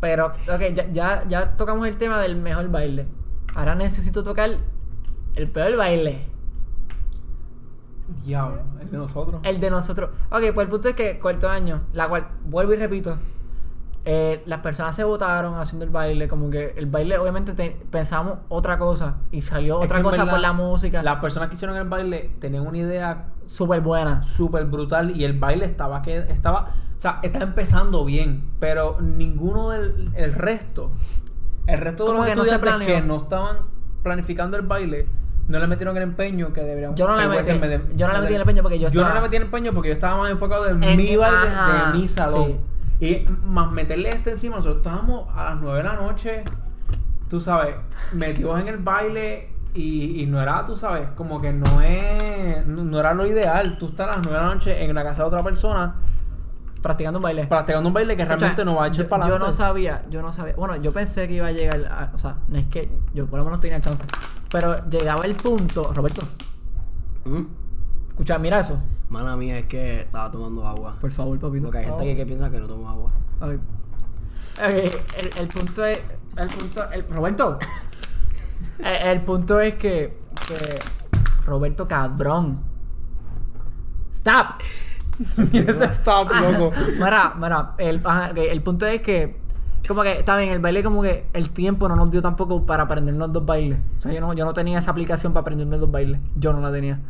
Pero, 0.00 0.26
ok, 0.26 0.60
ya, 0.74 0.90
ya, 0.90 1.24
ya 1.28 1.56
tocamos 1.56 1.86
el 1.86 1.96
tema 1.96 2.20
del 2.20 2.36
mejor 2.36 2.70
baile. 2.70 3.06
Ahora 3.54 3.74
necesito 3.74 4.22
tocar 4.22 4.50
el 5.34 5.50
peor 5.50 5.76
baile. 5.76 6.26
Diablo, 8.24 8.62
el 8.80 8.90
de 8.90 8.98
nosotros. 8.98 9.40
El 9.44 9.60
de 9.60 9.70
nosotros. 9.70 10.10
Ok, 10.30 10.42
pues 10.54 10.64
el 10.64 10.68
punto 10.68 10.88
es 10.88 10.94
que 10.94 11.18
cuarto 11.18 11.48
año, 11.48 11.82
la 11.92 12.08
cual, 12.08 12.28
vuelvo 12.44 12.72
y 12.74 12.76
repito, 12.76 13.16
eh, 14.08 14.42
las 14.46 14.60
personas 14.60 14.94
se 14.94 15.02
votaron 15.02 15.56
haciendo 15.58 15.84
el 15.84 15.90
baile, 15.90 16.28
como 16.28 16.48
que 16.48 16.74
el 16.76 16.86
baile, 16.86 17.18
obviamente 17.18 17.54
te- 17.54 17.76
pensábamos 17.90 18.38
otra 18.48 18.78
cosa 18.78 19.16
y 19.32 19.42
salió 19.42 19.80
Es 19.80 19.86
otra 19.86 20.00
cosa 20.02 20.18
verdad, 20.18 20.32
por 20.32 20.40
la 20.40 20.52
música. 20.52 21.02
Las 21.02 21.16
personas 21.16 21.48
que 21.48 21.56
hicieron 21.56 21.76
el 21.76 21.88
baile 21.88 22.30
tenían 22.40 22.66
una 22.66 22.78
idea 22.78 23.30
Súper 23.46 23.80
buena. 23.80 24.22
súper 24.22 24.64
brutal 24.66 25.10
y 25.10 25.24
el 25.24 25.38
baile 25.38 25.64
estaba 25.66 26.02
que 26.02 26.18
estaba 26.18 26.64
o 26.96 27.00
sea 27.00 27.18
estaba 27.22 27.44
empezando 27.44 28.04
bien 28.04 28.48
pero 28.58 28.96
ninguno 29.00 29.70
del 29.70 30.10
el 30.14 30.32
resto 30.32 30.90
el 31.66 31.78
resto 31.78 32.04
de 32.04 32.06
Como 32.10 32.20
los 32.20 32.28
que 32.30 32.36
no 32.36 32.42
estudiantes 32.44 32.70
planeó. 32.76 32.86
que 32.86 33.02
no 33.02 33.16
estaban 33.22 33.56
planificando 34.02 34.56
el 34.56 34.62
baile 34.66 35.08
no 35.48 35.58
le 35.60 35.66
metieron 35.66 35.96
el 35.96 36.02
empeño 36.04 36.52
que 36.52 36.62
deberían 36.62 36.94
Yo 36.96 37.06
no 37.08 37.16
le 37.16 37.24
metí- 37.28 37.94
yo 37.96 38.06
no 38.08 38.12
le 38.14 38.20
metí 38.20 38.34
el 38.34 38.40
empeño 38.40 38.62
porque 38.62 38.78
yo 38.78 38.88
yo 38.88 39.00
no 39.00 39.06
estaba- 39.06 39.14
le 39.20 39.20
metí 39.26 39.36
el 39.36 39.42
empeño 39.42 39.72
porque 39.74 39.88
yo 39.90 39.94
estaba 39.94 40.16
más 40.16 40.30
enfocado 40.30 40.66
en, 40.68 40.82
En 40.82 40.96
mi 40.96 41.16
baile 41.16 41.48
de 41.48 41.98
mi 41.98 42.08
salón 42.08 42.46
sí. 42.46 42.60
Y 43.00 43.24
más 43.44 43.70
meterle 43.72 44.08
este 44.08 44.30
encima 44.30 44.56
nosotros 44.56 44.78
estábamos 44.78 45.28
a 45.36 45.44
las 45.50 45.56
9 45.60 45.78
de 45.78 45.84
la 45.84 45.94
noche 45.96 46.44
tú 47.28 47.40
sabes 47.40 47.74
metidos 48.14 48.60
en 48.60 48.68
el 48.68 48.78
baile 48.78 49.50
y, 49.74 50.22
y 50.22 50.26
no 50.26 50.40
era, 50.40 50.64
tú 50.64 50.74
sabes, 50.74 51.08
como 51.16 51.38
que 51.38 51.52
no 51.52 51.82
es, 51.82 52.66
no, 52.66 52.98
era 52.98 53.12
lo 53.12 53.26
ideal. 53.26 53.76
Tú 53.76 53.88
estás 53.88 54.08
a 54.08 54.16
las 54.16 54.26
9 54.26 54.38
de 54.38 54.42
la 54.46 54.54
noche 54.54 54.84
en 54.84 54.94
la 54.94 55.04
casa 55.04 55.22
de 55.22 55.28
otra 55.28 55.42
persona 55.42 55.96
Practicando 56.80 57.18
un 57.18 57.22
baile. 57.24 57.46
practicando 57.46 57.86
un 57.88 57.92
baile 57.92 58.16
que 58.16 58.24
realmente 58.24 58.52
Escucha, 58.62 58.64
no 58.64 58.76
va 58.76 58.84
a 58.84 58.88
echar 58.88 59.06
para 59.08 59.28
yo 59.28 59.38
no 59.38 59.52
sabía, 59.52 60.02
yo 60.08 60.22
no 60.22 60.32
sabía. 60.32 60.54
Bueno, 60.56 60.76
yo 60.76 60.92
pensé 60.92 61.28
que 61.28 61.34
iba 61.34 61.48
a 61.48 61.52
llegar, 61.52 61.84
a- 61.90 62.10
o 62.14 62.18
sea, 62.18 62.36
no 62.48 62.56
es 62.56 62.64
que 62.66 62.90
yo 63.12 63.26
por 63.26 63.38
lo 63.38 63.44
menos 63.44 63.60
tenía 63.60 63.78
chance. 63.80 64.04
Pero 64.50 64.74
llegaba 64.88 65.26
el 65.26 65.34
punto, 65.34 65.92
Roberto, 65.92 66.22
¿Mm? 67.26 67.42
escucha, 68.08 68.38
mira 68.38 68.60
eso. 68.60 68.80
Mala 69.08 69.36
mía, 69.36 69.58
es 69.58 69.66
que 69.66 70.00
estaba 70.00 70.30
tomando 70.30 70.66
agua. 70.66 70.96
Por 71.00 71.10
favor, 71.10 71.38
papito. 71.38 71.66
Porque 71.66 71.78
hay 71.78 71.84
gente 71.84 72.04
que, 72.04 72.16
que 72.16 72.26
piensa 72.26 72.50
que 72.50 72.60
no 72.60 72.66
tomo 72.66 72.88
agua. 72.88 73.12
El, 73.42 74.90
el 75.40 75.48
punto 75.48 75.84
es. 75.84 76.04
El 76.36 76.46
punto. 76.46 76.90
El, 76.90 77.08
Roberto. 77.08 77.58
el, 78.84 79.08
el 79.08 79.20
punto 79.20 79.60
es 79.60 79.74
que. 79.74 80.18
que 80.48 81.44
Roberto, 81.46 81.86
cabrón. 81.86 82.60
Stop. 84.12 84.60
Ese 85.18 85.84
stop, 85.84 86.30
loco. 86.30 86.72
Mira, 86.94 87.34
mira, 87.38 87.74
el, 87.78 87.98
ok, 87.98 88.38
el 88.50 88.62
punto 88.62 88.86
es 88.86 89.00
que. 89.02 89.38
Como 89.86 90.02
que 90.02 90.18
está 90.18 90.36
bien, 90.36 90.50
el 90.50 90.58
baile, 90.58 90.82
como 90.82 91.00
que 91.00 91.26
el 91.32 91.50
tiempo 91.50 91.88
no 91.88 91.94
nos 91.94 92.10
dio 92.10 92.20
tampoco 92.20 92.66
para 92.66 92.82
aprendernos 92.82 93.32
dos 93.32 93.46
bailes. 93.46 93.78
O 93.98 94.00
sea, 94.00 94.12
yo 94.12 94.20
no, 94.20 94.32
yo 94.32 94.44
no 94.44 94.52
tenía 94.52 94.80
esa 94.80 94.90
aplicación 94.90 95.32
para 95.32 95.42
aprenderme 95.42 95.76
dos 95.78 95.90
bailes. 95.90 96.20
Yo 96.34 96.52
no 96.52 96.60
la 96.60 96.72
tenía. 96.72 97.00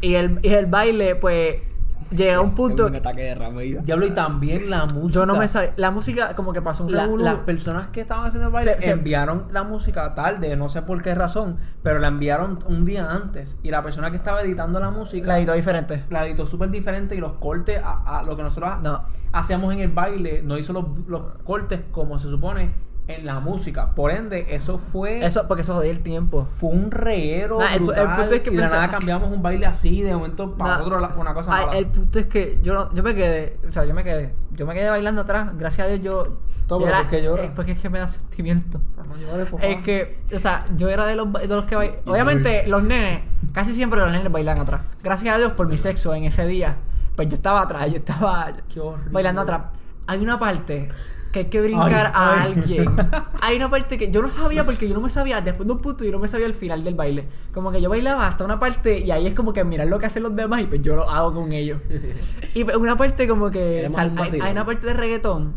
Y 0.00 0.14
el, 0.14 0.38
y 0.42 0.48
el 0.48 0.66
baile, 0.66 1.14
pues. 1.16 1.62
Llega 2.10 2.36
a 2.36 2.40
un 2.40 2.56
punto. 2.56 2.86
Un 2.88 2.96
ataque 2.96 3.22
de 3.22 3.34
ramilla. 3.36 3.82
Diablo, 3.82 4.04
y 4.04 4.10
también 4.10 4.68
la 4.68 4.84
música. 4.86 5.12
Yo 5.20 5.26
no 5.26 5.36
me 5.36 5.46
sabía. 5.46 5.72
La 5.76 5.92
música, 5.92 6.34
como 6.34 6.52
que 6.52 6.60
pasó 6.60 6.84
un 6.84 6.92
La- 6.92 7.06
las 7.06 7.36
personas 7.36 7.90
que 7.90 8.00
estaban 8.00 8.26
haciendo 8.26 8.48
el 8.48 8.52
baile 8.52 8.74
Se- 8.74 8.82
se- 8.82 8.90
enviaron 8.90 9.46
la 9.52 9.62
música 9.62 10.12
tarde, 10.12 10.56
no 10.56 10.68
sé 10.68 10.82
por 10.82 11.00
qué 11.04 11.14
razón, 11.14 11.58
pero 11.84 12.00
la 12.00 12.08
enviaron 12.08 12.58
un 12.66 12.84
día 12.84 13.08
antes. 13.12 13.58
Y 13.62 13.70
la 13.70 13.84
persona 13.84 14.10
que 14.10 14.16
estaba 14.16 14.42
editando 14.42 14.80
la 14.80 14.90
música 14.90 15.28
La 15.28 15.38
editó 15.38 15.52
diferente. 15.52 16.02
la 16.10 16.26
editó 16.26 16.48
súper 16.48 16.70
diferente 16.72 17.14
y 17.14 17.20
los 17.20 17.34
cortes 17.34 17.80
a, 17.80 18.18
a 18.18 18.22
lo 18.24 18.36
que 18.36 18.42
nosotros 18.42 18.72
No. 18.82 19.04
hacíamos 19.30 19.72
en 19.72 19.78
el 19.78 19.90
baile, 19.90 20.42
no 20.44 20.58
hizo 20.58 20.72
los, 20.72 20.86
los 21.06 21.22
cortes 21.44 21.82
como 21.92 22.18
se 22.18 22.26
supone 22.28 22.72
en 23.16 23.26
la 23.26 23.40
música. 23.40 23.94
Por 23.94 24.10
ende, 24.10 24.46
eso 24.54 24.78
fue 24.78 25.24
Eso, 25.24 25.46
porque 25.48 25.62
eso 25.62 25.74
jodía 25.74 25.90
el 25.90 26.02
tiempo. 26.02 26.44
fue 26.44 26.70
un 26.70 26.90
reguero 26.90 27.58
Nah, 27.58 27.74
el 27.74 27.80
punto 27.82 28.34
es 28.34 28.40
que 28.40 28.50
y 28.50 28.56
de 28.56 28.62
nada 28.62 28.88
cambiamos 28.90 29.30
un 29.30 29.42
baile 29.42 29.66
así 29.66 30.02
de 30.02 30.12
momento 30.14 30.56
para 30.56 30.78
Nah, 30.78 30.84
otro 30.84 31.08
una 31.18 31.34
cosa 31.34 31.54
ay, 31.56 31.78
el 31.78 31.86
punto 31.86 32.18
es 32.18 32.26
que 32.26 32.58
yo, 32.62 32.74
no- 32.74 32.92
yo 32.94 33.02
me 33.02 33.14
quedé, 33.14 33.58
o 33.66 33.70
sea, 33.70 33.84
yo 33.84 33.94
me 33.94 34.04
quedé, 34.04 34.34
yo 34.52 34.66
me 34.66 34.74
quedé 34.74 34.88
bailando 34.90 35.22
atrás, 35.22 35.56
gracias 35.56 35.86
a 35.86 35.90
Dios 35.90 36.00
yo... 36.02 36.38
Todo, 36.66 36.80
yo 36.80 36.86
pero 36.86 36.98
¿por 36.98 37.06
qué 37.08 37.22
llora? 37.22 37.42
eh, 37.44 37.52
porque 37.56 37.72
es 37.72 37.78
que 37.80 37.90
me 37.90 37.98
da 37.98 38.06
sentimiento. 38.06 38.80
No 39.08 39.16
llores, 39.16 39.48
por 39.48 39.60
favor. 39.60 39.64
Es 39.76 39.82
que, 39.82 40.20
o 40.32 40.38
sea, 40.38 40.64
yo 40.76 40.88
era 40.88 41.04
de 41.04 41.16
los, 41.16 41.32
de 41.32 41.48
los 41.48 41.64
que 41.64 41.74
bailan. 41.74 41.98
Obviamente, 42.06 42.64
los 42.68 42.84
nenes, 42.84 43.22
casi 43.52 43.74
siempre 43.74 43.98
los 43.98 44.08
nenes 44.12 44.30
bailan 44.30 44.58
atrás. 44.60 44.82
Gracias 45.02 45.34
a 45.34 45.38
Dios 45.38 45.50
por 45.54 45.66
mi 45.68 45.76
sexo 45.78 46.14
en 46.14 46.22
ese 46.24 46.46
día. 46.46 46.76
Pues 47.16 47.26
yo 47.28 47.34
estaba 47.34 47.62
atrás, 47.62 47.90
yo 47.90 47.96
estaba 47.96 48.52
Qué 48.72 48.80
bailando 49.10 49.40
atrás. 49.40 49.62
Hay 50.06 50.20
una 50.22 50.38
parte 50.38 50.88
que 51.32 51.38
hay 51.40 51.44
que 51.46 51.60
brincar 51.60 52.06
Ay, 52.06 52.12
a 52.14 52.42
ay. 52.42 52.52
alguien. 52.52 52.96
Hay 53.42 53.56
una 53.56 53.70
parte 53.70 53.96
que 53.98 54.10
yo 54.10 54.20
no 54.20 54.28
sabía 54.28 54.64
porque 54.64 54.88
yo 54.88 54.94
no 54.94 55.00
me 55.00 55.10
sabía, 55.10 55.40
después 55.40 55.66
de 55.66 55.72
un 55.72 55.78
punto 55.80 56.04
yo 56.04 56.10
no 56.12 56.18
me 56.18 56.28
sabía 56.28 56.46
el 56.46 56.54
final 56.54 56.82
del 56.84 56.94
baile. 56.94 57.26
Como 57.54 57.70
que 57.72 57.80
yo 57.80 57.88
bailaba 57.88 58.26
hasta 58.26 58.44
una 58.44 58.58
parte 58.58 58.98
y 58.98 59.10
ahí 59.12 59.26
es 59.26 59.34
como 59.34 59.52
que 59.52 59.62
mirar 59.64 59.86
lo 59.86 59.98
que 59.98 60.06
hacen 60.06 60.22
los 60.24 60.34
demás 60.36 60.60
y 60.62 60.66
pues 60.66 60.82
yo 60.82 60.96
lo 60.96 61.08
hago 61.08 61.32
con 61.34 61.52
ellos. 61.52 61.80
Y 62.54 62.64
pues 62.64 62.76
una 62.76 62.96
parte 62.96 63.28
como 63.28 63.50
que 63.50 63.88
sal- 63.88 64.12
hay, 64.18 64.50
una 64.52 64.66
parte 64.66 64.88
de 64.88 64.94
reggaetón 64.94 65.54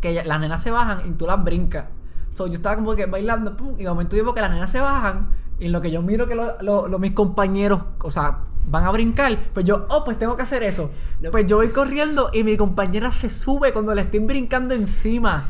que 0.00 0.24
las 0.24 0.40
nenas 0.40 0.62
se 0.62 0.70
bajan 0.70 1.02
y 1.06 1.10
tú 1.12 1.26
las 1.26 1.44
brincas. 1.44 1.86
So, 2.30 2.46
yo 2.46 2.54
estaba 2.54 2.76
como 2.76 2.94
que 2.94 3.04
bailando, 3.06 3.56
pum, 3.56 3.74
y 3.78 3.82
de 3.82 3.88
momento 3.90 4.16
yo 4.16 4.24
veo 4.24 4.34
que 4.34 4.40
las 4.40 4.50
nenas 4.50 4.70
se 4.72 4.80
bajan 4.80 5.28
en 5.60 5.72
lo 5.72 5.80
que 5.80 5.90
yo 5.90 6.02
miro 6.02 6.26
que 6.28 6.34
lo- 6.34 6.60
lo- 6.60 6.88
lo- 6.88 6.98
mis 6.98 7.12
compañeros, 7.12 7.82
o 8.02 8.10
sea, 8.10 8.38
van 8.70 8.84
a 8.84 8.90
brincar, 8.90 9.36
pues 9.54 9.64
yo, 9.66 9.86
oh, 9.88 10.04
pues 10.04 10.18
tengo 10.18 10.36
que 10.36 10.42
hacer 10.42 10.62
eso. 10.62 10.90
Pues 11.30 11.46
yo 11.46 11.56
voy 11.56 11.68
corriendo 11.68 12.30
y 12.32 12.44
mi 12.44 12.56
compañera 12.56 13.10
se 13.12 13.30
sube 13.30 13.72
cuando 13.72 13.94
le 13.94 14.02
estoy 14.02 14.20
brincando 14.20 14.74
encima. 14.74 15.44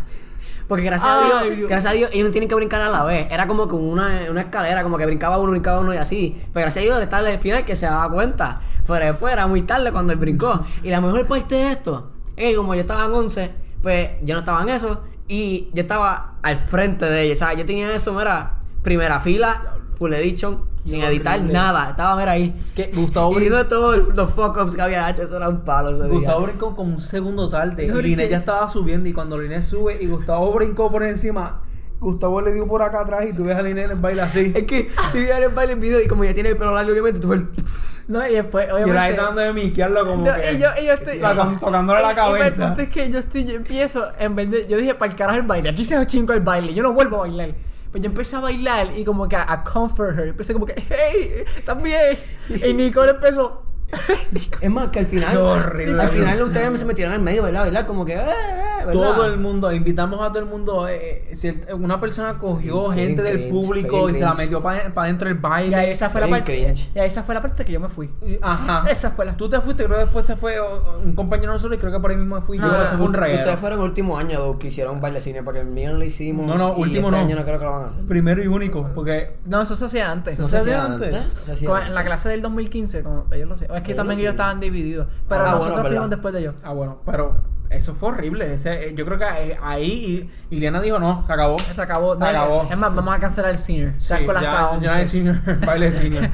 Porque 0.68 0.84
gracias 0.84 1.10
Ay, 1.10 1.30
a 1.32 1.42
Dios, 1.44 1.56
Dios. 1.56 1.68
gracias 1.70 1.92
a 1.92 1.96
Dios, 1.96 2.10
ellos 2.12 2.26
no 2.26 2.30
tienen 2.32 2.48
que 2.48 2.54
brincar 2.54 2.80
a 2.82 2.90
la 2.90 3.02
vez. 3.02 3.30
Era 3.30 3.46
como 3.46 3.66
con 3.68 3.82
una, 3.82 4.26
una 4.30 4.42
escalera, 4.42 4.82
como 4.82 4.98
que 4.98 5.06
brincaba 5.06 5.38
uno, 5.38 5.50
brincaba 5.52 5.80
uno 5.80 5.94
y 5.94 5.96
así. 5.96 6.36
Pero 6.52 6.64
gracias 6.64 6.82
a 6.82 6.86
Dios, 6.86 7.02
está 7.02 7.18
al 7.18 7.38
final 7.38 7.64
que 7.64 7.74
se 7.74 7.86
daba 7.86 8.10
cuenta. 8.12 8.60
Pero 8.86 9.06
después 9.06 9.32
era 9.32 9.46
muy 9.46 9.62
tarde 9.62 9.90
cuando 9.92 10.12
él 10.12 10.18
brincó. 10.18 10.62
Y 10.82 10.90
la 10.90 11.00
mejor 11.00 11.26
parte 11.26 11.54
de 11.54 11.72
esto 11.72 12.10
es 12.36 12.50
que 12.50 12.56
como 12.56 12.74
yo 12.74 12.82
estaba 12.82 13.06
en 13.06 13.12
11, 13.12 13.50
pues 13.82 14.10
yo 14.22 14.34
no 14.34 14.40
estaba 14.40 14.62
en 14.62 14.68
eso. 14.68 15.00
Y 15.26 15.70
yo 15.72 15.80
estaba 15.82 16.34
al 16.42 16.58
frente 16.58 17.06
de 17.06 17.22
ella. 17.22 17.32
O 17.32 17.36
sea, 17.36 17.54
yo 17.54 17.64
tenía 17.64 17.92
eso, 17.94 18.12
mira, 18.12 18.60
primera 18.82 19.20
fila, 19.20 19.77
full 19.98 20.12
edition, 20.14 20.60
sin 20.84 21.02
editar 21.02 21.42
nada. 21.42 21.90
Estaba, 21.90 22.16
mira 22.16 22.32
ahí. 22.32 22.54
Es 22.60 22.70
que 22.70 22.90
Gustavo 22.94 23.32
Y 23.32 23.36
brincó, 23.36 23.56
de 23.56 23.64
todos 23.64 24.14
los 24.16 24.30
fuck-ups 24.32 24.74
que 24.76 24.82
había 24.82 25.10
hecho, 25.10 25.22
eso 25.22 25.36
era 25.36 25.48
un 25.48 25.60
palo 25.64 25.90
ese 25.90 26.04
día. 26.04 26.12
Gustavo 26.12 26.40
brincó 26.42 26.76
como 26.76 26.94
un 26.94 27.00
segundo 27.00 27.48
tarde. 27.48 27.84
Y 27.86 27.90
brinqué. 27.90 28.28
ya 28.28 28.38
estaba 28.38 28.68
subiendo. 28.68 29.08
Y 29.08 29.12
cuando 29.12 29.36
Linet 29.38 29.62
sube 29.64 29.98
y 30.00 30.06
Gustavo 30.06 30.52
brincó 30.52 30.90
por 30.90 31.02
encima, 31.02 31.62
Gustavo 32.00 32.40
le 32.40 32.52
dio 32.52 32.66
por 32.68 32.80
acá 32.82 33.00
atrás. 33.00 33.24
Y 33.28 33.32
tú 33.32 33.44
ves 33.44 33.56
a 33.56 33.62
Linet 33.62 33.86
en 33.86 33.90
el 33.90 33.96
baile 33.98 34.22
así. 34.22 34.52
Es 34.54 34.62
que 34.64 34.80
estoy 34.86 35.22
viendo 35.22 35.48
el 35.48 35.54
baile 35.54 35.72
el 35.72 35.80
video 35.80 36.00
y 36.00 36.06
como 36.06 36.24
ya 36.24 36.32
tiene 36.32 36.50
el 36.50 36.56
pelo 36.56 36.72
largo, 36.72 36.92
obviamente, 36.92 37.18
tú 37.20 37.28
ves 37.28 37.40
el... 37.40 37.48
No, 38.08 38.26
y 38.26 38.32
después, 38.32 38.64
Y 38.66 38.70
él 38.70 38.74
ahí 38.76 38.82
obviamente. 38.84 39.14
tratando 39.16 39.40
de 39.42 39.52
miquearlo 39.52 40.06
como 40.06 40.24
No, 40.24 40.34
que. 40.34 40.52
y 40.54 40.58
yo, 40.58 40.68
y 40.80 40.86
yo 40.86 40.92
estoy. 40.94 41.18
tocan- 41.18 41.60
tocándole 41.60 42.00
la 42.00 42.08
Y- 42.08 42.12
y 42.12 42.14
cabeza. 42.14 42.66
punto 42.68 42.80
es 42.80 42.88
que 42.88 43.10
yo 43.10 43.18
estoy, 43.18 43.44
yo 43.44 43.54
empiezo, 43.56 44.02
en 44.18 44.34
vez 44.34 44.50
de. 44.50 44.66
Yo 44.66 44.78
dije, 44.78 44.94
para 44.94 45.10
el 45.12 45.18
carajo 45.18 45.38
el 45.40 45.46
baile. 45.46 45.68
Aquí 45.68 45.84
se 45.84 46.06
chingo 46.06 46.32
el 46.32 46.40
baile. 46.40 46.72
Yo 46.72 46.82
no 46.82 46.94
vuelvo 46.94 47.16
a 47.16 47.20
bailar. 47.28 47.50
Pues 47.90 48.02
yo 48.02 48.10
empecé 48.10 48.36
a 48.36 48.40
bailar 48.40 48.86
y 48.96 49.04
como 49.04 49.28
que 49.28 49.36
a, 49.36 49.50
a 49.50 49.64
comfort 49.64 50.18
her. 50.18 50.28
Empecé 50.28 50.52
como 50.52 50.66
que, 50.66 50.74
hey, 50.88 51.44
también. 51.64 52.18
Y 52.48 52.74
Nicole 52.74 53.12
empezó. 53.12 53.67
Es 54.60 54.70
más, 54.70 54.88
que 54.88 54.98
al 54.98 55.06
final. 55.06 55.36
Horrible. 55.36 56.02
Al 56.02 56.08
final 56.08 56.42
ustedes 56.42 56.78
se 56.78 56.84
metieron 56.84 57.14
en 57.14 57.20
el 57.20 57.24
medio, 57.24 57.42
¿verdad? 57.42 57.64
¿verdad? 57.64 57.86
Como 57.86 58.04
que, 58.04 58.14
eh, 58.14 58.18
eh, 58.20 58.84
¿verdad? 58.86 58.92
Todo 58.92 59.24
el 59.26 59.38
mundo, 59.38 59.72
invitamos 59.72 60.20
a 60.20 60.28
todo 60.28 60.40
el 60.40 60.46
mundo. 60.48 60.86
eh, 60.88 61.24
eh, 61.30 61.36
si 61.36 61.48
el- 61.48 61.60
una 61.74 62.00
persona 62.00 62.38
cogió 62.38 62.90
gente 62.90 63.22
del 63.22 63.36
cringe, 63.36 63.50
público 63.50 64.10
y 64.10 64.14
se 64.14 64.20
la 64.20 64.34
metió 64.34 64.60
para 64.62 65.06
dentro 65.06 65.28
del 65.28 65.38
Y 65.38 65.40
baile. 65.40 65.76
ahí 65.76 65.90
esa 65.92 66.10
fue 66.10 66.20
la 66.20 66.28
parte. 66.28 66.58
Y 66.94 66.98
ahí 66.98 67.06
esa 67.08 67.22
fue 67.22 67.34
la 67.34 67.40
parte 67.42 67.64
que 67.64 67.72
yo 67.72 67.80
me 67.80 67.88
fui. 67.88 68.10
Y- 68.22 68.38
Ajá. 68.42 68.84
Esa 68.90 69.12
fue 69.12 69.24
la. 69.24 69.36
Tú 69.36 69.48
te 69.48 69.60
fuiste, 69.60 69.84
creo 69.84 69.96
que 69.96 70.04
después 70.04 70.26
se 70.26 70.36
fue 70.36 70.56
un 71.02 71.14
compañero 71.14 71.52
de 71.52 71.56
nosotros 71.58 71.78
y 71.78 71.80
creo 71.80 71.92
que 71.92 72.00
por 72.00 72.10
ahí 72.10 72.16
mismo 72.16 72.36
me 72.36 72.42
fui 72.42 72.58
No, 72.58 72.70
yo. 72.70 72.78
no, 72.78 72.84
fue 72.98 73.06
un 73.06 73.14
reguero. 73.14 73.38
Ustedes 73.40 73.58
fueron 73.60 73.78
el 73.78 73.84
último 73.86 74.18
año 74.18 74.58
que 74.58 74.68
hicieron 74.68 74.96
un 74.96 75.00
baile 75.00 75.16
de 75.18 75.22
cine 75.22 75.42
porque 75.42 75.60
el 75.60 75.66
mío 75.66 75.92
no 75.92 75.98
lo 75.98 76.04
hicimos. 76.04 76.46
No, 76.46 76.56
no, 76.58 76.76
y 76.76 76.82
último 76.82 77.08
este 77.08 77.20
no. 77.20 77.24
año 77.26 77.36
no 77.36 77.44
creo 77.44 77.58
que 77.58 77.64
lo 77.64 77.72
van 77.72 77.84
a 77.84 77.86
hacer. 77.86 78.04
Primero 78.04 78.42
y 78.42 78.46
único, 78.48 78.90
porque 78.94 79.36
No, 79.46 79.62
eso 79.62 79.76
se 79.76 79.84
hacía 79.86 80.10
antes. 80.10 80.38
No 80.38 80.48
se 80.48 80.58
hacía 80.58 80.84
antes. 80.84 81.14
antes. 81.14 81.32
Se 81.44 81.52
hacía 81.52 81.68
Con- 81.68 81.82
en 81.82 81.94
la 81.94 82.04
clase 82.04 82.28
del 82.28 82.42
2015, 82.42 83.02
como 83.02 83.26
ellos 83.32 83.48
lo 83.48 83.56
sé. 83.56 83.66
Es 83.78 83.82
que 83.84 83.94
también 83.94 84.18
lo 84.18 84.22
ellos 84.22 84.32
estaban 84.32 84.60
divididos. 84.60 85.06
Pero 85.28 85.40
Ah, 85.40 85.44
bueno, 85.44 85.56
nosotros 85.56 85.76
verdad. 85.78 85.90
fuimos 85.90 86.10
después 86.10 86.34
de 86.34 86.40
ellos. 86.40 86.54
Ah, 86.62 86.72
bueno, 86.72 86.98
pero 87.06 87.36
eso 87.70 87.94
fue 87.94 88.08
horrible. 88.10 88.54
Ese, 88.54 88.88
eh, 88.88 88.94
yo 88.96 89.04
creo 89.04 89.18
que 89.18 89.24
eh, 89.24 89.58
ahí 89.62 90.30
Liana 90.50 90.80
dijo 90.80 90.98
no, 90.98 91.24
se 91.26 91.32
acabó. 91.32 91.56
Se 91.58 91.80
acabó. 91.80 92.14
Se 92.14 92.20
No, 92.20 92.26
acabó. 92.26 92.62
Es 92.70 92.76
más, 92.78 92.94
vamos 92.94 93.14
a 93.14 93.20
cancelar 93.20 93.50
el 93.50 93.58
senior. 93.58 93.92
Sí, 93.98 94.08
Ya 94.08 94.24
con 94.24 94.34
las 94.34 94.42
ya, 94.42 94.52
hasta 94.52 94.80
ya 94.80 94.90
11. 94.92 95.02
es 95.02 95.10
senior, 95.10 95.60
baile 95.66 95.92
senior. 95.92 96.24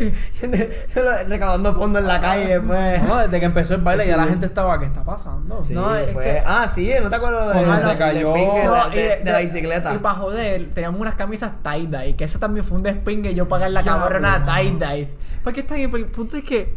Recaudando 1.28 1.74
fondos 1.74 2.02
en 2.02 2.08
la 2.08 2.20
calle, 2.20 2.60
pues. 2.60 3.02
No, 3.02 3.18
desde 3.18 3.40
que 3.40 3.46
empezó 3.46 3.74
el 3.74 3.82
baile 3.82 4.06
ya 4.06 4.16
la 4.16 4.26
gente 4.26 4.46
estaba, 4.46 4.78
¿qué 4.78 4.86
está 4.86 5.04
pasando? 5.04 5.60
Sí, 5.62 5.74
No, 5.74 5.94
es 5.94 6.12
fue. 6.12 6.22
que- 6.24 6.42
Ah, 6.46 6.66
sí, 6.68 6.90
¿no 7.02 7.10
te 7.10 7.16
acuerdas 7.16 7.54
de 7.56 7.64
Cuando 7.64 7.90
se 7.90 7.96
cayó. 7.96 8.32
de, 8.32 8.96
de- 9.00 9.16
de 9.24 9.32
la 9.32 9.38
bicicleta? 9.40 9.94
Y 9.94 9.98
para 9.98 10.14
joder, 10.16 10.70
teníamos 10.70 11.00
unas 11.00 11.14
camisas 11.14 11.52
tie-dye. 11.62 12.16
Que 12.16 12.24
eso 12.24 12.38
también 12.38 12.64
fue 12.64 12.78
un 12.78 12.82
despingue 12.82 13.34
yo 13.34 13.48
pagar 13.48 13.70
la 13.70 13.82
cabrona 13.82 14.44
tie-dye. 14.46 15.08
Porque 15.44 15.60
está 15.60 15.74
bien, 15.74 15.90
porque 15.90 16.04
el 16.06 16.10
punto 16.10 16.36
es 16.36 16.44
que 16.44 16.74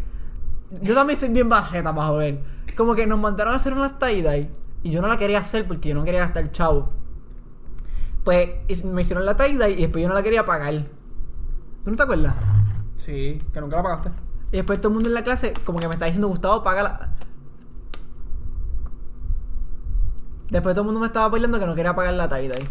yo 0.82 0.94
también 0.96 1.18
soy 1.20 1.30
bien 1.30 1.50
baceta 1.50 1.94
para 1.94 2.08
joder. 2.08 2.40
Como 2.76 2.96
que 2.96 3.06
nos 3.08 3.20
mandaron 3.20 3.54
a 3.54 3.58
hacer 3.58 3.74
unas 3.74 4.00
tie-dye 4.00 4.50
y 4.84 4.92
yo 4.92 5.02
no 5.02 5.08
la 5.08 5.18
quería 5.18 5.40
hacer 5.40 5.68
porque 5.68 5.90
yo 5.90 5.96
no 5.96 6.04
quería 6.04 6.22
gastar 6.22 6.52
chavo. 6.52 6.90
Pues 8.24 8.84
me 8.86 9.02
hicieron 9.02 9.26
la 9.26 9.38
tie-dye 9.38 9.72
y 9.72 9.82
después 9.82 10.02
yo 10.02 10.10
no 10.10 10.16
la 10.16 10.24
quería 10.24 10.46
pagar. 10.46 10.74
¿Tú 11.84 11.92
no 11.92 11.96
te 11.96 12.04
acuerdas? 12.04 12.36
Sí, 12.96 13.38
que 13.54 13.62
nunca 13.62 13.78
la 13.78 13.84
pagaste. 13.84 14.12
Y 14.52 14.58
después 14.58 14.80
todo 14.80 14.90
el 14.90 14.94
mundo 14.96 15.10
en 15.10 15.16
la 15.16 15.24
clase 15.24 15.54
como 15.66 15.80
que 15.80 15.88
me 15.88 15.94
está 15.94 16.06
diciendo, 16.06 16.28
Gustavo, 16.28 16.64
págala. 16.64 17.14
Después 20.50 20.76
todo 20.76 20.84
el 20.84 20.86
mundo 20.86 21.00
me 21.00 21.08
estaba 21.08 21.32
peleando 21.32 21.60
que 21.60 21.66
no 21.66 21.76
quería 21.76 21.96
pagar 21.96 22.14
la 22.14 22.30
tie-dye. 22.30 22.68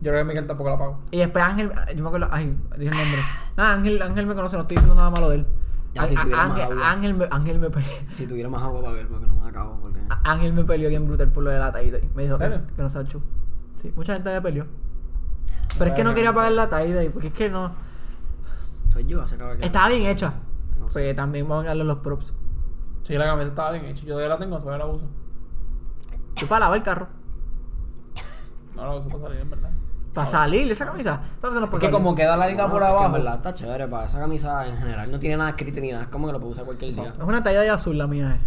Yo 0.00 0.10
creo 0.10 0.18
que 0.18 0.24
Miguel 0.24 0.46
tampoco 0.46 0.70
la 0.70 0.78
pagó. 0.78 1.00
Y 1.10 1.18
después 1.18 1.42
Ángel, 1.42 1.72
yo 1.96 2.02
me 2.02 2.08
acuerdo, 2.08 2.28
ay, 2.30 2.58
dije 2.76 2.90
el 2.90 2.96
nombre. 2.96 3.20
Nada, 3.56 3.74
Ángel, 3.74 4.02
Ángel 4.02 4.26
me 4.26 4.34
conoce, 4.34 4.56
no 4.56 4.62
estoy 4.62 4.76
diciendo 4.76 4.94
nada 4.94 5.10
malo 5.10 5.30
de 5.30 5.36
él. 5.36 5.46
Ya, 5.94 6.08
si 6.08 6.16
tuviera 6.16 6.36
más 6.38 6.50
Ángel, 6.50 6.64
agua. 6.64 6.90
Ángel 6.90 7.14
me, 7.14 7.28
Ángel 7.30 7.58
me 7.58 7.70
peleó. 7.70 7.88
Si 8.16 8.26
tuviera 8.26 8.48
más 8.48 8.62
agua 8.62 8.82
para 8.82 8.94
ver, 8.94 9.08
porque 9.08 9.26
no 9.26 9.36
me 9.36 9.48
acabo. 9.48 9.80
Porque... 9.80 10.00
Ángel 10.24 10.52
me 10.52 10.64
peleó 10.64 10.88
bien 10.88 11.06
brutal 11.06 11.30
por 11.30 11.44
lo 11.44 11.50
de 11.50 11.58
la 11.58 11.72
taída. 11.72 11.98
Me 12.14 12.24
dijo 12.24 12.38
que, 12.38 12.60
no 12.76 12.88
se 12.88 12.98
ha 12.98 13.02
hecho. 13.02 13.22
Sí, 13.76 13.92
mucha 13.94 14.14
gente 14.14 14.32
me 14.32 14.42
peleó. 14.42 14.66
Pero 15.78 15.90
es 15.90 15.96
que 15.96 16.04
no 16.04 16.14
quería 16.14 16.32
pagar 16.32 16.52
la 16.52 16.68
taída 16.68 17.02
porque 17.12 17.28
es 17.28 17.34
que 17.34 17.48
no. 17.48 17.70
Soy 18.92 19.04
yo, 19.06 19.26
se 19.26 19.36
acaba. 19.36 19.54
Estaba 19.54 19.88
bien 19.88 20.06
hecha. 20.06 20.34
No 20.78 20.90
sé. 20.90 21.00
Pues 21.00 21.16
también 21.16 21.48
vamos 21.48 21.64
a 21.64 21.68
darle 21.68 21.84
los 21.84 21.98
props. 21.98 22.34
Sí, 23.02 23.14
la 23.14 23.26
camisa 23.26 23.48
estaba 23.48 23.72
bien 23.72 23.84
hecha. 23.86 24.02
Yo 24.02 24.14
todavía 24.14 24.28
la 24.28 24.38
tengo, 24.38 24.58
todavía 24.58 24.84
la 24.84 24.90
uso. 24.90 25.08
Yo 26.36 26.46
para 26.48 26.60
lavar 26.60 26.78
el 26.78 26.84
carro. 26.84 27.08
No 28.74 28.82
la 28.82 28.96
uso 28.96 29.08
para 29.08 29.24
salir, 29.24 29.40
en 29.40 29.50
verdad. 29.50 29.70
Para 30.14 30.26
salir 30.26 30.70
esa 30.70 30.86
camisa. 30.86 31.20
Esa 31.22 31.40
camisa 31.40 31.60
no 31.60 31.66
Es 31.66 31.70
puede 31.70 31.80
que 31.80 31.86
salir. 31.86 31.92
como 31.92 32.14
queda 32.14 32.36
larga 32.36 32.66
No, 32.66 32.70
por 32.72 32.82
es 32.82 32.86
que 32.86 32.92
abajo. 32.92 33.06
en 33.06 33.12
verdad 33.12 33.34
está 33.34 33.54
chévere 33.54 33.88
para 33.88 34.06
esa 34.06 34.18
camisa 34.20 34.66
en 34.66 34.76
general. 34.76 35.10
No 35.10 35.18
tiene 35.18 35.36
nada 35.36 35.50
escrito 35.50 35.80
ni 35.80 35.90
nada. 35.90 36.04
Es 36.04 36.08
como 36.08 36.26
que 36.28 36.32
lo 36.32 36.40
puedo 36.40 36.52
usar 36.52 36.64
cualquier 36.64 36.94
día. 36.94 37.12
Es 37.18 37.24
una 37.24 37.42
talla 37.42 37.60
de 37.62 37.70
azul 37.70 37.98
la 37.98 38.06
mía. 38.06 38.38
Eh. 38.40 38.46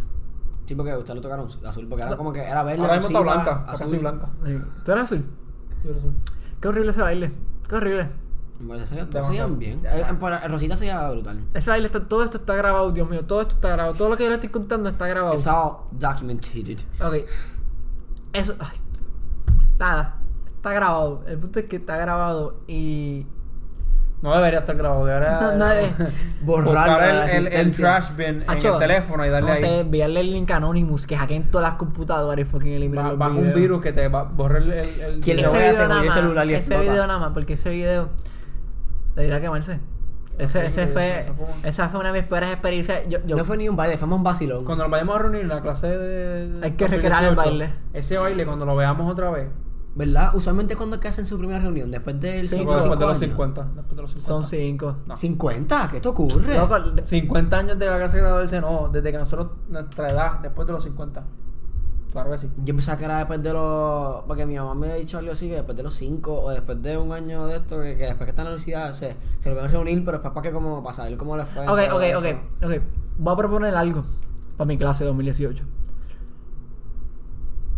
Sí, 0.65 0.76
porque 0.76 0.95
ustedes 0.95 1.15
lo 1.15 1.22
tocaron 1.22 1.47
azul. 1.65 1.88
Porque 1.88 2.03
era 2.03 2.18
como 2.18 2.32
que 2.32 2.41
era 2.41 2.63
verde. 2.63 2.82
Ahora 2.82 2.95
mismo 2.95 3.07
está 3.09 3.20
blanca, 3.20 3.65
azul. 3.68 3.88
soy 3.88 3.99
blanca. 3.99 4.30
Sí. 4.45 4.57
¿Tú 4.84 4.91
eres 4.91 5.03
azul? 5.03 5.26
Yo 5.84 5.91
lo 5.93 6.01
soy. 6.01 6.11
Qué 6.61 6.68
horrible 6.68 6.91
ese 6.91 7.01
baile. 7.01 7.32
Qué 7.68 7.76
horrible. 7.76 8.07
Bueno, 8.59 8.86
se 8.86 8.95
bien. 8.95 9.86
El, 9.86 10.49
rosita 10.49 10.76
se 10.76 10.86
lleva 10.86 11.11
brutal. 11.11 11.43
Ese 11.53 11.70
baile 11.70 11.86
está, 11.86 12.01
todo 12.01 12.24
esto 12.24 12.38
está 12.38 12.55
grabado, 12.55 12.91
Dios 12.91 13.07
mío, 13.07 13.24
todo 13.26 13.41
esto 13.41 13.53
está 13.55 13.70
grabado, 13.70 13.93
todo 13.93 14.09
lo 14.09 14.18
que 14.18 14.24
yo 14.24 14.30
le 14.30 14.36
estoy 14.36 14.49
contando 14.49 14.89
está 14.89 15.05
grabado. 15.07 15.36
It's 15.36 15.45
all 15.45 15.82
documented. 15.91 16.80
Ok. 16.99 17.15
Eso. 18.34 18.55
ay, 18.59 18.78
nada. 19.78 20.16
Está 20.70 20.80
grabado. 20.80 21.24
El 21.28 21.38
punto 21.38 21.59
es 21.59 21.65
que 21.65 21.76
está 21.78 21.97
grabado 21.97 22.59
y. 22.68 23.26
No 24.22 24.34
debería 24.36 24.59
estar 24.59 24.76
grabado, 24.76 25.05
debería. 25.05 25.39
No, 25.41 25.51
no 25.57 25.68
de- 25.70 25.88
Borrar 26.41 27.03
el, 27.03 27.09
el, 27.09 27.47
el 27.47 27.47
asistencia. 27.47 27.86
trash 27.86 28.15
bin 28.15 28.28
en 28.41 28.65
el 28.65 28.78
teléfono 28.80 29.26
y 29.26 29.30
darle 29.30 29.47
no 29.49 29.53
ahí. 29.55 29.59
sé, 29.61 29.80
enviarle 29.82 30.20
el 30.22 30.32
link 30.32 30.49
a 30.51 30.55
Anonymous 30.57 31.05
que 31.05 31.15
hackeen 31.15 31.51
todas 31.51 31.70
las 31.70 31.78
computadoras 31.78 32.39
y 32.45 32.49
fucking 32.49 32.72
eliminen 32.74 33.18
Ba- 33.20 33.28
los 33.30 33.38
un 33.38 33.53
virus 33.53 33.82
que 33.82 33.93
te 33.93 34.07
va 34.07 34.24
borre 34.24 34.57
el. 34.59 34.72
el, 34.74 34.89
el 35.01 35.20
¿Quién 35.20 35.38
a 35.39 35.41
Ese 35.43 35.57
video 35.59 35.88
nada 35.88 36.03
más. 36.03 36.13
celular 36.13 36.45
y 36.47 36.53
Ese 36.55 36.57
explota. 36.74 36.82
video 36.91 37.07
nada 37.07 37.20
más, 37.20 37.32
porque 37.34 37.53
ese 37.53 37.70
video. 37.70 38.09
Debería 39.15 39.39
quemarse. 39.41 39.80
Ese, 40.39 40.65
ese 40.68 40.88
fue. 40.88 41.32
Esa 41.63 41.89
fue 41.89 41.99
una 41.99 42.11
de 42.11 42.22
mis 42.22 42.30
peores 42.30 42.51
experiencias. 42.51 43.07
Yo, 43.09 43.20
yo, 43.26 43.36
No 43.36 43.43
fue 43.45 43.57
ni 43.57 43.70
un 43.70 43.76
baile, 43.76 43.97
fue 43.97 44.07
más 44.07 44.18
un 44.18 44.24
vacilón. 44.24 44.65
Cuando 44.65 44.84
nos 44.84 44.91
vayamos 44.91 45.15
a 45.15 45.20
reunir 45.20 45.41
en 45.41 45.47
la 45.49 45.61
clase 45.61 45.88
de. 45.95 46.59
Hay 46.63 46.72
que 46.72 46.88
recrear 46.88 47.24
el 47.24 47.36
2018, 47.36 47.36
baile. 47.36 47.70
Ese 47.93 48.18
baile, 48.18 48.45
cuando 48.45 48.65
lo 48.65 48.76
veamos 48.76 49.11
otra 49.11 49.30
vez. 49.32 49.47
¿Verdad? 49.98 50.36
Usualmente 50.36 50.76
cuando 50.76 50.98
es 50.98 51.02
que 51.02 51.08
hacen 51.08 51.26
su 51.26 51.39
primera 51.39 51.60
reunión, 51.60 51.89
después 51.89 52.20
del 52.20 52.48
Sí, 52.48 52.58
cinco- 52.58 52.74
no, 52.74 52.78
después 52.78 53.00
de 53.00 53.06
los 53.08 53.18
cinco 53.18 53.32
50. 53.32 53.64
Después 53.76 53.95
de 53.95 54.02
los 54.04 54.12
50. 54.12 54.28
son 54.28 54.45
cinco. 54.45 54.98
No. 55.08 55.18
50, 55.18 55.89
¿qué 55.91 56.00
te 56.00 56.08
ocurre? 56.08 56.56
Loco, 56.56 56.76
50 57.04 57.58
años 57.58 57.80
de 57.80 57.88
la 57.88 57.98
clase 57.98 58.18
de 58.18 58.22
graduarse, 58.24 58.62
no. 58.62 58.89
Desde 58.93 59.12
que 59.12 59.18
nosotros, 59.18 59.50
nuestra 59.70 60.08
edad, 60.08 60.39
después 60.39 60.68
de 60.68 60.74
los 60.74 60.84
50. 60.84 61.24
Claro 62.12 62.30
que 62.32 62.38
sí. 62.38 62.48
Yo 62.64 62.76
pensaba 62.76 62.98
que 63.00 63.06
era 63.06 63.18
después 63.18 63.41
de 63.41 63.52
los. 63.54 64.24
Porque 64.28 64.45
mi 64.45 64.56
mamá 64.56 64.76
me 64.76 64.86
había 64.86 65.00
dicho 65.00 65.18
algo 65.18 65.32
así, 65.32 65.50
que 65.50 65.56
después 65.56 65.76
de 65.76 65.82
los 65.84 65.93
5 65.95 66.41
o 66.43 66.52
después 66.52 66.82
de 66.84 66.95
un 66.98 67.12
año 67.12 67.48
de 67.48 67.58
esto, 67.58 67.82
que, 67.82 67.98
que 67.98 68.06
después 68.06 68.26
que 68.26 68.30
está 68.30 68.43
en 68.43 68.45
la 68.50 68.52
universidad 68.52 68.93
se, 68.93 69.18
se 69.39 69.50
lo 69.50 69.56
van 69.56 69.66
a 69.66 69.68
reunir, 69.68 70.06
pero 70.06 70.20
después 70.20 70.32
para 70.34 70.43
que 70.48 70.52
como 70.54 70.84
para 70.84 70.93
saber 70.93 71.18
cómo 71.18 71.36
les 71.38 71.48
fue. 71.48 71.64
Ok, 71.68 71.80
todo 71.89 71.98
ok, 71.98 72.04
eso. 72.04 72.20
ok, 72.20 72.26
ok. 72.66 72.82
Voy 73.18 73.34
a 73.34 73.36
proponer 73.36 73.76
algo 73.76 74.04
para 74.58 74.68
mi 74.68 74.78
clase 74.78 75.06
de 75.06 75.08
2018. 75.10 75.64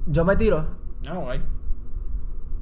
Yo 0.07 0.25
me 0.25 0.35
tiro, 0.35 0.65
no 1.05 1.29
hay. 1.29 1.41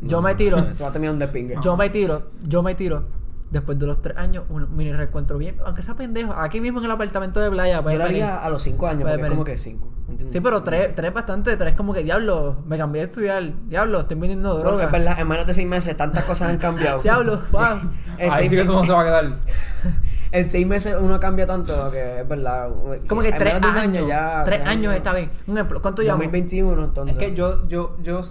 Yo 0.02 0.22
me 0.22 0.36
tiro, 0.36 0.58
Esto 0.58 0.84
va 0.84 0.90
a 0.90 0.94
terminar 0.94 1.14
un 1.14 1.20
despingue. 1.20 1.56
yo 1.62 1.76
me 1.78 1.90
tiro, 1.90 2.24
yo 2.44 2.62
me 2.64 2.76
tiro. 2.76 3.16
Después 3.50 3.80
de 3.80 3.88
los 3.88 4.02
tres 4.02 4.18
años, 4.18 4.44
un 4.50 4.76
mini 4.76 4.92
reencuentro 4.92 5.38
bien, 5.38 5.56
aunque 5.66 5.82
sea 5.82 5.96
pendejo, 5.96 6.34
aquí 6.34 6.60
mismo 6.60 6.80
en 6.80 6.86
el 6.86 6.92
apartamento 6.92 7.40
de 7.40 7.50
playa. 7.50 7.78
Yo 7.78 7.84
puedes 7.84 7.98
lo 7.98 8.04
haría 8.04 8.38
a 8.44 8.50
los 8.50 8.62
5 8.62 8.88
años, 8.88 9.02
Puede 9.04 9.14
porque 9.16 9.26
es 9.28 9.32
como 9.32 9.44
que 9.46 9.58
5. 9.58 9.94
Sí, 10.28 10.42
pero 10.42 10.64
tres, 10.64 10.94
tres 10.96 11.14
bastante, 11.14 11.56
tres 11.56 11.76
como 11.76 11.94
que 11.94 12.04
diablo, 12.04 12.58
me 12.66 12.78
cambié 12.78 13.02
de 13.04 13.08
estudiar, 13.08 13.54
diablo, 13.68 14.02
estoy 14.02 14.18
vendiendo 14.18 14.50
Porque 14.54 14.68
droga. 14.68 14.86
es 14.86 14.92
verdad, 14.92 15.20
en 15.20 15.28
menos 15.30 15.46
de 15.46 15.54
6 15.54 15.66
meses 15.68 15.96
tantas 15.96 16.26
cosas 16.26 16.50
han 16.50 16.58
cambiado. 16.58 17.02
Diablo, 17.04 17.42
wow. 17.52 17.62
En 18.18 18.32
Ahí 18.32 18.38
seis 18.40 18.50
sí 18.50 18.58
que 18.58 18.66
tú 18.66 18.74
no 18.74 18.84
se 18.84 18.92
va 18.92 19.02
a 19.02 19.06
quedar. 19.06 19.26
En 20.34 20.50
6 20.50 20.68
meses 20.68 20.96
uno 21.00 21.18
cambia 21.22 21.46
tanto 21.46 21.74
que 21.90 22.20
es 22.22 22.28
verdad. 22.28 22.70
Como 23.08 23.22
que 23.22 23.30
en 23.30 23.38
tres 23.38 23.54
menos 23.54 23.62
de 23.62 23.68
un 23.70 23.78
años, 23.78 23.98
año 24.04 24.08
ya. 24.10 24.44
tres 24.44 24.66
años 24.66 24.94
está 24.94 25.14
bien. 25.14 25.32
Un 25.48 25.56
ejemplo, 25.58 25.82
¿cuánto 25.82 26.02
llevamos? 26.02 26.26
2021, 26.26 26.84
entonces. 26.84 27.16
Es 27.16 27.20
que 27.30 27.34
yo, 27.34 27.66
yo, 27.70 27.96
yo 28.04 28.22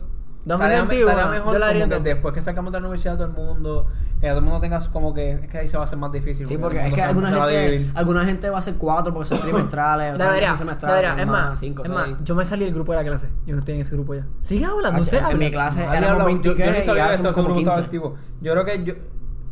2021, 0.46 1.10
estaría 1.10 1.30
mejor 1.32 1.52
yo 1.54 1.58
la 1.58 1.66
haría 1.68 1.80
como 1.82 1.90
que 1.90 1.96
en- 1.96 2.02
después 2.04 2.34
que 2.34 2.40
sacamos 2.42 2.72
de 2.72 2.78
la 2.80 2.86
universidad 2.86 3.14
todo 3.16 3.26
el 3.26 3.32
mundo, 3.32 3.86
que 4.20 4.28
todo 4.28 4.38
el 4.38 4.44
mundo 4.44 4.60
tenga 4.60 4.78
como 4.92 5.12
que 5.12 5.32
es 5.32 5.48
que 5.48 5.58
ahí 5.58 5.66
se 5.68 5.76
va 5.76 5.82
a 5.82 5.84
hacer 5.84 5.98
más 5.98 6.12
difícil. 6.12 6.46
Sí, 6.46 6.56
porque 6.56 6.86
es 6.86 6.94
que 6.94 7.02
alguna 7.02 7.28
a 7.28 7.48
gente, 7.48 7.90
alguna 7.94 8.24
gente 8.24 8.48
va 8.50 8.56
a 8.56 8.58
hacer 8.60 8.74
cuatro 8.76 9.12
porque 9.12 9.28
son 9.28 9.38
trimestrales, 9.42 10.14
otra 10.14 10.24
gente 10.26 10.34
Debería, 10.34 10.48
son 10.50 10.58
semestrales, 10.58 10.96
debería. 11.02 11.22
Es 11.22 11.28
más, 11.28 11.58
cinco, 11.58 11.82
es 11.82 11.90
más, 11.90 12.08
yo 12.22 12.34
me 12.36 12.44
salí 12.44 12.64
del 12.64 12.74
grupo 12.74 12.92
de 12.92 12.98
la 12.98 13.04
clase. 13.04 13.28
Yo 13.44 13.54
no 13.54 13.58
estoy 13.58 13.74
en 13.74 13.80
ese 13.80 13.92
grupo 13.94 14.14
ya. 14.14 14.24
Sigue 14.40 14.64
hablando, 14.64 15.02
usted 15.02 15.20
en 15.30 15.38
mi 15.38 15.50
clase 15.50 15.82
éramos 15.82 16.10
habla- 16.10 16.24
20 16.26 16.48
yo, 16.48 16.54
yo 16.56 16.72
ni 16.72 16.78
y 16.78 16.82
sabía 16.82 17.02
ahora 17.04 17.16
que 17.16 17.16
somos 17.16 17.30
esto 17.30 17.42
como 17.42 17.54
seguro 17.54 17.58
estaba 17.58 17.76
15. 17.76 17.84
activo. 17.84 18.14
Yo 18.40 18.52
creo 18.52 18.64
que 18.64 18.84
yo, 18.84 18.94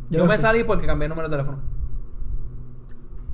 yo, 0.09 0.25
me 0.25 0.37
salí 0.37 0.63
porque 0.63 0.87
cambié 0.87 1.07
el 1.07 1.09
número 1.09 1.27
de 1.27 1.35
teléfono. 1.35 1.59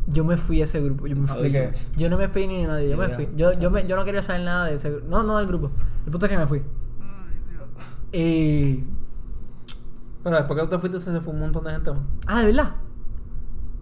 Yo 0.07 0.26
me 0.26 0.36
fui 0.36 0.59
a 0.62 0.64
ese 0.64 0.82
grupo. 0.82 1.05
Yo 1.07 1.16
me 1.16 1.28
fui. 1.28 1.51
Yo 1.95 2.09
no 2.09 2.18
me 2.18 2.24
despedí 2.24 2.47
ni 2.47 2.62
de 2.64 2.68
nadie. 2.68 2.89
Yo 2.89 2.97
me 2.97 3.07
fui. 3.09 3.30
Yo, 3.36 3.53
yo, 3.53 3.70
me, 3.70 3.86
yo 3.88 3.95
no 3.95 4.03
quería 4.03 4.22
saber 4.24 4.41
nada 4.41 4.66
de 4.66 4.74
ese 4.76 4.89
grupo. 4.89 5.07
No, 5.07 5.24
no 5.24 5.38
del 5.38 5.47
grupo. 5.47 5.72
El 6.05 6.12
punto 6.12 6.26
es 6.26 6.32
que 6.32 6.38
me 6.38 6.47
fui. 6.47 6.62
Y. 8.12 8.84
Pero 10.24 10.36
después 10.36 10.57
que 10.57 10.64
usted 10.64 10.80
fuiste 10.80 10.99
se 10.99 11.22
fue 11.22 11.34
un 11.34 11.39
montón 11.39 11.64
de 11.64 11.72
gente. 11.72 11.91
Ah, 12.28 12.41
de 12.41 12.47
verdad. 12.47 12.76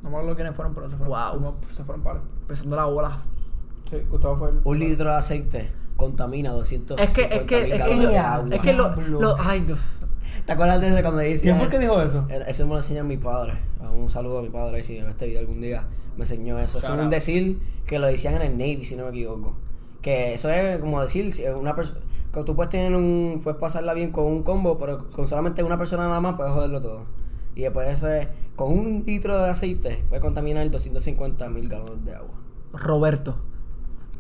No 0.01 0.09
me 0.09 0.15
acuerdo 0.17 0.35
quiénes 0.35 0.55
fueron, 0.55 0.73
pero 0.73 0.89
se 0.89 0.95
fueron. 0.95 1.41
Wow. 1.41 1.55
Se 1.71 1.83
fueron 1.83 2.03
para. 2.03 2.21
Empezando 2.41 2.75
la 2.75 2.85
bola. 2.85 3.17
Sí, 3.89 3.97
Gustavo 4.09 4.37
fue 4.37 4.49
el. 4.51 4.61
Un 4.63 4.79
litro 4.79 5.09
de 5.09 5.15
aceite 5.15 5.71
contamina 5.99 6.51
200 6.51 6.97
Es 6.97 7.13
que, 7.13 7.23
es 7.23 7.43
que, 7.43 7.59
es 7.59 7.81
que, 7.83 8.07
de 8.07 8.17
agua. 8.17 8.55
es 8.55 8.61
que 8.61 8.73
lo, 8.73 8.95
ay, 9.37 9.59
Dios. 9.59 9.79
¿Te 10.45 10.53
acuerdas 10.53 10.81
de 10.81 11.01
cuando 11.03 11.19
dice? 11.19 11.43
¿Quién 11.43 11.57
fue 11.57 11.69
que 11.69 11.77
dijo 11.77 12.01
eso? 12.01 12.25
Eso 12.29 12.63
me 12.63 12.71
lo 12.71 12.77
enseña 12.77 13.03
mi 13.03 13.17
padre. 13.17 13.59
Un 13.81 14.09
saludo 14.09 14.39
a 14.39 14.41
mi 14.41 14.49
padre 14.49 14.81
si 14.81 14.99
ve 14.99 15.09
este 15.09 15.27
video 15.27 15.41
algún 15.41 15.61
día. 15.61 15.85
Me 16.15 16.23
enseñó 16.23 16.57
eso. 16.57 16.79
Eso 16.79 16.95
es 16.95 16.99
un 16.99 17.09
decir 17.09 17.59
que 17.85 17.99
lo 17.99 18.07
decían 18.07 18.35
en 18.35 18.41
el 18.41 18.51
Navy, 18.53 18.83
si 18.83 18.95
no 18.95 19.03
me 19.03 19.09
equivoco. 19.09 19.55
Que 20.01 20.33
eso 20.33 20.49
es 20.49 20.79
como 20.79 21.01
decir, 21.01 21.31
una 21.55 21.75
persona. 21.75 21.99
Que 22.31 22.43
tú 22.43 22.55
puedes 22.55 22.69
tener 22.69 22.95
un. 22.95 23.39
Puedes 23.43 23.59
pasarla 23.59 23.93
bien 23.93 24.11
con 24.11 24.25
un 24.25 24.43
combo, 24.43 24.77
pero 24.77 25.07
con 25.09 25.27
solamente 25.27 25.63
una 25.63 25.77
persona 25.77 26.07
nada 26.07 26.21
más 26.21 26.35
puedes 26.35 26.51
joderlo 26.53 26.81
todo. 26.81 27.05
Y 27.55 27.61
después 27.63 27.87
ese. 27.87 28.29
Con 28.55 28.71
un 28.77 29.03
litro 29.05 29.41
de 29.41 29.49
aceite 29.49 30.03
puede 30.09 30.21
contaminar 30.21 30.69
250 30.69 31.49
mil 31.49 31.69
galones 31.69 32.03
de 32.05 32.15
agua. 32.15 32.35
Roberto. 32.73 33.37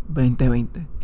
2020. 0.07 0.87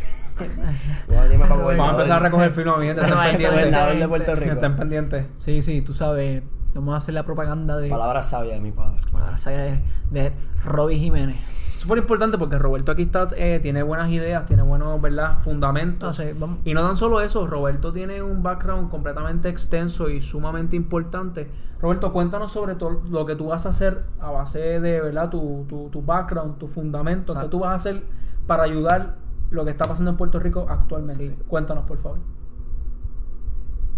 Bueno, 1.07 1.23
dime 1.29 1.45
para 1.45 1.55
Vamos 1.55 1.87
a 1.87 1.91
empezar 1.91 2.17
a 2.17 2.19
recoger 2.19 2.51
fino, 2.51 2.75
mi 2.77 2.87
gente. 2.87 3.01
Estén 3.03 3.15
Bueno, 3.17 3.37
pendientes. 3.37 3.99
de 3.99 4.07
Puerto 4.09 4.35
Rico. 4.35 4.51
Estén 4.51 4.75
pendientes. 4.75 5.25
Sí, 5.39 5.61
sí, 5.61 5.81
tú 5.81 5.93
sabes. 5.93 6.43
Vamos 6.73 6.93
a 6.93 6.97
hacer 6.97 7.13
la 7.13 7.23
propaganda 7.23 7.77
de. 7.77 7.87
Palabras 7.89 8.29
sabias 8.29 8.55
de 8.55 8.59
mi 8.61 8.71
padre. 8.73 8.99
Palabra 9.13 9.37
sabia 9.37 9.61
de, 9.61 9.79
de 10.11 10.33
Robbie 10.65 10.97
Jiménez. 10.97 11.37
Súper 11.85 11.99
importante 11.99 12.39
porque 12.39 12.57
Roberto 12.57 12.91
aquí 12.91 13.03
está, 13.03 13.27
eh, 13.37 13.59
tiene 13.61 13.83
buenas 13.83 14.09
ideas, 14.09 14.43
tiene 14.47 14.63
buenos, 14.63 14.99
¿verdad? 14.99 15.37
Fundamentos. 15.37 16.07
No 16.09 16.13
sé, 16.15 16.33
vamos. 16.33 16.57
Y 16.65 16.73
no 16.73 16.81
tan 16.81 16.95
solo 16.95 17.21
eso, 17.21 17.45
Roberto 17.45 17.93
tiene 17.93 18.23
un 18.23 18.41
background 18.41 18.89
completamente 18.89 19.49
extenso 19.49 20.09
y 20.09 20.19
sumamente 20.19 20.75
importante. 20.75 21.47
Roberto, 21.79 22.11
cuéntanos 22.11 22.51
sobre 22.51 22.73
todo 22.73 23.03
lo 23.07 23.27
que 23.27 23.35
tú 23.35 23.49
vas 23.49 23.67
a 23.67 23.69
hacer 23.69 24.03
a 24.19 24.31
base 24.31 24.79
de, 24.79 24.99
¿verdad? 24.99 25.29
Tu, 25.29 25.67
tu, 25.69 25.89
tu 25.89 26.01
background, 26.01 26.57
tu 26.57 26.67
fundamento, 26.67 27.33
O 27.33 27.35
sea, 27.35 27.43
que 27.43 27.49
tú 27.49 27.59
vas 27.59 27.73
a 27.73 27.75
hacer 27.75 28.03
para 28.47 28.63
ayudar 28.63 29.17
lo 29.51 29.63
que 29.63 29.69
está 29.69 29.85
pasando 29.85 30.09
en 30.09 30.17
Puerto 30.17 30.39
Rico 30.39 30.65
actualmente. 30.67 31.27
Sí. 31.27 31.35
Cuéntanos, 31.47 31.83
por 31.85 31.99
favor. 31.99 32.17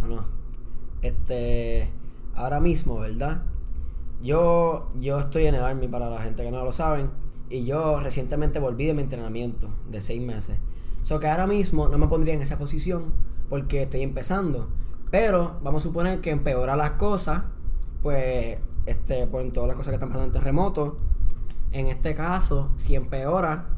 Bueno, 0.01 0.25
este, 1.01 1.89
ahora 2.35 2.59
mismo, 2.59 2.99
¿verdad? 2.99 3.43
Yo, 4.21 4.89
yo 4.99 5.19
estoy 5.19 5.45
en 5.45 5.55
el 5.55 5.63
Army 5.63 5.88
para 5.88 6.09
la 6.09 6.21
gente 6.21 6.43
que 6.43 6.51
no 6.51 6.65
lo 6.65 6.73
saben. 6.73 7.11
Y 7.49 7.65
yo 7.65 7.99
recientemente 7.99 8.59
volví 8.59 8.85
de 8.85 8.93
mi 8.93 9.03
entrenamiento 9.03 9.69
de 9.89 10.01
seis 10.01 10.21
meses. 10.21 10.57
So 11.01 11.19
que 11.19 11.27
ahora 11.27 11.47
mismo 11.47 11.87
no 11.87 11.97
me 11.97 12.07
pondría 12.07 12.33
en 12.33 12.41
esa 12.41 12.57
posición 12.57 13.13
porque 13.49 13.83
estoy 13.83 14.01
empezando. 14.01 14.67
Pero 15.09 15.59
vamos 15.63 15.83
a 15.83 15.87
suponer 15.87 16.19
que 16.19 16.31
empeora 16.31 16.75
las 16.75 16.93
cosas. 16.93 17.43
Pues, 18.03 18.57
este, 18.85 19.27
por 19.27 19.43
todas 19.51 19.67
las 19.67 19.75
cosas 19.75 19.89
que 19.89 19.95
están 19.95 20.09
pasando 20.09 20.27
en 20.27 20.31
terremoto. 20.31 20.97
En 21.71 21.87
este 21.87 22.13
caso, 22.15 22.71
si 22.75 22.95
empeora, 22.95 23.69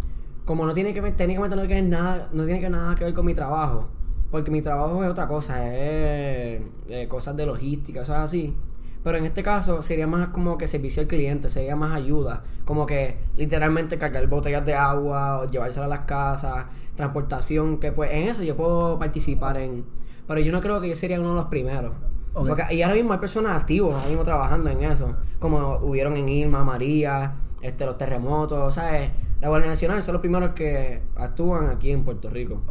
como 0.46 0.66
no 0.66 0.74
tiene 0.74 0.94
que 0.94 1.02
ver, 1.02 1.16
técnicamente 1.16 1.56
no 1.56 1.66
tiene, 1.66 1.84
nada, 1.84 2.30
no 2.34 2.46
tiene 2.46 2.60
que 2.60 2.70
nada 2.70 2.96
que 2.96 3.04
ver 3.04 3.14
con 3.14 3.26
mi 3.26 3.34
trabajo. 3.34 3.90
Porque 4.32 4.52
mi 4.52 4.62
trabajo 4.62 5.04
es 5.04 5.10
otra 5.10 5.28
cosa, 5.28 5.76
es 5.76 6.62
eh, 6.88 7.08
cosas 7.08 7.36
de 7.36 7.46
logística, 7.46 8.00
cosas 8.02 8.22
así. 8.22 8.56
Pero 9.04 9.18
en 9.18 9.26
este 9.26 9.44
caso 9.44 9.82
sería 9.82 10.08
más 10.08 10.30
como 10.30 10.58
que 10.58 10.68
servicio 10.68 11.02
al 11.02 11.08
cliente, 11.08 11.50
sería 11.50 11.76
más 11.76 11.96
ayuda. 11.96 12.44
Como 12.66 12.86
que 12.86 13.18
literalmente 13.38 13.98
cargar 13.98 14.28
botellas 14.28 14.66
de 14.66 14.74
agua 14.76 15.40
o 15.40 15.46
llevárselas 15.50 15.86
a 15.86 15.90
las 15.90 16.00
casas, 16.02 16.66
transportación, 16.96 17.80
que 17.80 17.92
pues 17.94 18.12
en 18.12 18.28
eso 18.28 18.44
yo 18.44 18.58
puedo 18.58 19.00
participar 19.00 19.58
en... 19.58 19.86
Pero 20.28 20.42
yo 20.42 20.52
no 20.52 20.60
creo 20.60 20.82
que 20.82 20.90
yo 20.90 20.96
sería 20.96 21.20
uno 21.20 21.30
de 21.30 21.36
los 21.36 21.46
primeros. 21.46 21.94
Porque- 22.34 22.76
y 22.76 22.82
ahora 22.82 22.96
mismo 22.96 23.14
hay 23.14 23.20
personas 23.20 23.60
activas, 23.62 23.96
ahora 23.96 24.08
mismo 24.10 24.24
trabajando 24.24 24.70
en 24.70 24.84
eso. 24.84 25.16
Como 25.40 25.78
hubieron 25.78 26.16
en 26.18 26.30
Irma, 26.30 26.64
María, 26.64 27.34
este, 27.62 27.86
los 27.86 27.98
terremotos, 27.98 28.76
¿sabes? 28.76 29.10
La 29.42 29.48
Guardia 29.48 29.70
Nacional 29.70 30.02
son 30.04 30.14
los 30.14 30.22
primeros 30.22 30.52
que 30.52 31.02
actúan 31.16 31.68
aquí 31.68 31.92
en 31.92 32.04
Puerto 32.04 32.30
Rico. 32.30 32.62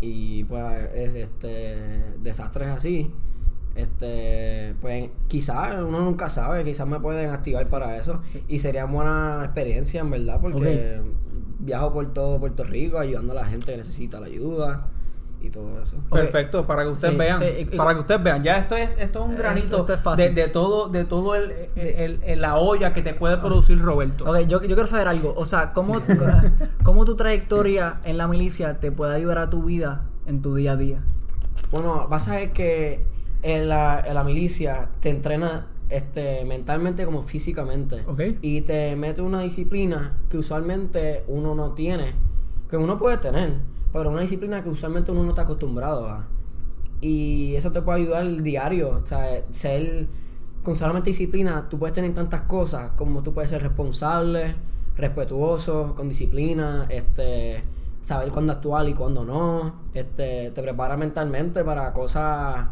Y 0.00 0.44
pues 0.44 0.64
es, 0.94 1.14
este 1.14 2.18
desastres 2.20 2.68
así. 2.70 3.12
Este, 3.76 4.74
pues 4.80 5.10
quizás 5.28 5.74
uno 5.76 6.00
nunca 6.00 6.30
sabe, 6.30 6.64
quizás 6.64 6.86
me 6.88 6.98
pueden 6.98 7.28
activar 7.30 7.68
para 7.68 7.96
eso. 7.96 8.20
Y 8.48 8.58
sería 8.58 8.86
buena 8.86 9.42
experiencia, 9.44 10.00
en 10.00 10.10
verdad, 10.10 10.40
porque 10.40 11.02
viajo 11.58 11.92
por 11.92 12.12
todo 12.12 12.40
Puerto 12.40 12.64
Rico 12.64 12.98
ayudando 12.98 13.32
a 13.32 13.36
la 13.36 13.44
gente 13.44 13.72
que 13.72 13.76
necesita 13.78 14.18
la 14.20 14.26
ayuda 14.26 14.86
y 15.42 15.50
todo 15.50 15.80
eso. 15.82 15.96
Perfecto, 16.10 16.66
para 16.66 16.84
que 16.84 16.88
ustedes 16.90 17.12
Sí, 17.12 17.18
vean, 17.18 17.38
sí, 17.38 17.44
y- 17.58 17.74
y- 17.74 17.76
para 17.76 17.92
que 17.92 18.00
ustedes 18.00 18.22
vean, 18.22 18.42
ya 18.42 18.56
esto 18.56 18.76
es 18.76 18.96
esto 18.98 19.22
es 19.24 19.30
un 19.30 19.36
granito 19.36 19.76
esto 19.78 19.92
es 19.92 20.00
fácil. 20.00 20.34
de, 20.34 20.42
de 20.42 20.48
todo 20.48 20.88
de 20.88 21.04
todo 21.04 21.34
el, 21.34 21.52
el- 21.76 22.20
el- 22.24 22.40
la 22.40 22.56
olla 22.56 22.92
que 22.94 23.02
te 23.02 23.12
puede 23.12 23.36
producir 23.36 23.78
Roberto. 23.80 24.24
Ok, 24.24 24.38
yo, 24.48 24.60
yo 24.62 24.74
quiero 24.74 24.86
saber 24.86 25.08
algo. 25.08 25.34
O 25.36 25.44
sea, 25.44 25.72
¿cómo, 25.74 26.00
¿cómo 26.82 27.04
tu 27.04 27.14
trayectoria 27.16 28.00
en 28.04 28.16
la 28.16 28.26
milicia 28.26 28.80
te 28.80 28.90
puede 28.90 29.14
ayudar 29.14 29.38
a 29.38 29.50
tu 29.50 29.62
vida 29.64 30.04
en 30.26 30.40
tu 30.40 30.54
día 30.54 30.72
a 30.72 30.76
día? 30.76 31.02
Bueno, 31.70 32.06
vas 32.08 32.28
a 32.28 32.36
ver 32.36 32.52
que 32.52 33.04
en 33.42 33.68
la, 33.68 34.02
en 34.06 34.14
la 34.14 34.24
milicia 34.24 34.90
te 35.00 35.10
entrena 35.10 35.68
este, 35.88 36.44
mentalmente 36.44 37.04
como 37.04 37.22
físicamente. 37.22 38.02
Ok. 38.06 38.20
Y 38.42 38.62
te 38.62 38.96
mete 38.96 39.22
una 39.22 39.42
disciplina 39.42 40.18
que 40.28 40.38
usualmente 40.38 41.24
uno 41.28 41.54
no 41.54 41.72
tiene, 41.72 42.12
que 42.68 42.76
uno 42.76 42.98
puede 42.98 43.18
tener, 43.18 43.60
pero 43.92 44.10
una 44.10 44.20
disciplina 44.20 44.62
que 44.62 44.68
usualmente 44.68 45.12
uno 45.12 45.22
no 45.22 45.30
está 45.30 45.42
acostumbrado 45.42 46.08
a. 46.08 46.28
Y 47.00 47.54
eso 47.54 47.72
te 47.72 47.82
puede 47.82 48.02
ayudar 48.02 48.24
el 48.24 48.42
diario, 48.42 49.00
o 49.02 49.06
sea, 49.06 49.44
ser 49.50 50.08
con 50.62 50.74
solamente 50.74 51.10
disciplina, 51.10 51.68
tú 51.68 51.78
puedes 51.78 51.94
tener 51.94 52.12
tantas 52.12 52.40
cosas 52.42 52.90
como 52.96 53.22
tú 53.22 53.32
puedes 53.32 53.50
ser 53.50 53.62
responsable, 53.62 54.56
respetuoso, 54.96 55.94
con 55.94 56.08
disciplina, 56.08 56.86
este 56.90 57.62
saber 58.00 58.30
cuándo 58.30 58.52
actuar 58.52 58.88
y 58.88 58.94
cuándo 58.94 59.24
no, 59.24 59.82
este 59.94 60.50
te 60.50 60.62
prepara 60.62 60.96
mentalmente 60.96 61.64
para 61.64 61.92
cosas 61.92 62.68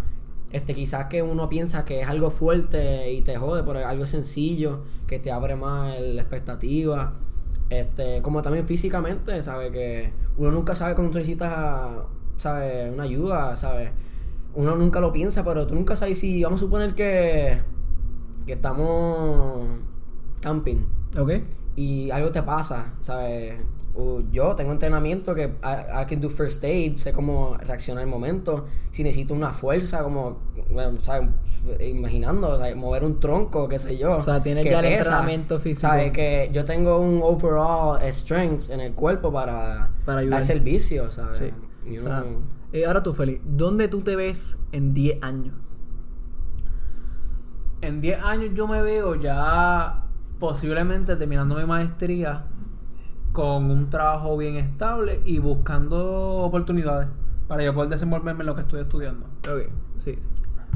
este 0.54 0.74
quizás 0.74 1.06
que 1.06 1.20
uno 1.20 1.48
piensa 1.48 1.84
que 1.84 2.00
es 2.00 2.08
algo 2.08 2.30
fuerte 2.30 3.12
y 3.12 3.22
te 3.22 3.36
jode, 3.36 3.64
pero 3.64 3.80
es 3.80 3.86
algo 3.86 4.06
sencillo 4.06 4.84
que 5.06 5.18
te 5.18 5.32
abre 5.32 5.56
más 5.56 6.00
la 6.00 6.22
expectativa. 6.22 7.14
Este, 7.70 8.22
como 8.22 8.40
también 8.40 8.64
físicamente, 8.64 9.42
sabe 9.42 9.72
que 9.72 10.12
uno 10.36 10.52
nunca 10.52 10.74
sabe 10.76 10.94
cuando 10.94 11.18
necesitas, 11.18 11.90
sabe, 12.36 12.90
una 12.90 13.02
ayuda, 13.02 13.56
sabe. 13.56 13.92
Uno 14.54 14.76
nunca 14.76 15.00
lo 15.00 15.12
piensa, 15.12 15.44
pero 15.44 15.66
tú 15.66 15.74
nunca 15.74 15.96
sabes 15.96 16.18
si 16.20 16.44
vamos 16.44 16.60
a 16.60 16.64
suponer 16.64 16.94
que 16.94 17.60
que 18.46 18.52
estamos 18.52 19.66
camping 20.40 20.84
¿Ok? 21.18 21.32
y 21.76 22.10
algo 22.10 22.30
te 22.30 22.42
pasa, 22.42 22.94
¿sabes? 23.00 23.54
O 23.96 24.22
yo 24.32 24.56
tengo 24.56 24.72
entrenamiento 24.72 25.36
que 25.36 25.44
I, 25.62 26.02
I 26.02 26.06
can 26.08 26.20
do 26.20 26.28
first 26.28 26.64
aid, 26.64 26.96
sé 26.96 27.12
cómo 27.12 27.56
reaccionar 27.58 28.02
al 28.02 28.10
momento. 28.10 28.64
Si 28.90 29.04
necesito 29.04 29.34
una 29.34 29.50
fuerza, 29.50 30.02
como, 30.02 30.40
bueno, 30.72 30.98
¿sabes? 31.00 31.28
Imaginando, 31.80 32.58
¿sabes? 32.58 32.74
Mover 32.74 33.04
un 33.04 33.20
tronco, 33.20 33.68
qué 33.68 33.78
sé 33.78 33.96
yo. 33.96 34.18
O 34.18 34.22
sea, 34.24 34.42
tienes 34.42 34.64
que 34.64 34.70
ya 34.70 34.80
el 34.80 34.86
entrenamiento 34.86 35.60
físico. 35.60 35.88
¿Sabes? 35.92 36.10
Que 36.10 36.50
yo 36.52 36.64
tengo 36.64 36.98
un 36.98 37.20
overall 37.22 38.00
strength 38.12 38.70
en 38.70 38.80
el 38.80 38.94
cuerpo 38.94 39.32
para, 39.32 39.90
Para 40.04 40.20
ayudar. 40.20 40.40
dar 40.40 40.46
servicio, 40.46 41.10
¿sabes? 41.12 41.38
Sí. 41.38 41.90
Y 41.92 41.98
O 41.98 42.00
sea, 42.00 42.24
eh, 42.72 42.86
ahora 42.86 43.00
tú, 43.02 43.12
Feli, 43.12 43.40
¿dónde 43.44 43.86
tú 43.86 44.00
te 44.00 44.16
ves 44.16 44.56
en 44.72 44.92
10 44.92 45.22
años? 45.22 45.54
En 47.80 48.00
10 48.00 48.22
años 48.22 48.50
yo 48.54 48.66
me 48.66 48.82
veo 48.82 49.14
ya 49.14 50.00
posiblemente 50.40 51.14
terminando 51.16 51.54
mi 51.54 51.64
maestría 51.64 52.46
con 53.34 53.68
un 53.68 53.90
trabajo 53.90 54.36
bien 54.36 54.54
estable 54.54 55.20
y 55.24 55.40
buscando 55.40 56.36
oportunidades 56.36 57.08
para 57.48 57.64
yo 57.64 57.74
poder 57.74 57.90
desenvolverme 57.90 58.42
en 58.42 58.46
lo 58.46 58.54
que 58.54 58.60
estoy 58.60 58.80
estudiando. 58.80 59.26
Ok, 59.52 59.68
sí, 59.98 60.14
sí. 60.20 60.28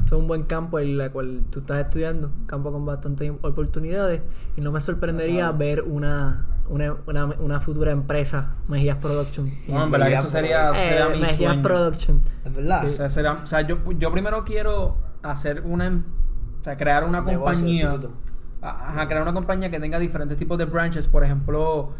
Es 0.03 0.11
un 0.11 0.27
buen 0.27 0.43
campo 0.43 0.77
en 0.79 0.99
el 0.99 1.09
cual 1.11 1.45
tú 1.49 1.59
estás 1.59 1.79
estudiando, 1.79 2.27
un 2.27 2.45
campo 2.47 2.71
con 2.73 2.85
bastantes 2.85 3.31
oportunidades 3.41 4.21
y 4.57 4.61
no 4.61 4.73
me 4.73 4.81
sorprendería 4.81 5.49
ver 5.53 5.83
una, 5.83 6.47
una, 6.67 6.97
una, 7.07 7.25
una 7.39 7.61
futura 7.61 7.91
empresa, 7.91 8.55
Mejías 8.67 8.97
Production. 8.97 9.49
No, 9.69 9.83
en 9.85 9.91
verdad 9.91 10.07
que 10.07 10.13
eso 10.15 10.29
sería, 10.29 10.73
sería 10.73 11.07
Eh, 11.07 11.13
mi 11.15 11.21
Mejías 11.21 11.37
sueño. 11.53 11.61
Production. 11.63 12.21
Es 12.43 12.53
verdad. 12.53 12.85
O 12.85 12.91
sea, 12.91 13.07
sería- 13.09 13.33
o 13.41 13.47
sea, 13.47 13.61
yo, 13.61 13.77
yo 13.97 14.11
primero 14.11 14.43
quiero 14.43 14.97
hacer 15.23 15.61
una, 15.65 15.85
em- 15.87 16.03
o 16.59 16.63
sea, 16.63 16.75
crear 16.75 17.05
una 17.05 17.23
compañía, 17.23 17.97
ajá, 18.61 19.07
crear 19.07 19.21
una 19.21 19.33
compañía 19.33 19.71
que 19.71 19.79
tenga 19.79 19.97
diferentes 19.97 20.35
tipos 20.37 20.57
de 20.57 20.65
branches, 20.65 21.07
por 21.07 21.23
ejemplo, 21.23 21.93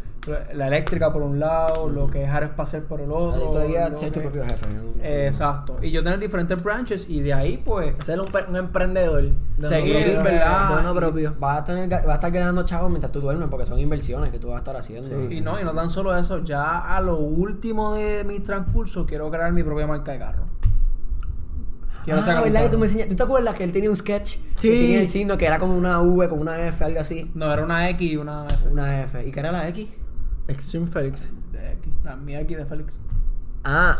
la 0.54 0.66
eléctrica 0.66 1.12
por 1.12 1.22
un 1.22 1.38
lado, 1.38 1.88
lo 1.88 2.08
que 2.08 2.24
es 2.24 2.30
aeroespacial 2.30 2.82
por 2.82 3.00
el 3.00 3.10
otro. 3.10 3.50
Tú 3.50 3.58
deberías 3.58 3.98
ser 3.98 4.12
tu 4.12 4.20
propio 4.20 4.42
jefe. 4.44 4.74
¿no? 4.74 4.82
Eh, 5.02 5.26
Exacto. 5.28 5.78
Y 5.80 5.90
yo 5.90 6.02
tener 6.02 6.18
diferentes 6.18 6.62
branches 6.62 7.08
y 7.08 7.20
de 7.20 7.32
ahí, 7.32 7.56
pues, 7.64 7.94
Ser 8.04 8.20
un, 8.20 8.56
emprendedor. 8.56 9.22
De 9.22 9.34
uno 9.58 9.68
Seguir, 9.68 10.04
propio, 10.04 10.22
¿verdad? 10.22 10.74
De 10.74 10.80
uno 10.80 10.94
propio. 10.94 11.34
Vas 11.38 11.60
a, 11.60 11.64
tener, 11.64 11.88
vas 11.88 12.06
a 12.06 12.14
estar 12.14 12.30
ganando 12.30 12.64
chavos 12.64 12.90
mientras 12.90 13.12
tú 13.12 13.20
duermes 13.20 13.48
porque 13.48 13.66
son 13.66 13.78
inversiones 13.78 14.30
que 14.30 14.38
tú 14.38 14.48
vas 14.48 14.56
a 14.56 14.58
estar 14.58 14.76
haciendo. 14.76 15.30
y 15.30 15.40
no, 15.40 15.60
y 15.60 15.64
no 15.64 15.72
tan 15.72 15.90
solo 15.90 16.16
eso, 16.16 16.44
ya 16.44 16.96
a 16.96 17.00
lo 17.00 17.18
último 17.18 17.94
de 17.94 18.24
mi 18.24 18.40
transcurso 18.40 19.06
quiero 19.06 19.30
crear 19.30 19.52
mi 19.52 19.62
propia 19.62 19.86
marca 19.86 20.12
de 20.12 20.18
carro. 20.18 20.44
Quiero 22.04 22.20
ah, 22.26 22.40
¿verdad 22.40 22.62
que 22.62 22.68
tú 22.70 22.78
me 22.78 22.86
enseñaste? 22.86 23.10
¿Tú 23.10 23.16
te 23.16 23.22
acuerdas 23.22 23.54
que 23.54 23.64
él 23.64 23.72
tenía 23.72 23.90
un 23.90 23.96
sketch? 23.96 24.38
Sí. 24.56 24.70
Que 24.70 24.80
tenía 24.80 25.00
el 25.00 25.08
signo 25.08 25.36
que 25.36 25.44
era 25.44 25.58
como 25.58 25.76
una 25.76 26.00
V, 26.00 26.28
como 26.28 26.40
una 26.40 26.66
F, 26.66 26.82
algo 26.82 27.00
así. 27.00 27.30
No, 27.34 27.52
era 27.52 27.62
una 27.62 27.90
X 27.90 28.12
y 28.12 28.16
una 28.16 28.46
F. 28.46 28.68
Una 28.70 29.02
F. 29.02 29.26
¿Y 29.26 29.30
qué 29.30 29.40
era 29.40 29.52
la 29.52 29.68
X? 29.68 29.86
Extreme 30.48 30.86
Felix. 30.86 31.32
De 31.52 31.72
X. 31.72 31.92
La 32.04 32.16
mía 32.16 32.40
X 32.40 32.56
de 32.56 32.66
Félix. 32.66 32.98
Ah, 33.62 33.96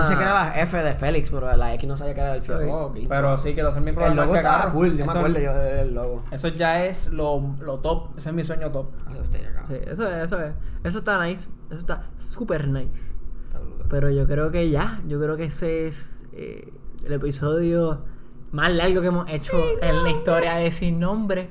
Ah, 0.00 0.02
sé 0.04 0.16
que 0.16 0.22
era 0.22 0.34
la 0.34 0.60
F 0.60 0.76
de 0.76 0.92
Félix, 0.92 1.30
pero 1.30 1.56
la 1.56 1.72
X 1.74 1.88
no 1.88 1.96
sabía 1.96 2.14
que 2.14 2.20
era 2.20 2.34
el. 2.34 2.42
Ok. 2.42 2.90
ok. 2.90 2.96
Pero 3.08 3.38
sí, 3.38 3.54
quiero 3.54 3.68
hacer 3.68 3.80
mi 3.82 3.92
propia 3.92 4.08
el 4.10 4.16
logo 4.16 4.34
estaba 4.34 4.58
carro. 4.62 4.72
cool, 4.72 4.96
yo 4.98 5.06
me 5.06 5.12
acuerdo 5.12 5.38
yo 5.38 5.52
del 5.54 5.94
logo. 5.94 6.24
Eso 6.32 6.48
ya 6.48 6.84
es 6.84 7.12
lo, 7.12 7.54
lo 7.60 7.78
top. 7.78 8.18
Ese 8.18 8.30
es 8.30 8.34
mi 8.34 8.42
sueño 8.42 8.72
top. 8.72 8.88
Eso 9.12 9.20
está 9.22 9.38
acá. 9.38 9.64
Sí, 9.66 9.74
eso 9.86 10.08
es, 10.08 10.24
eso 10.24 10.40
es. 10.40 10.52
Eso 10.82 10.98
está 10.98 11.24
nice. 11.24 11.48
Eso 11.70 11.80
está 11.80 12.02
super 12.18 12.66
nice. 12.66 13.12
Está 13.46 13.60
brutal. 13.60 13.86
Pero 13.88 14.10
yo 14.10 14.26
creo 14.26 14.50
que 14.50 14.68
ya. 14.68 14.98
Yo 15.06 15.20
creo 15.20 15.36
que 15.36 15.44
ese 15.44 15.86
es 15.86 16.24
eh, 16.32 16.72
el 17.04 17.12
episodio 17.12 18.04
más 18.50 18.72
largo 18.72 19.00
que 19.00 19.06
hemos 19.06 19.30
hecho 19.30 19.52
en 19.80 20.02
la 20.02 20.10
historia 20.10 20.54
de 20.56 20.72
Sin 20.72 20.98
Nombre. 20.98 21.50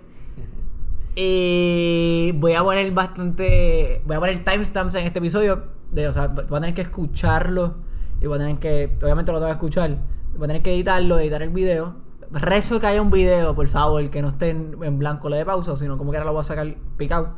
Y 1.19 2.31
voy 2.33 2.53
a 2.53 2.63
poner 2.63 2.91
bastante. 2.91 4.03
Voy 4.05 4.17
a 4.17 4.19
poner 4.19 4.43
timestamps 4.43 4.93
en 4.95 5.07
este 5.07 5.17
episodio. 5.17 5.63
De, 5.89 6.07
o 6.07 6.13
sea, 6.13 6.27
voy 6.27 6.43
a 6.43 6.61
tener 6.61 6.75
que 6.75 6.81
escucharlo. 6.81 7.77
Y 8.21 8.27
voy 8.27 8.35
a 8.35 8.39
tener 8.39 8.59
que. 8.59 8.95
Obviamente 9.01 9.31
lo 9.31 9.39
tengo 9.39 9.47
que 9.47 9.53
escuchar. 9.53 9.97
Voy 10.35 10.43
a 10.43 10.47
tener 10.47 10.61
que 10.61 10.75
editarlo, 10.75 11.17
editar 11.17 11.41
el 11.41 11.49
video. 11.49 11.95
Rezo 12.29 12.79
que 12.79 12.85
haya 12.85 13.01
un 13.01 13.09
video, 13.09 13.55
por 13.55 13.67
favor, 13.67 14.07
que 14.11 14.21
no 14.21 14.27
esté 14.27 14.49
en, 14.49 14.77
en 14.83 14.99
blanco, 14.99 15.27
le 15.29 15.37
de 15.37 15.45
pausa, 15.45 15.75
sino 15.75 15.97
como 15.97 16.11
que 16.11 16.17
ahora 16.17 16.27
lo 16.27 16.33
voy 16.33 16.41
a 16.41 16.43
sacar 16.43 16.75
picado. 16.97 17.33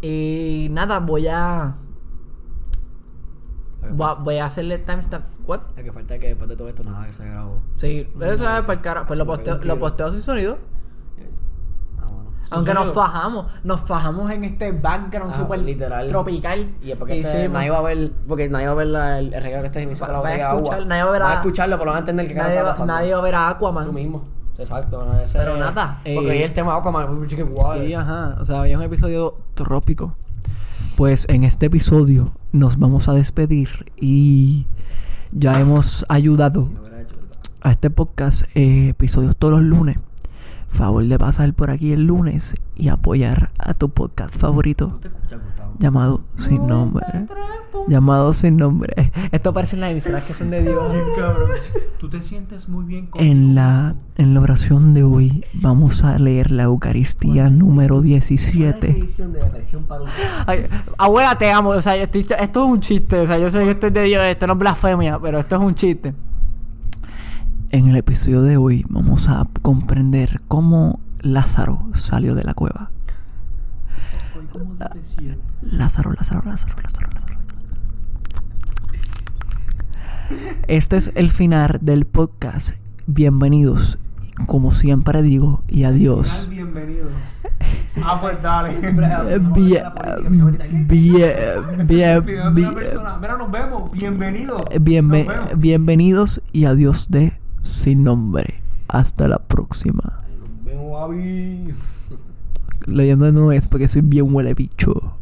Y 0.00 0.66
nada, 0.72 0.98
voy 0.98 1.28
a. 1.28 1.74
Voy 3.92 4.08
a, 4.08 4.14
voy 4.14 4.38
a 4.38 4.46
hacerle 4.46 4.78
timestamp. 4.78 5.24
¿What? 5.46 5.60
Lo 5.76 5.84
que 5.84 5.92
falta 5.92 6.14
es 6.14 6.20
que 6.20 6.26
después 6.28 6.48
de 6.48 6.56
todo 6.56 6.66
esto 6.66 6.82
nada 6.82 7.06
que 7.06 7.12
se 7.12 7.28
grabó. 7.28 7.62
Sí, 7.76 8.08
pero 8.18 8.32
eso 8.32 8.42
es 8.42 8.66
para 8.66 8.72
el 8.72 8.80
cara. 8.80 9.06
Pues 9.06 9.20
lo 9.20 9.26
posteo, 9.26 9.60
lo 9.62 9.78
posteo 9.78 10.10
sin 10.10 10.20
sonido. 10.20 10.71
Aunque 12.56 12.74
nos 12.74 12.92
fajamos, 12.94 13.52
nos 13.64 13.80
fajamos 13.80 14.30
en 14.30 14.44
este 14.44 14.72
background 14.72 15.32
Ah, 15.34 15.38
super 15.38 15.58
literal. 15.60 16.06
tropical. 16.08 16.70
Y 16.82 16.90
es 16.92 16.96
porque 16.96 17.18
este, 17.20 17.38
hicimos. 17.40 17.52
nadie 17.54 17.70
va 17.70 17.78
a 17.78 17.82
ver, 17.82 18.12
porque 18.28 18.48
nadie 18.48 18.66
va 18.66 18.72
a 18.72 18.76
ver 18.76 18.86
la- 18.88 19.18
el, 19.18 19.32
regalo 19.32 19.62
que 19.62 19.66
este 19.68 19.82
hizo 19.90 20.06
Va- 20.06 20.20
va 20.20 20.28
a 20.28 20.34
escuchar- 20.54 20.86
nadie 20.86 21.02
va 21.02 21.08
a 21.08 21.12
ver 21.12 21.22
a- 21.22 21.34
escucharlo, 21.34 21.78
pero 21.78 21.90
van 21.90 21.96
a 21.96 22.00
entender 22.00 22.26
qué 22.28 22.34
cara 22.34 22.44
nadie, 22.44 22.56
está 22.58 22.64
va, 22.64 22.70
pasando. 22.70 22.92
nadie 22.94 23.12
va 23.12 23.18
a 23.18 23.22
ver 23.22 23.34
a 23.34 23.48
Tú 23.58 23.66
Aquaman. 23.66 23.94
mismo. 23.94 24.24
Exacto, 24.58 25.04
no 25.06 25.18
ese- 25.18 25.38
Pero 25.38 25.56
nada, 25.56 26.00
Porque 26.04 26.12
eh, 26.12 26.18
hoy 26.18 26.42
el 26.42 26.52
tema 26.52 26.76
Aquaman, 26.76 27.26
chicken 27.26 27.50
water. 27.54 27.84
Sí, 27.86 27.94
ajá. 27.94 28.36
O 28.40 28.44
sea, 28.44 28.60
hoy 28.60 28.70
es 28.70 28.76
un 28.76 28.82
episodio 28.82 29.34
trópico. 29.54 30.14
Pues 30.96 31.26
en 31.30 31.44
este 31.44 31.66
episodio 31.66 32.32
nos 32.52 32.78
vamos 32.78 33.08
a 33.08 33.12
despedir 33.14 33.70
y 33.96 34.66
ya 35.32 35.58
hemos 35.58 36.04
ayudado 36.10 36.68
a 37.62 37.70
este 37.70 37.88
podcast 37.90 38.44
eh, 38.54 38.88
episodios 38.90 39.36
todos 39.36 39.54
los 39.54 39.62
lunes. 39.62 39.96
Favor 40.72 41.04
de 41.06 41.18
pasar 41.18 41.52
por 41.54 41.70
aquí 41.70 41.92
el 41.92 42.06
lunes 42.06 42.54
y 42.74 42.88
apoyar 42.88 43.50
a 43.58 43.74
tu 43.74 43.90
podcast 43.90 44.34
favorito 44.34 44.98
llamado 45.78 46.22
Sin 46.36 46.66
Nombre. 46.66 47.04
Llamado 47.88 48.32
Sin 48.32 48.56
Nombre. 48.56 49.12
Esto 49.32 49.52
parece 49.52 49.76
las 49.76 49.90
emisoras 49.90 50.22
que 50.24 50.32
son 50.32 50.50
de 50.50 50.62
Dios. 50.62 50.82
Tú 51.98 52.08
te 52.08 52.22
sientes 52.22 52.68
muy 52.68 52.84
bien. 52.86 53.08
En 53.16 53.54
la, 53.54 53.94
en 54.16 54.32
la 54.34 54.40
oración 54.40 54.94
de 54.94 55.02
hoy 55.04 55.44
vamos 55.54 56.04
a 56.04 56.18
leer 56.18 56.50
la 56.50 56.64
Eucaristía 56.64 57.50
número 57.50 58.00
17. 58.00 58.90
edición 58.90 59.32
de 59.32 59.40
depresión 59.42 59.84
para 59.84 60.02
un 60.02 60.08
Ay, 60.46 60.64
abuela, 60.98 61.36
te 61.36 61.50
amo. 61.52 61.70
O 61.70 61.80
sea, 61.82 61.96
estoy- 61.96 62.20
esto 62.40 62.64
es 62.64 62.70
un 62.70 62.80
chiste. 62.80 63.20
O 63.20 63.26
sea, 63.26 63.38
yo 63.38 63.50
sé 63.50 63.64
que 63.64 63.70
esto 63.72 63.88
es 63.88 63.92
de 63.92 64.02
Dios, 64.04 64.22
esto 64.24 64.46
no 64.46 64.54
es 64.54 64.58
blasfemia, 64.58 65.18
pero 65.20 65.38
esto 65.38 65.56
es 65.56 65.62
un 65.62 65.74
chiste. 65.74 66.14
En 67.74 67.88
el 67.88 67.96
episodio 67.96 68.42
de 68.42 68.58
hoy 68.58 68.84
vamos 68.90 69.30
a 69.30 69.48
comprender 69.62 70.42
cómo 70.46 71.00
Lázaro 71.20 71.82
salió 71.94 72.34
de 72.34 72.44
la 72.44 72.52
cueva. 72.52 72.90
¿Cómo 74.52 74.74
se? 74.74 75.38
Lázaro, 75.62 76.12
Lázaro, 76.12 76.42
Lázaro, 76.44 76.76
Lázaro, 76.82 77.08
Lázaro. 77.14 77.38
Este 80.68 80.98
es 80.98 81.12
el 81.14 81.30
final 81.30 81.78
del 81.80 82.04
podcast. 82.04 82.76
Bienvenidos, 83.06 83.98
como 84.46 84.70
siempre 84.70 85.22
digo, 85.22 85.62
y 85.66 85.84
adiós. 85.84 86.48
Bienvenido. 86.50 87.08
Ah, 88.04 88.18
pues 88.20 88.42
dale. 88.42 88.74
Bien, 88.92 89.84
bien, 90.88 91.86
bien. 91.86 92.24
Mira, 92.28 93.36
nos 93.38 93.50
vemos. 93.50 93.92
Bienvenido. 93.92 94.62
Bienvenidos 95.56 96.42
y 96.52 96.66
adiós 96.66 97.10
de 97.10 97.41
Sin 97.62 98.04
Nombre. 98.04 98.62
Hasta 98.88 99.28
la 99.28 99.38
próxima. 99.38 100.24
Nos 100.38 100.64
vemos. 100.64 101.08
Leyendo 102.86 103.32
no 103.32 103.52
es 103.52 103.68
porque 103.68 103.88
soy 103.88 104.02
bien 104.02 104.34
huele 104.34 104.54
bicho. 104.54 105.16